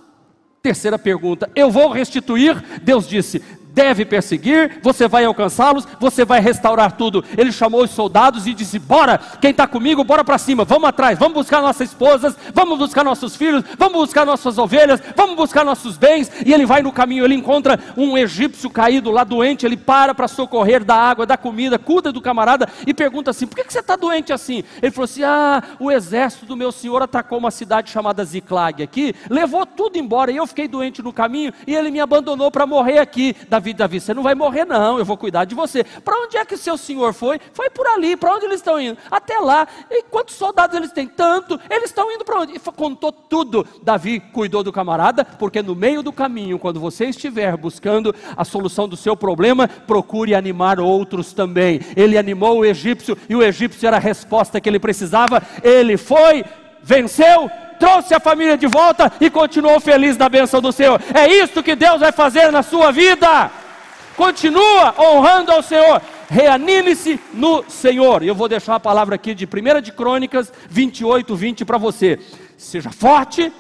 Terceira 0.63 0.99
pergunta. 0.99 1.51
Eu 1.53 1.69
vou 1.69 1.91
restituir? 1.91 2.63
Deus 2.85 3.09
disse: 3.09 3.43
deve 3.79 4.05
perseguir, 4.05 4.81
você 4.83 5.07
vai 5.07 5.25
alcançá-los, 5.25 5.87
você 6.01 6.25
vai 6.25 6.41
restaurar 6.41 6.97
tudo. 6.97 7.25
Ele 7.37 7.53
chamou 7.53 7.85
os 7.85 7.93
soldados 7.93 8.45
e 8.45 8.53
disse: 8.53 8.77
Bora, 8.77 9.21
quem 9.41 9.53
está 9.53 9.69
comigo, 9.69 10.03
bora 10.03 10.25
para 10.25 10.37
cima, 10.37 10.65
vamos 10.65 10.89
atrás, 10.89 11.17
vamos 11.17 11.35
buscar 11.35 11.63
nossas 11.63 11.91
esposas, 11.91 12.37
vamos 12.53 12.77
buscar 12.77 13.05
nossos 13.05 13.37
filhos, 13.37 13.63
vamos 13.79 13.95
buscar 13.95 14.27
nossas 14.27 14.59
ovelhas, 14.59 15.01
vamos 15.15 15.37
buscar 15.37 15.65
nossos 15.65 15.97
bens. 15.97 16.29
E 16.45 16.53
ele 16.53 16.67
vai 16.67 16.83
no 16.83 16.91
caminho, 16.91 17.25
ele 17.25 17.37
encontra 17.37 17.79
um 17.97 18.19
egípcio 18.19 18.69
caído 18.69 19.13
lá 19.13 19.23
doente, 19.23 19.65
ele 19.65 19.77
para 19.77 20.13
para 20.13 20.27
socorrer 20.27 20.83
da 20.83 20.97
água, 20.97 21.25
da 21.25 21.37
comida, 21.37 21.79
cuida 21.79 22.11
do 22.11 22.21
camarada 22.21 22.69
e 22.85 22.93
pergunta 22.93 23.31
assim: 23.31 23.47
Por 23.47 23.55
que, 23.55 23.63
que 23.63 23.73
você 23.73 23.79
está 23.79 23.95
doente 23.95 24.33
assim? 24.33 24.65
Ele 24.83 24.91
falou 24.91 25.05
assim: 25.05 25.23
Ah, 25.23 25.63
o 25.79 25.89
exército 25.89 26.47
do 26.47 26.57
meu 26.57 26.73
senhor 26.73 27.01
atacou 27.01 27.39
uma 27.39 27.53
cidade 27.53 27.93
chamada 27.93 28.25
Ziclag 28.25 28.83
aqui, 28.83 29.15
levou 29.31 29.65
tudo 29.65 29.99
embora 29.99 30.33
e 30.33 30.37
eu 30.37 30.49
fiquei 30.49 30.67
doente 30.67 31.01
no 31.01 31.13
caminho 31.13 31.53
e 31.65 31.77
ele 31.77 31.93
me 31.93 32.01
abandonou 32.01 32.51
para 32.51 32.67
morrer 32.67 32.99
aqui. 32.99 33.37
Davi 33.49 33.68
Davi: 33.73 33.89
Davi, 33.89 34.01
você 34.01 34.15
não 34.15 34.23
vai 34.23 34.35
morrer, 34.35 34.65
não, 34.65 34.99
eu 34.99 35.05
vou 35.05 35.17
cuidar 35.17 35.45
de 35.45 35.55
você. 35.55 35.83
Para 35.83 36.17
onde 36.23 36.37
é 36.37 36.45
que 36.45 36.57
seu 36.57 36.77
senhor 36.77 37.13
foi? 37.13 37.41
Foi 37.53 37.71
por 37.71 37.87
ali, 37.87 38.17
para 38.17 38.35
onde 38.35 38.45
eles 38.45 38.57
estão 38.61 38.81
indo? 38.81 38.99
Até 39.11 39.39
lá. 39.39 39.67
E 39.91 40.03
quantos 40.05 40.35
soldados 40.35 40.77
eles 40.77 40.93
têm? 40.93 41.07
Tanto. 41.07 41.59
Eles 41.71 41.91
estão 41.91 42.11
indo 42.13 42.25
para 42.25 42.41
onde? 42.41 42.55
E 42.55 42.59
contou 42.59 43.11
tudo. 43.11 43.67
Davi 43.83 44.21
cuidou 44.21 44.63
do 44.63 44.73
camarada, 44.73 45.25
porque 45.25 45.63
no 45.63 45.75
meio 45.75 46.03
do 46.03 46.13
caminho, 46.13 46.59
quando 46.59 46.79
você 46.79 47.07
estiver 47.07 47.57
buscando 47.57 48.15
a 48.37 48.45
solução 48.45 48.89
do 48.89 48.97
seu 48.97 49.17
problema, 49.17 49.67
procure 49.67 50.35
animar 50.35 50.79
outros 50.79 51.33
também. 51.33 51.81
Ele 51.97 52.17
animou 52.19 52.59
o 52.59 52.65
egípcio 52.65 53.17
e 53.29 53.35
o 53.35 53.43
egípcio 53.43 53.87
era 53.87 53.97
a 53.97 54.01
resposta 54.01 54.61
que 54.61 54.69
ele 54.69 54.79
precisava. 54.79 55.43
Ele 55.63 55.97
foi, 55.97 56.45
venceu 56.89 57.51
trouxe 57.79 58.15
a 58.15 58.19
família 58.19 58.57
de 58.57 58.67
volta 58.67 59.13
e 59.21 59.31
continuou 59.31 59.79
feliz 59.79 60.17
da 60.17 60.29
bênção 60.29 60.61
do 60.61 60.73
Senhor. 60.73 61.01
É 61.15 61.29
isso 61.29 61.63
que 61.63 61.77
Deus 61.77 62.01
vai 62.01 62.11
fazer 62.11 62.51
na 62.51 62.63
sua 62.63 62.91
vida. 62.91 63.51
Continua 64.17 64.95
honrando 64.99 65.53
ao 65.53 65.63
Senhor. 65.63 66.03
Reanime-se 66.29 67.21
no 67.33 67.63
Senhor. 67.69 68.25
Eu 68.25 68.35
vou 68.35 68.49
deixar 68.49 68.75
a 68.75 68.81
palavra 68.81 69.15
aqui 69.15 69.35
de 69.35 69.47
1 69.47 69.81
de 69.81 69.93
Crônicas 69.93 70.53
28, 70.69 71.37
20 71.37 71.65
para 71.65 71.79
você. 71.79 72.19
Seja 72.57 72.91
forte, 72.91 73.53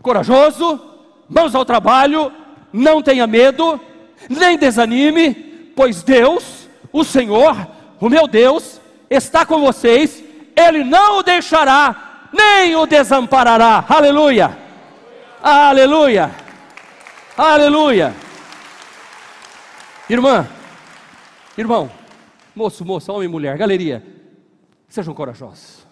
corajoso, 0.00 0.80
mãos 1.28 1.54
ao 1.54 1.64
trabalho, 1.64 2.30
não 2.72 3.02
tenha 3.02 3.26
medo, 3.26 3.80
nem 4.28 4.56
desanime, 4.56 5.34
pois 5.74 6.02
Deus, 6.04 6.68
o 6.92 7.02
Senhor, 7.02 7.56
o 7.98 8.08
meu 8.08 8.28
Deus, 8.28 8.80
está 9.10 9.44
com 9.44 9.58
vocês, 9.60 10.22
Ele 10.54 10.84
não 10.84 11.18
o 11.18 11.22
deixará 11.24 12.07
nem 12.32 12.74
o 12.76 12.86
desamparará. 12.86 13.84
Aleluia! 13.88 14.56
Aleluia! 15.42 16.30
Aleluia! 17.36 18.14
Irmã, 20.08 20.48
irmão, 21.56 21.90
moço, 22.54 22.84
moça, 22.84 23.12
homem 23.12 23.28
e 23.28 23.30
mulher, 23.30 23.56
galeria, 23.58 24.04
sejam 24.88 25.14
corajosos. 25.14 25.86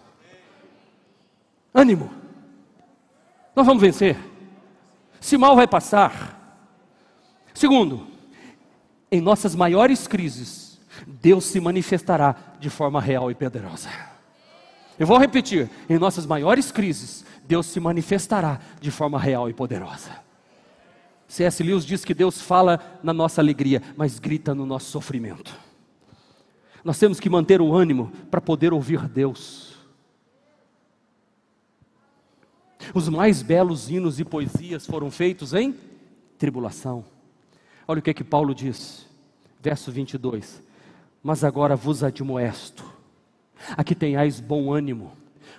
Ânimo. 1.74 2.10
Nós 3.54 3.66
vamos 3.66 3.82
vencer. 3.82 4.16
Se 5.20 5.36
mal 5.36 5.54
vai 5.54 5.66
passar. 5.66 6.34
Segundo, 7.52 8.06
em 9.10 9.20
nossas 9.20 9.54
maiores 9.54 10.06
crises, 10.06 10.80
Deus 11.06 11.44
se 11.44 11.60
manifestará 11.60 12.34
de 12.58 12.70
forma 12.70 13.00
real 13.00 13.30
e 13.30 13.34
poderosa. 13.34 13.90
Eu 14.98 15.06
vou 15.06 15.18
repetir: 15.18 15.70
em 15.88 15.98
nossas 15.98 16.26
maiores 16.26 16.70
crises, 16.70 17.24
Deus 17.46 17.66
se 17.66 17.80
manifestará 17.80 18.60
de 18.80 18.90
forma 18.90 19.18
real 19.18 19.48
e 19.48 19.52
poderosa. 19.52 20.24
C.S. 21.28 21.62
Lewis 21.62 21.84
diz 21.84 22.04
que 22.04 22.14
Deus 22.14 22.40
fala 22.40 22.80
na 23.02 23.12
nossa 23.12 23.40
alegria, 23.40 23.82
mas 23.96 24.18
grita 24.18 24.54
no 24.54 24.64
nosso 24.64 24.90
sofrimento. 24.90 25.54
Nós 26.84 26.98
temos 26.98 27.18
que 27.18 27.28
manter 27.28 27.60
o 27.60 27.74
ânimo 27.74 28.12
para 28.30 28.40
poder 28.40 28.72
ouvir 28.72 29.08
Deus. 29.08 29.74
Os 32.94 33.08
mais 33.08 33.42
belos 33.42 33.90
hinos 33.90 34.20
e 34.20 34.24
poesias 34.24 34.86
foram 34.86 35.10
feitos 35.10 35.52
em 35.52 35.74
tribulação. 36.38 37.04
Olha 37.88 37.98
o 37.98 38.02
que 38.02 38.10
é 38.10 38.14
que 38.14 38.22
Paulo 38.22 38.54
diz, 38.54 39.04
verso 39.60 39.90
22. 39.90 40.62
Mas 41.22 41.42
agora 41.42 41.74
vos 41.74 42.04
admoesto 42.04 42.95
Aqui 43.76 43.94
tenhais 43.94 44.40
bom 44.40 44.72
ânimo, 44.72 45.12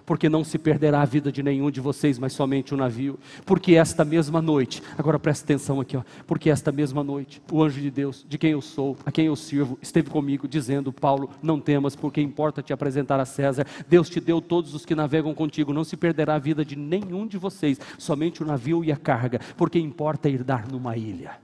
porque 0.05 0.29
não 0.29 0.43
se 0.43 0.57
perderá 0.57 1.01
a 1.01 1.05
vida 1.05 1.31
de 1.31 1.43
nenhum 1.43 1.69
de 1.69 1.81
vocês, 1.81 2.17
mas 2.17 2.31
somente 2.31 2.73
o 2.73 2.77
navio. 2.77 3.19
Porque 3.45 3.75
esta 3.75 4.05
mesma 4.05 4.41
noite, 4.41 4.81
agora 4.97 5.19
presta 5.19 5.43
atenção 5.43 5.81
aqui, 5.81 5.97
ó, 5.97 6.03
porque 6.25 6.49
esta 6.49 6.71
mesma 6.71 7.03
noite, 7.03 7.41
o 7.51 7.61
anjo 7.61 7.81
de 7.81 7.91
Deus, 7.91 8.25
de 8.27 8.37
quem 8.37 8.51
eu 8.51 8.61
sou, 8.61 8.97
a 9.05 9.11
quem 9.11 9.25
eu 9.25 9.35
sirvo, 9.35 9.77
esteve 9.81 10.09
comigo, 10.09 10.47
dizendo: 10.47 10.93
Paulo, 10.93 11.29
não 11.41 11.59
temas, 11.59 11.95
porque 11.95 12.21
importa 12.21 12.61
te 12.61 12.71
apresentar 12.71 13.19
a 13.19 13.25
César. 13.25 13.67
Deus 13.87 14.09
te 14.09 14.21
deu 14.21 14.39
todos 14.41 14.73
os 14.73 14.85
que 14.85 14.95
navegam 14.95 15.33
contigo, 15.33 15.73
não 15.73 15.83
se 15.83 15.97
perderá 15.97 16.35
a 16.35 16.39
vida 16.39 16.63
de 16.63 16.75
nenhum 16.75 17.27
de 17.27 17.37
vocês, 17.37 17.79
somente 17.97 18.41
o 18.41 18.45
navio 18.45 18.83
e 18.85 18.91
a 18.91 18.97
carga, 18.97 19.41
porque 19.57 19.77
importa 19.77 20.29
ir 20.29 20.43
dar 20.43 20.67
numa 20.67 20.95
ilha. 20.95 21.37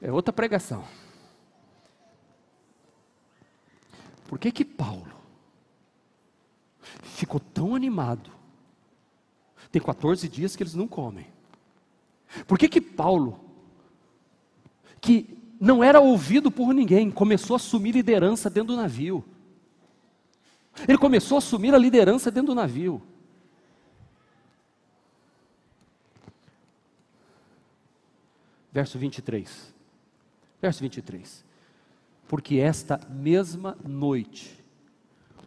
É 0.00 0.12
outra 0.12 0.32
pregação. 0.32 0.84
Por 4.28 4.38
que 4.38 4.52
que 4.52 4.64
Paulo 4.64 5.10
ficou 7.02 7.40
tão 7.40 7.74
animado? 7.74 8.30
Tem 9.72 9.80
14 9.80 10.28
dias 10.28 10.54
que 10.54 10.62
eles 10.62 10.74
não 10.74 10.86
comem. 10.86 11.26
Por 12.46 12.58
que 12.58 12.68
que 12.68 12.80
Paulo, 12.80 13.40
que 15.00 15.42
não 15.58 15.82
era 15.82 15.98
ouvido 15.98 16.50
por 16.50 16.74
ninguém, 16.74 17.10
começou 17.10 17.54
a 17.54 17.56
assumir 17.56 17.92
liderança 17.92 18.50
dentro 18.50 18.74
do 18.74 18.76
navio? 18.76 19.24
Ele 20.86 20.98
começou 20.98 21.36
a 21.36 21.38
assumir 21.38 21.74
a 21.74 21.78
liderança 21.78 22.30
dentro 22.30 22.48
do 22.48 22.54
navio. 22.54 23.02
Verso 28.70 28.98
23. 28.98 29.74
Verso 30.60 30.80
23 30.82 31.47
porque 32.28 32.56
esta 32.56 33.00
mesma 33.08 33.76
noite, 33.82 34.62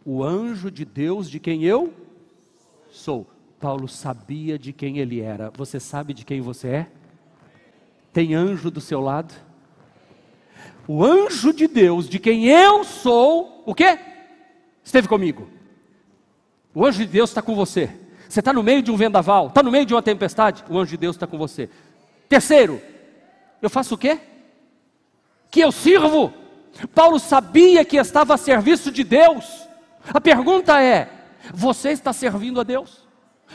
o 0.04 0.22
anjo 0.22 0.70
de 0.70 0.84
Deus 0.84 1.30
de 1.30 1.38
quem 1.38 1.64
eu 1.64 1.94
sou, 2.90 3.26
Paulo 3.60 3.86
sabia 3.86 4.58
de 4.58 4.72
quem 4.72 4.98
ele 4.98 5.20
era. 5.20 5.50
Você 5.56 5.78
sabe 5.78 6.12
de 6.12 6.24
quem 6.24 6.40
você 6.40 6.68
é? 6.68 6.90
Tem 8.12 8.34
anjo 8.34 8.68
do 8.68 8.80
seu 8.80 9.00
lado? 9.00 9.32
O 10.88 11.04
anjo 11.04 11.52
de 11.52 11.68
Deus 11.68 12.08
de 12.08 12.18
quem 12.18 12.46
eu 12.48 12.82
sou, 12.82 13.62
o 13.64 13.72
quê? 13.72 13.96
Esteve 14.82 15.06
comigo. 15.06 15.48
O 16.74 16.84
anjo 16.84 16.98
de 16.98 17.06
Deus 17.06 17.30
está 17.30 17.40
com 17.40 17.54
você. 17.54 17.88
Você 18.28 18.40
está 18.40 18.52
no 18.52 18.62
meio 18.62 18.82
de 18.82 18.90
um 18.90 18.96
vendaval, 18.96 19.46
está 19.46 19.62
no 19.62 19.70
meio 19.70 19.86
de 19.86 19.94
uma 19.94 20.02
tempestade, 20.02 20.64
o 20.68 20.76
anjo 20.76 20.90
de 20.90 20.96
Deus 20.96 21.14
está 21.14 21.28
com 21.28 21.38
você. 21.38 21.70
Terceiro, 22.28 22.82
eu 23.60 23.70
faço 23.70 23.94
o 23.94 23.98
quê? 23.98 24.18
Que 25.48 25.60
eu 25.60 25.70
sirvo. 25.70 26.41
Paulo 26.94 27.18
sabia 27.18 27.84
que 27.84 27.96
estava 27.96 28.34
a 28.34 28.38
serviço 28.38 28.90
de 28.90 29.04
Deus. 29.04 29.44
A 30.12 30.20
pergunta 30.20 30.82
é: 30.82 31.10
você 31.52 31.90
está 31.90 32.12
servindo 32.12 32.60
a 32.60 32.64
Deus? 32.64 33.02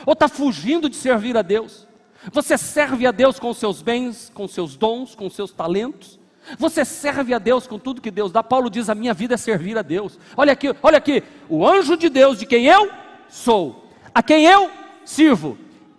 Ou 0.06 0.12
está 0.12 0.28
fugindo 0.28 0.88
de 0.88 0.96
servir 0.96 1.36
a 1.36 1.42
Deus? 1.42 1.86
Você 2.32 2.58
serve 2.58 3.06
a 3.06 3.10
Deus 3.10 3.38
com 3.38 3.52
seus 3.54 3.82
bens, 3.82 4.30
com 4.34 4.46
seus 4.46 4.76
dons, 4.76 5.14
com 5.14 5.28
seus 5.30 5.52
talentos? 5.52 6.18
Você 6.58 6.84
serve 6.84 7.34
a 7.34 7.38
Deus 7.38 7.66
com 7.66 7.78
tudo 7.78 8.00
que 8.00 8.10
Deus 8.10 8.32
dá? 8.32 8.42
Paulo 8.42 8.70
diz: 8.70 8.88
a 8.88 8.94
minha 8.94 9.12
vida 9.12 9.34
é 9.34 9.36
servir 9.36 9.76
a 9.76 9.82
Deus. 9.82 10.18
Olha 10.36 10.52
aqui, 10.52 10.74
olha 10.82 10.98
aqui, 10.98 11.22
o 11.48 11.66
anjo 11.66 11.96
de 11.96 12.08
Deus 12.08 12.38
de 12.38 12.46
quem 12.46 12.66
eu 12.66 12.90
sou, 13.28 13.88
a 14.14 14.22
quem 14.22 14.46
eu 14.46 14.70
sirvo, 15.04 15.58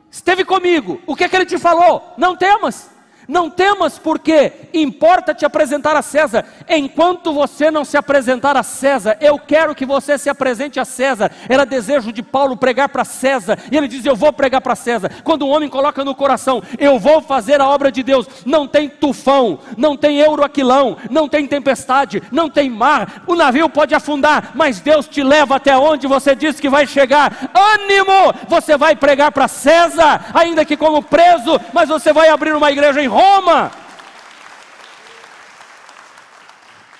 esteve 0.09 0.43
comigo. 0.43 1.01
O 1.05 1.15
que 1.15 1.23
é 1.23 1.29
que 1.29 1.35
ele 1.35 1.45
te 1.45 1.57
falou? 1.57 2.13
Não 2.17 2.35
temas. 2.35 2.89
Não 3.29 3.47
temas, 3.47 3.99
porque 3.99 4.53
importa 4.73 5.35
te 5.35 5.45
apresentar 5.45 5.95
a 5.95 6.01
César. 6.01 6.43
Enquanto 6.67 7.31
você 7.31 7.69
não 7.69 7.85
se 7.85 7.95
apresentar 7.95 8.57
a 8.57 8.63
César, 8.63 9.19
eu 9.21 9.37
quero 9.37 9.75
que 9.75 9.85
você 9.85 10.17
se 10.17 10.31
apresente 10.31 10.79
a 10.79 10.83
César. 10.83 11.31
Era 11.47 11.63
desejo 11.63 12.11
de 12.11 12.23
Paulo 12.23 12.57
pregar 12.57 12.89
para 12.89 13.05
César, 13.05 13.59
e 13.71 13.77
ele 13.77 13.87
diz: 13.87 14.03
Eu 14.03 14.15
vou 14.15 14.33
pregar 14.33 14.61
para 14.61 14.75
César. 14.75 15.11
Quando 15.23 15.45
um 15.45 15.51
homem 15.51 15.69
coloca 15.69 16.03
no 16.03 16.15
coração, 16.15 16.63
eu 16.79 16.97
vou 16.97 17.21
fazer 17.21 17.61
a 17.61 17.69
obra 17.69 17.91
de 17.91 18.01
Deus, 18.01 18.25
não 18.47 18.67
tem 18.67 18.89
tufão, 18.89 19.59
não 19.77 19.95
tem 19.95 20.17
euroaquilão, 20.17 20.97
não 21.11 21.29
tem 21.29 21.45
tempestade, 21.45 22.23
não 22.31 22.49
tem 22.49 22.67
mar, 22.67 23.25
o 23.27 23.35
navio 23.35 23.69
pode 23.69 23.93
afundar, 23.93 24.53
mas 24.55 24.79
Deus 24.79 25.07
te 25.07 25.21
leva 25.21 25.57
até 25.57 25.77
onde 25.77 26.07
você 26.07 26.33
disse 26.33 26.59
que 26.59 26.67
vai 26.67 26.87
chegar. 26.87 27.51
Ânimo! 27.53 28.33
Você 28.47 28.75
vai 28.75 28.95
pregar 28.95 29.31
para 29.31 29.47
César, 29.47 30.31
ainda 30.33 30.65
que 30.65 30.75
como 30.75 31.03
preso, 31.03 31.61
mas 31.71 31.89
você 31.89 32.11
vai 32.11 32.29
abrir 32.29 32.55
uma 32.55 32.71
igreja 32.71 32.99
em 32.99 33.07
Roma 33.07 33.18
Roma. 33.19 33.69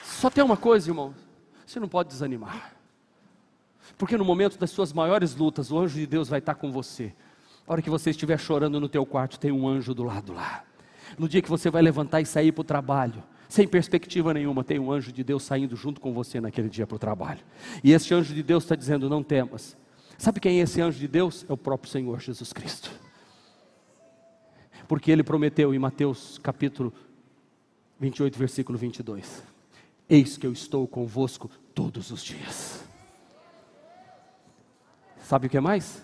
Só 0.04 0.30
tem 0.30 0.44
uma 0.44 0.58
coisa, 0.58 0.90
irmão: 0.90 1.16
você 1.66 1.80
não 1.80 1.88
pode 1.88 2.10
desanimar, 2.10 2.76
porque 3.98 4.18
no 4.18 4.26
momento 4.26 4.60
das 4.60 4.70
suas 4.70 4.92
maiores 4.92 5.34
lutas, 5.34 5.72
o 5.72 5.80
anjo 5.80 5.98
de 5.98 6.06
Deus 6.06 6.28
vai 6.28 6.40
estar 6.40 6.56
com 6.56 6.74
você. 6.74 7.14
A 7.66 7.72
hora 7.72 7.82
que 7.82 7.90
você 7.90 8.10
estiver 8.10 8.38
chorando 8.38 8.82
no 8.82 8.90
teu 8.90 9.06
quarto, 9.06 9.40
tem 9.40 9.50
um 9.50 9.66
anjo 9.66 9.94
do 9.94 10.04
lado 10.04 10.34
lá. 10.34 10.66
No 11.18 11.30
dia 11.30 11.42
que 11.42 11.50
você 11.50 11.70
vai 11.70 11.82
levantar 11.82 12.20
e 12.20 12.26
sair 12.26 12.52
para 12.52 12.62
o 12.62 12.66
trabalho, 12.66 13.24
sem 13.48 13.66
perspectiva 13.66 14.34
nenhuma, 14.34 14.62
tem 14.62 14.78
um 14.78 14.92
anjo 14.92 15.14
de 15.14 15.24
Deus 15.24 15.44
saindo 15.44 15.74
junto 15.78 16.02
com 16.02 16.14
você 16.14 16.42
naquele 16.42 16.68
dia 16.68 16.86
para 16.86 16.98
o 16.98 17.00
trabalho. 17.00 17.40
E 17.82 17.94
esse 17.94 18.14
anjo 18.14 18.34
de 18.34 18.44
Deus 18.44 18.66
está 18.66 18.76
dizendo: 18.76 19.10
não 19.10 19.24
temas. 19.24 19.78
Sabe 20.18 20.42
quem 20.42 20.60
é 20.60 20.64
esse 20.64 20.82
anjo 20.82 21.00
de 21.00 21.08
Deus? 21.08 21.46
É 21.48 21.54
o 21.54 21.58
próprio 21.58 21.90
Senhor 21.90 22.20
Jesus 22.20 22.52
Cristo 22.52 22.92
porque 24.90 25.12
ele 25.12 25.22
prometeu 25.22 25.72
em 25.72 25.78
Mateus 25.78 26.40
capítulo 26.40 26.92
28, 28.00 28.40
versículo 28.40 28.76
22: 28.76 29.44
Eis 30.10 30.36
que 30.36 30.48
eu 30.48 30.52
estou 30.52 30.88
convosco 30.88 31.48
todos 31.76 32.10
os 32.10 32.24
dias. 32.24 32.84
Sabe 35.22 35.46
o 35.46 35.50
que 35.50 35.60
mais? 35.60 36.04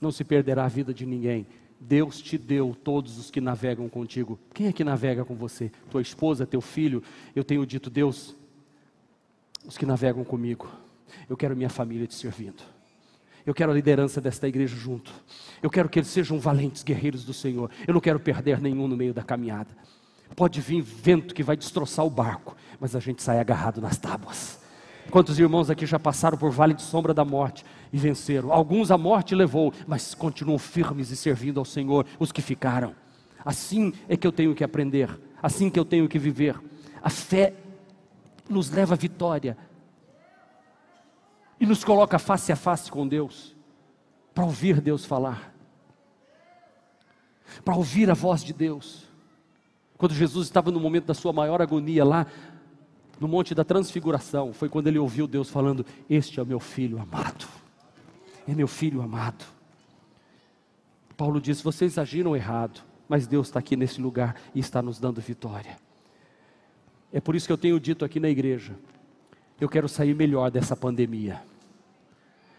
Não 0.00 0.10
se 0.10 0.24
perderá 0.24 0.64
a 0.64 0.68
vida 0.68 0.92
de 0.92 1.06
ninguém, 1.06 1.46
Deus 1.78 2.20
te 2.20 2.36
deu 2.36 2.76
todos 2.82 3.18
os 3.18 3.30
que 3.30 3.40
navegam 3.40 3.88
contigo. 3.88 4.36
Quem 4.52 4.66
é 4.66 4.72
que 4.72 4.82
navega 4.82 5.24
com 5.24 5.36
você? 5.36 5.70
Tua 5.88 6.02
esposa, 6.02 6.44
teu 6.44 6.60
filho? 6.60 7.04
Eu 7.36 7.44
tenho 7.44 7.64
dito, 7.64 7.88
Deus, 7.88 8.34
os 9.64 9.78
que 9.78 9.86
navegam 9.86 10.24
comigo. 10.24 10.68
Eu 11.28 11.36
quero 11.36 11.56
minha 11.56 11.70
família 11.70 12.08
te 12.08 12.16
servindo. 12.16 12.79
Eu 13.46 13.54
quero 13.54 13.72
a 13.72 13.74
liderança 13.74 14.20
desta 14.20 14.46
igreja 14.46 14.76
junto. 14.76 15.12
Eu 15.62 15.70
quero 15.70 15.88
que 15.88 15.98
eles 15.98 16.08
sejam 16.08 16.38
valentes 16.38 16.82
guerreiros 16.82 17.24
do 17.24 17.32
Senhor. 17.32 17.70
Eu 17.86 17.94
não 17.94 18.00
quero 18.00 18.20
perder 18.20 18.60
nenhum 18.60 18.86
no 18.86 18.96
meio 18.96 19.14
da 19.14 19.22
caminhada. 19.22 19.70
Pode 20.36 20.60
vir 20.60 20.80
vento 20.82 21.34
que 21.34 21.42
vai 21.42 21.56
destroçar 21.56 22.04
o 22.04 22.10
barco, 22.10 22.56
mas 22.78 22.94
a 22.94 23.00
gente 23.00 23.22
sai 23.22 23.40
agarrado 23.40 23.80
nas 23.80 23.98
tábuas. 23.98 24.60
Quantos 25.10 25.38
irmãos 25.38 25.70
aqui 25.70 25.86
já 25.86 25.98
passaram 25.98 26.38
por 26.38 26.50
vale 26.50 26.72
de 26.72 26.82
sombra 26.82 27.12
da 27.12 27.24
morte 27.24 27.64
e 27.92 27.98
venceram? 27.98 28.52
Alguns 28.52 28.90
a 28.90 28.98
morte 28.98 29.34
levou, 29.34 29.72
mas 29.86 30.14
continuam 30.14 30.58
firmes 30.58 31.10
e 31.10 31.16
servindo 31.16 31.58
ao 31.58 31.64
Senhor, 31.64 32.06
os 32.18 32.30
que 32.30 32.40
ficaram. 32.40 32.94
Assim 33.44 33.92
é 34.08 34.16
que 34.16 34.26
eu 34.26 34.32
tenho 34.32 34.54
que 34.54 34.62
aprender, 34.62 35.10
assim 35.42 35.68
que 35.68 35.78
eu 35.80 35.84
tenho 35.84 36.08
que 36.08 36.18
viver. 36.18 36.54
A 37.02 37.10
fé 37.10 37.54
nos 38.48 38.70
leva 38.70 38.94
à 38.94 38.96
vitória 38.96 39.56
e 41.60 41.66
nos 41.66 41.84
coloca 41.84 42.18
face 42.18 42.50
a 42.50 42.56
face 42.56 42.90
com 42.90 43.06
Deus, 43.06 43.54
para 44.34 44.44
ouvir 44.44 44.80
Deus 44.80 45.04
falar, 45.04 45.54
para 47.62 47.76
ouvir 47.76 48.10
a 48.10 48.14
voz 48.14 48.42
de 48.42 48.54
Deus. 48.54 49.04
Quando 49.98 50.14
Jesus 50.14 50.46
estava 50.46 50.70
no 50.70 50.80
momento 50.80 51.04
da 51.04 51.14
sua 51.14 51.34
maior 51.34 51.60
agonia 51.60 52.02
lá, 52.02 52.26
no 53.20 53.28
Monte 53.28 53.54
da 53.54 53.62
Transfiguração, 53.62 54.54
foi 54.54 54.70
quando 54.70 54.86
ele 54.86 54.98
ouviu 54.98 55.26
Deus 55.26 55.50
falando: 55.50 55.84
Este 56.08 56.40
é 56.40 56.42
o 56.42 56.46
meu 56.46 56.58
filho 56.58 56.98
amado, 56.98 57.46
é 58.48 58.54
meu 58.54 58.66
filho 58.66 59.02
amado. 59.02 59.44
Paulo 61.14 61.38
disse: 61.38 61.62
Vocês 61.62 61.98
agiram 61.98 62.34
errado, 62.34 62.80
mas 63.06 63.26
Deus 63.26 63.48
está 63.48 63.58
aqui 63.58 63.76
nesse 63.76 64.00
lugar 64.00 64.36
e 64.54 64.60
está 64.60 64.80
nos 64.80 64.98
dando 64.98 65.20
vitória. 65.20 65.76
É 67.12 67.20
por 67.20 67.36
isso 67.36 67.46
que 67.46 67.52
eu 67.52 67.58
tenho 67.58 67.78
dito 67.78 68.02
aqui 68.02 68.18
na 68.18 68.30
igreja: 68.30 68.74
eu 69.60 69.68
quero 69.68 69.86
sair 69.86 70.14
melhor 70.14 70.50
dessa 70.50 70.74
pandemia. 70.74 71.49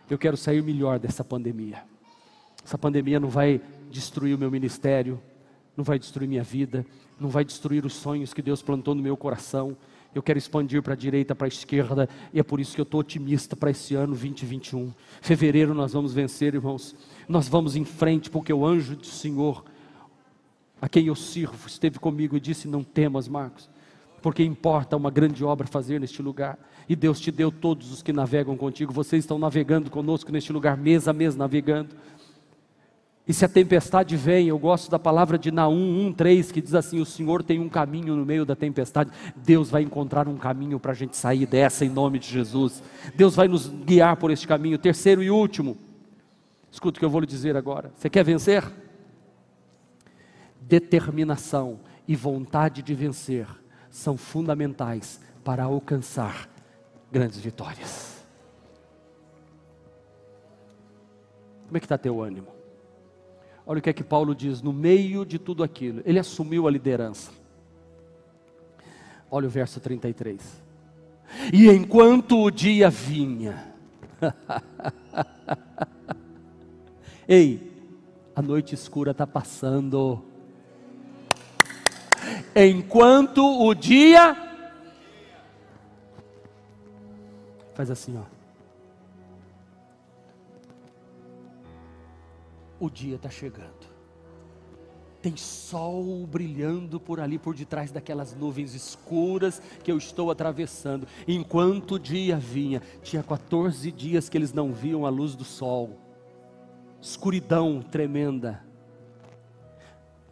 Eu 0.09 0.17
quero 0.17 0.35
sair 0.35 0.61
melhor 0.61 0.99
dessa 0.99 1.23
pandemia. 1.23 1.83
Essa 2.63 2.77
pandemia 2.77 3.19
não 3.19 3.29
vai 3.29 3.61
destruir 3.89 4.35
o 4.35 4.37
meu 4.37 4.51
ministério, 4.51 5.21
não 5.75 5.83
vai 5.83 5.97
destruir 5.97 6.27
minha 6.27 6.43
vida, 6.43 6.85
não 7.19 7.29
vai 7.29 7.45
destruir 7.45 7.85
os 7.85 7.93
sonhos 7.93 8.33
que 8.33 8.41
Deus 8.41 8.61
plantou 8.61 8.95
no 8.95 9.01
meu 9.01 9.15
coração. 9.15 9.77
Eu 10.13 10.21
quero 10.21 10.37
expandir 10.37 10.81
para 10.81 10.93
a 10.93 10.97
direita, 10.97 11.33
para 11.33 11.47
a 11.47 11.47
esquerda, 11.47 12.09
e 12.33 12.39
é 12.39 12.43
por 12.43 12.59
isso 12.59 12.75
que 12.75 12.81
eu 12.81 12.83
estou 12.83 12.99
otimista 12.99 13.55
para 13.55 13.71
esse 13.71 13.95
ano 13.95 14.07
2021. 14.07 14.93
Fevereiro 15.21 15.73
nós 15.73 15.93
vamos 15.93 16.13
vencer, 16.13 16.53
irmãos. 16.53 16.95
Nós 17.27 17.47
vamos 17.47 17.75
em 17.75 17.85
frente, 17.85 18.29
porque 18.29 18.51
o 18.51 18.65
anjo 18.65 18.95
do 18.95 19.05
Senhor, 19.05 19.63
a 20.81 20.89
quem 20.89 21.05
eu 21.05 21.15
sirvo, 21.15 21.67
esteve 21.67 21.97
comigo 21.97 22.35
e 22.35 22.39
disse: 22.39 22.67
Não 22.67 22.83
temas, 22.83 23.27
Marcos, 23.27 23.69
porque 24.21 24.43
importa 24.43 24.95
uma 24.95 25.09
grande 25.09 25.43
obra 25.43 25.67
fazer 25.67 25.99
neste 25.99 26.21
lugar. 26.21 26.57
E 26.87 26.95
Deus 26.95 27.19
te 27.19 27.31
deu 27.31 27.51
todos 27.51 27.91
os 27.91 28.03
que 28.03 28.13
navegam 28.13 28.55
contigo. 28.55 28.93
Vocês 28.93 29.23
estão 29.23 29.39
navegando 29.39 29.89
conosco 29.89 30.31
neste 30.31 30.53
lugar, 30.53 30.77
mês 30.77 31.07
a 31.07 31.13
mês 31.13 31.35
navegando. 31.35 31.95
E 33.27 33.33
se 33.33 33.45
a 33.45 33.49
tempestade 33.49 34.15
vem, 34.17 34.47
eu 34.47 34.59
gosto 34.59 34.91
da 34.91 34.99
palavra 34.99 35.37
de 35.37 35.51
Naum 35.51 36.11
1,3 36.11 36.51
que 36.51 36.61
diz 36.61 36.75
assim: 36.75 36.99
O 36.99 37.05
Senhor 37.05 37.43
tem 37.43 37.59
um 37.59 37.69
caminho 37.69 38.15
no 38.15 38.25
meio 38.25 38.45
da 38.45 38.55
tempestade. 38.55 39.11
Deus 39.35 39.69
vai 39.69 39.83
encontrar 39.83 40.27
um 40.27 40.37
caminho 40.37 40.79
para 40.79 40.91
a 40.91 40.95
gente 40.95 41.15
sair 41.15 41.45
dessa 41.45 41.85
em 41.85 41.89
nome 41.89 42.19
de 42.19 42.27
Jesus. 42.27 42.83
Deus 43.15 43.35
vai 43.35 43.47
nos 43.47 43.67
guiar 43.67 44.17
por 44.17 44.31
este 44.31 44.47
caminho. 44.47 44.77
Terceiro 44.77 45.23
e 45.23 45.31
último, 45.31 45.77
escuta 46.71 46.97
o 46.97 46.99
que 46.99 47.05
eu 47.05 47.09
vou 47.09 47.21
lhe 47.21 47.27
dizer 47.27 47.55
agora. 47.55 47.91
Você 47.95 48.09
quer 48.09 48.23
vencer? 48.23 48.69
Determinação 50.59 51.79
e 52.07 52.15
vontade 52.15 52.81
de 52.81 52.93
vencer 52.93 53.60
são 53.91 54.17
fundamentais 54.17 55.19
para 55.43 55.65
alcançar 55.65 56.49
grandes 57.11 57.39
vitórias. 57.39 58.23
Como 61.67 61.77
é 61.77 61.79
que 61.79 61.85
está 61.85 61.97
teu 61.97 62.21
ânimo? 62.21 62.47
Olha 63.65 63.79
o 63.79 63.81
que 63.81 63.89
é 63.89 63.93
que 63.93 64.03
Paulo 64.03 64.33
diz 64.33 64.61
no 64.61 64.73
meio 64.73 65.25
de 65.25 65.37
tudo 65.37 65.63
aquilo. 65.63 66.01
Ele 66.05 66.17
assumiu 66.17 66.67
a 66.67 66.71
liderança. 66.71 67.31
Olha 69.29 69.47
o 69.47 69.49
verso 69.49 69.79
33. 69.79 70.41
E 71.53 71.69
enquanto 71.69 72.41
o 72.41 72.51
dia 72.51 72.89
vinha, 72.89 73.73
ei, 77.27 77.71
a 78.35 78.41
noite 78.41 78.75
escura 78.75 79.11
está 79.11 79.25
passando. 79.25 80.30
Enquanto 82.55 83.43
o 83.43 83.73
dia, 83.73 84.35
faz 87.73 87.89
assim, 87.89 88.17
ó. 88.17 88.41
o 92.81 92.89
dia 92.89 93.15
está 93.15 93.29
chegando. 93.29 93.91
Tem 95.21 95.37
sol 95.37 96.25
brilhando 96.25 96.99
por 96.99 97.19
ali, 97.19 97.37
por 97.37 97.53
detrás 97.53 97.91
daquelas 97.91 98.35
nuvens 98.35 98.73
escuras 98.73 99.61
que 99.83 99.91
eu 99.91 99.97
estou 99.99 100.31
atravessando. 100.31 101.07
Enquanto 101.27 101.93
o 101.93 101.99
dia 101.99 102.37
vinha, 102.37 102.81
tinha 103.03 103.21
14 103.21 103.91
dias 103.91 104.27
que 104.27 104.35
eles 104.35 104.51
não 104.51 104.73
viam 104.73 105.05
a 105.05 105.09
luz 105.09 105.35
do 105.35 105.43
sol, 105.43 105.95
escuridão 106.99 107.83
tremenda. 107.83 108.65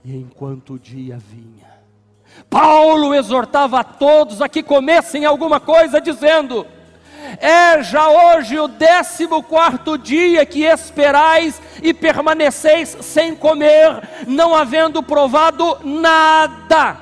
E 0.03 0.15
enquanto 0.15 0.73
o 0.73 0.79
dia 0.79 1.19
vinha, 1.19 1.78
Paulo 2.49 3.15
exortava 3.15 3.79
a 3.79 3.83
todos 3.83 4.41
a 4.41 4.49
que 4.49 4.61
comessem 4.61 5.25
alguma 5.25 5.59
coisa, 5.59 5.99
dizendo: 5.99 6.65
é 7.37 7.83
já 7.83 8.09
hoje 8.09 8.59
o 8.59 8.67
décimo 8.67 9.43
quarto 9.43 9.97
dia 9.97 10.45
que 10.45 10.63
esperais 10.63 11.61
e 11.81 11.93
permaneceis 11.93 12.97
sem 13.01 13.35
comer, 13.35 14.25
não 14.25 14.55
havendo 14.55 15.03
provado 15.03 15.79
nada. 15.83 16.97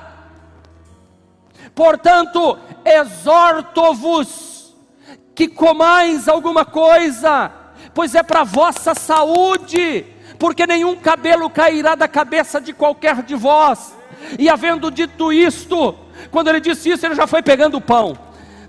Portanto, 1.74 2.58
exorto-vos 2.84 4.74
que 5.34 5.48
comais 5.48 6.28
alguma 6.28 6.64
coisa, 6.64 7.50
pois 7.94 8.14
é 8.14 8.22
para 8.22 8.44
vossa 8.44 8.94
saúde, 8.94 10.04
porque 10.38 10.66
nenhum 10.66 10.96
cabelo 10.96 11.48
cairá 11.48 11.94
da 11.94 12.08
cabeça 12.08 12.60
de 12.60 12.72
qualquer 12.72 13.22
de 13.22 13.36
vós. 13.36 13.97
E 14.38 14.48
havendo 14.48 14.90
dito 14.90 15.32
isto, 15.32 15.94
quando 16.30 16.48
ele 16.48 16.60
disse 16.60 16.90
isso, 16.90 17.06
ele 17.06 17.14
já 17.14 17.26
foi 17.26 17.42
pegando 17.42 17.76
o 17.76 17.80
pão 17.80 18.16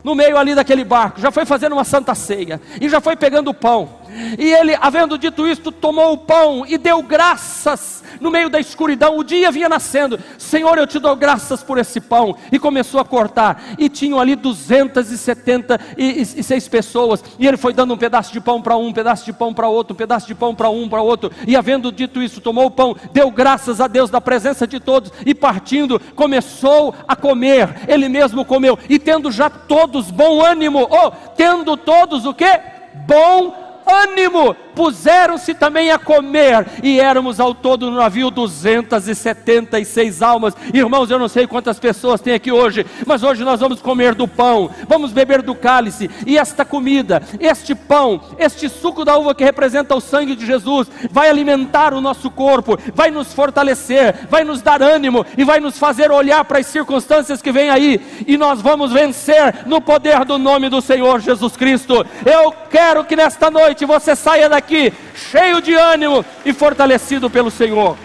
no 0.04 0.16
meio 0.16 0.38
ali 0.38 0.56
daquele 0.56 0.84
barco, 0.84 1.20
já 1.20 1.32
foi 1.32 1.46
fazendo 1.46 1.74
uma 1.74 1.84
santa 1.84 2.16
ceia, 2.16 2.62
e 2.80 2.88
já 2.88 3.02
foi 3.02 3.16
pegando 3.16 3.50
o 3.50 3.54
pão, 3.54 3.99
e 4.38 4.54
ele, 4.54 4.78
havendo 4.80 5.18
dito 5.18 5.48
isto, 5.48 5.72
tomou 5.72 6.14
o 6.14 6.18
pão 6.18 6.64
e 6.68 6.78
deu 6.78 7.02
graças 7.02 8.04
no 8.20 8.30
meio 8.32 8.50
da 8.50 8.60
escuridão. 8.60 9.18
O 9.18 9.24
dia 9.24 9.52
vinha 9.52 9.70
nascendo. 9.70 10.20
Senhor, 10.38 10.78
eu 10.78 10.86
te 10.88 11.00
dou 11.00 11.16
graças 11.16 11.64
por 11.64 11.78
esse 11.78 12.02
pão. 12.02 12.36
E 12.52 12.60
começou 12.60 13.00
a 13.00 13.06
cortar. 13.06 13.64
E 13.78 13.88
tinham 13.90 14.20
ali 14.20 14.36
276 14.36 16.68
pessoas. 16.68 17.24
E 17.38 17.48
ele 17.48 17.58
foi 17.58 17.74
dando 17.74 17.94
um 17.94 17.98
pedaço 17.98 18.34
de 18.34 18.42
pão 18.42 18.60
para 18.62 18.78
um, 18.78 18.88
um 18.88 18.94
pedaço 18.94 19.26
de 19.26 19.34
pão 19.34 19.54
para 19.54 19.68
outro, 19.68 19.94
um 19.94 19.98
pedaço 19.98 20.26
de 20.28 20.36
pão 20.36 20.56
para 20.56 20.70
um, 20.70 20.90
para 20.90 21.02
outro. 21.02 21.32
E 21.48 21.56
havendo 21.56 21.92
dito 21.92 22.22
isso, 22.22 22.42
tomou 22.42 22.66
o 22.66 22.72
pão, 22.72 22.96
deu 23.14 23.32
graças 23.32 23.80
a 23.80 23.88
Deus 23.88 24.10
da 24.10 24.20
presença 24.20 24.66
de 24.66 24.80
todos. 24.80 25.12
E 25.26 25.36
partindo, 25.36 26.00
começou 26.16 26.96
a 27.08 27.16
comer. 27.16 27.82
Ele 27.88 28.10
mesmo 28.10 28.44
comeu. 28.44 28.78
E 28.90 28.98
tendo 28.98 29.32
já 29.32 29.50
todos 29.50 30.12
bom 30.12 30.44
ânimo, 30.44 30.80
ou 30.80 31.08
oh, 31.08 31.12
tendo 31.36 31.78
todos 31.78 32.26
o 32.26 32.34
que? 32.34 32.60
Bom 33.06 33.46
ânimo, 33.46 33.69
ânimo, 34.04 34.56
puseram-se 34.80 35.54
também 35.54 35.92
a 35.92 36.00
comer, 36.00 36.66
e 36.82 37.02
éramos 37.02 37.38
ao 37.38 37.54
todo 37.54 37.92
no 37.92 37.98
navio 37.98 38.32
276 38.32 40.22
almas. 40.22 40.54
Irmãos, 40.74 41.12
eu 41.12 41.20
não 41.20 41.28
sei 41.28 41.46
quantas 41.46 41.78
pessoas 41.78 42.22
tem 42.22 42.34
aqui 42.34 42.50
hoje, 42.50 42.86
mas 43.06 43.22
hoje 43.22 43.44
nós 43.44 43.60
vamos 43.60 43.82
comer 43.82 44.16
do 44.16 44.26
pão, 44.26 44.70
vamos 44.88 45.12
beber 45.12 45.42
do 45.42 45.54
cálice, 45.54 46.10
e 46.26 46.38
esta 46.38 46.64
comida, 46.64 47.22
este 47.42 47.76
pão, 47.76 48.22
este 48.38 48.70
suco 48.70 49.04
da 49.04 49.18
uva 49.18 49.36
que 49.36 49.44
representa 49.44 49.94
o 49.94 50.00
sangue 50.00 50.34
de 50.34 50.46
Jesus, 50.46 50.88
vai 51.12 51.30
alimentar 51.30 51.94
o 51.94 52.00
nosso 52.00 52.32
corpo, 52.32 52.80
vai 52.96 53.12
nos 53.12 53.34
fortalecer, 53.34 54.28
vai 54.30 54.46
nos 54.46 54.62
dar 54.62 54.82
ânimo 54.82 55.26
e 55.38 55.44
vai 55.44 55.60
nos 55.60 55.78
fazer 55.78 56.10
olhar 56.10 56.46
para 56.46 56.60
as 56.60 56.68
circunstâncias 56.68 57.42
que 57.42 57.52
vêm 57.52 57.70
aí, 57.70 58.00
e 58.26 58.38
nós 58.38 58.62
vamos 58.62 58.94
vencer 58.94 59.66
no 59.66 59.82
poder 59.82 60.24
do 60.24 60.38
nome 60.38 60.70
do 60.70 60.82
Senhor 60.82 61.20
Jesus 61.20 61.58
Cristo. 61.58 62.06
Eu 62.26 62.54
quero 62.72 63.04
que 63.04 63.18
nesta 63.18 63.52
noite 63.52 63.84
você 63.84 64.16
saia 64.16 64.48
daqui 64.48 64.69
cheio 65.16 65.62
de 65.62 65.74
ânimo 65.74 66.26
e 66.46 66.54
fortalecido 66.54 67.30
pelo 67.30 67.50
Senhor. 67.50 67.98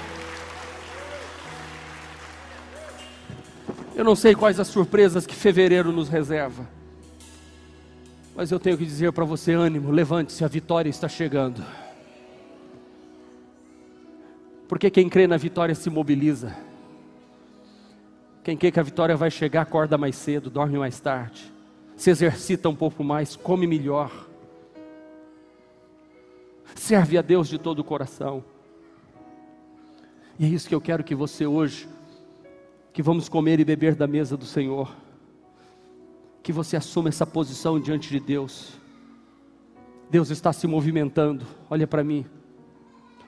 Eu 3.95 4.05
não 4.05 4.17
sei 4.17 4.35
quais 4.35 4.59
as 4.59 4.69
surpresas 4.69 5.27
que 5.27 5.35
fevereiro 5.35 5.93
nos 5.93 6.09
reserva, 6.09 6.69
mas 8.35 8.51
eu 8.51 8.59
tenho 8.59 8.77
que 8.77 8.85
dizer 8.85 9.13
para 9.13 9.25
você: 9.25 9.53
ânimo, 9.53 9.91
levante-se, 9.91 10.45
a 10.45 10.49
vitória 10.49 10.91
está 10.91 11.09
chegando. 11.09 11.65
Porque 14.67 14.91
quem 14.91 15.09
crê 15.09 15.27
na 15.27 15.37
vitória 15.37 15.75
se 15.75 15.89
mobiliza. 15.89 16.57
Quem 18.43 18.57
crê 18.57 18.71
que 18.71 18.81
a 18.81 18.83
vitória 18.83 19.17
vai 19.17 19.31
chegar, 19.31 19.63
acorda 19.63 19.97
mais 19.97 20.17
cedo, 20.17 20.51
dorme 20.51 20.77
mais 20.77 21.01
tarde, 21.01 21.51
se 21.97 22.11
exercita 22.11 22.69
um 22.69 22.75
pouco 22.75 23.03
mais, 23.03 23.37
come 23.37 23.67
melhor, 23.67 24.11
serve 26.75 27.17
a 27.19 27.23
Deus 27.23 27.49
de 27.49 27.59
todo 27.59 27.79
o 27.81 27.85
coração. 27.85 28.45
E 30.39 30.45
é 30.45 30.49
isso 30.49 30.69
que 30.69 30.75
eu 30.75 30.81
quero 30.81 31.05
que 31.05 31.15
você 31.15 31.47
hoje, 31.47 31.89
que 32.93 33.03
vamos 33.03 33.29
comer 33.29 33.61
e 33.61 33.65
beber 33.65 33.95
da 33.95 34.07
mesa 34.07 34.37
do 34.37 34.45
Senhor, 34.45 34.95
que 36.43 36.53
você 36.53 36.77
assuma 36.77 37.09
essa 37.09 37.27
posição 37.27 37.81
diante 37.81 38.11
de 38.11 38.21
Deus. 38.21 38.73
Deus 40.11 40.31
está 40.31 40.53
se 40.53 40.67
movimentando, 40.67 41.47
olha 41.71 41.87
para 41.87 42.05
mim. 42.05 42.27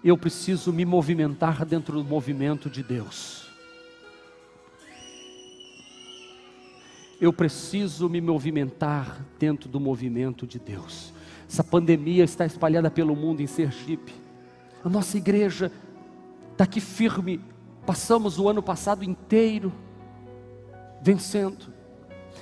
Eu 0.05 0.19
preciso 0.19 0.73
me 0.73 0.85
movimentar 0.85 1.65
dentro 1.65 2.03
do 2.03 2.05
movimento 2.05 2.69
de 2.69 2.83
Deus. 2.83 3.47
Eu 7.21 7.33
preciso 7.33 8.09
me 8.09 8.21
movimentar 8.21 9.25
dentro 9.39 9.69
do 9.69 9.81
movimento 9.81 10.47
de 10.47 10.59
Deus. 10.59 11.15
Essa 11.49 11.63
pandemia 11.63 12.25
está 12.25 12.45
espalhada 12.45 12.91
pelo 12.91 13.15
mundo 13.15 13.41
em 13.41 13.47
Sergipe. 13.47 14.13
A 14.85 14.89
nossa 14.89 15.17
igreja 15.17 15.71
está 16.53 16.65
aqui 16.65 16.81
firme. 16.81 17.41
Passamos 17.85 18.39
o 18.39 18.49
ano 18.49 18.63
passado 18.63 19.05
inteiro 19.05 19.73
vencendo. 21.01 21.75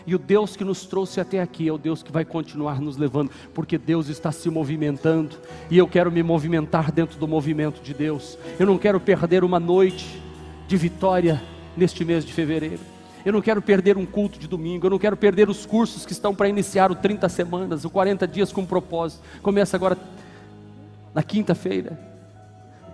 E 0.07 0.15
o 0.15 0.19
Deus 0.19 0.57
que 0.57 0.65
nos 0.65 0.85
trouxe 0.87 1.21
até 1.21 1.41
aqui 1.41 1.69
é 1.69 1.73
o 1.73 1.79
Deus 1.79 2.03
que 2.03 2.13
vai 2.13 2.25
continuar 2.25 2.81
nos 2.81 2.97
levando, 2.97 3.31
porque 3.55 3.79
Deus 3.79 4.09
está 4.09 4.33
se 4.33 4.51
movimentando 4.51 5.37
e 5.71 5.79
eu 5.79 5.87
quero 5.87 6.11
me 6.11 6.23
movimentar 6.23 6.93
dentro 6.93 7.19
do 7.19 7.29
movimento 7.29 7.83
de 7.83 7.95
Deus. 7.95 8.39
Eu 8.59 8.67
não 8.67 8.77
quero 8.77 9.01
perder 9.01 9.45
uma 9.45 9.61
noite 9.61 10.23
de 10.67 10.77
vitória 10.77 11.43
neste 11.77 12.05
mês 12.05 12.25
de 12.25 12.33
fevereiro. 12.33 12.94
Eu 13.25 13.33
não 13.33 13.41
quero 13.41 13.63
perder 13.63 13.97
um 13.97 14.05
culto 14.05 14.39
de 14.39 14.47
domingo, 14.47 14.87
eu 14.87 14.91
não 14.91 14.99
quero 14.99 15.17
perder 15.17 15.49
os 15.49 15.65
cursos 15.65 16.05
que 16.05 16.13
estão 16.13 16.35
para 16.35 16.49
iniciar 16.49 16.91
o 16.91 16.95
30 16.95 17.29
semanas, 17.29 17.85
o 17.85 17.91
40 17.91 18.29
dias 18.29 18.53
com 18.53 18.67
propósito. 18.67 19.23
Começa 19.43 19.77
agora 19.77 19.97
na 21.15 21.23
quinta-feira, 21.23 21.99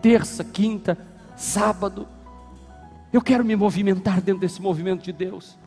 terça, 0.01 0.45
quinta, 0.45 0.97
sábado. 1.35 2.07
Eu 3.13 3.21
quero 3.21 3.45
me 3.45 3.57
movimentar 3.57 4.21
dentro 4.21 4.41
desse 4.41 4.63
movimento 4.63 5.03
de 5.03 5.13
Deus. 5.13 5.59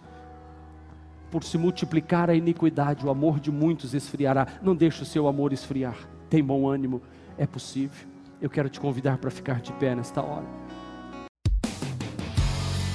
Por 1.30 1.44
se 1.44 1.58
multiplicar 1.58 2.30
a 2.30 2.36
iniquidade, 2.36 3.06
o 3.06 3.10
amor 3.10 3.40
de 3.40 3.52
muitos 3.52 3.94
esfriará. 3.94 4.48
Não 4.62 4.76
deixe 4.76 5.02
o 5.02 5.06
seu 5.06 5.28
amor 5.28 5.52
esfriar. 5.52 5.98
Tem 6.30 6.44
bom 6.44 6.70
ânimo, 6.70 7.02
é 7.38 7.46
possível. 7.46 8.08
Eu 8.40 8.50
quero 8.50 8.70
te 8.70 8.80
convidar 8.80 9.18
para 9.18 9.32
ficar 9.32 9.60
de 9.60 9.74
pé 9.74 9.96
nesta 9.96 10.22
hora. 10.22 10.46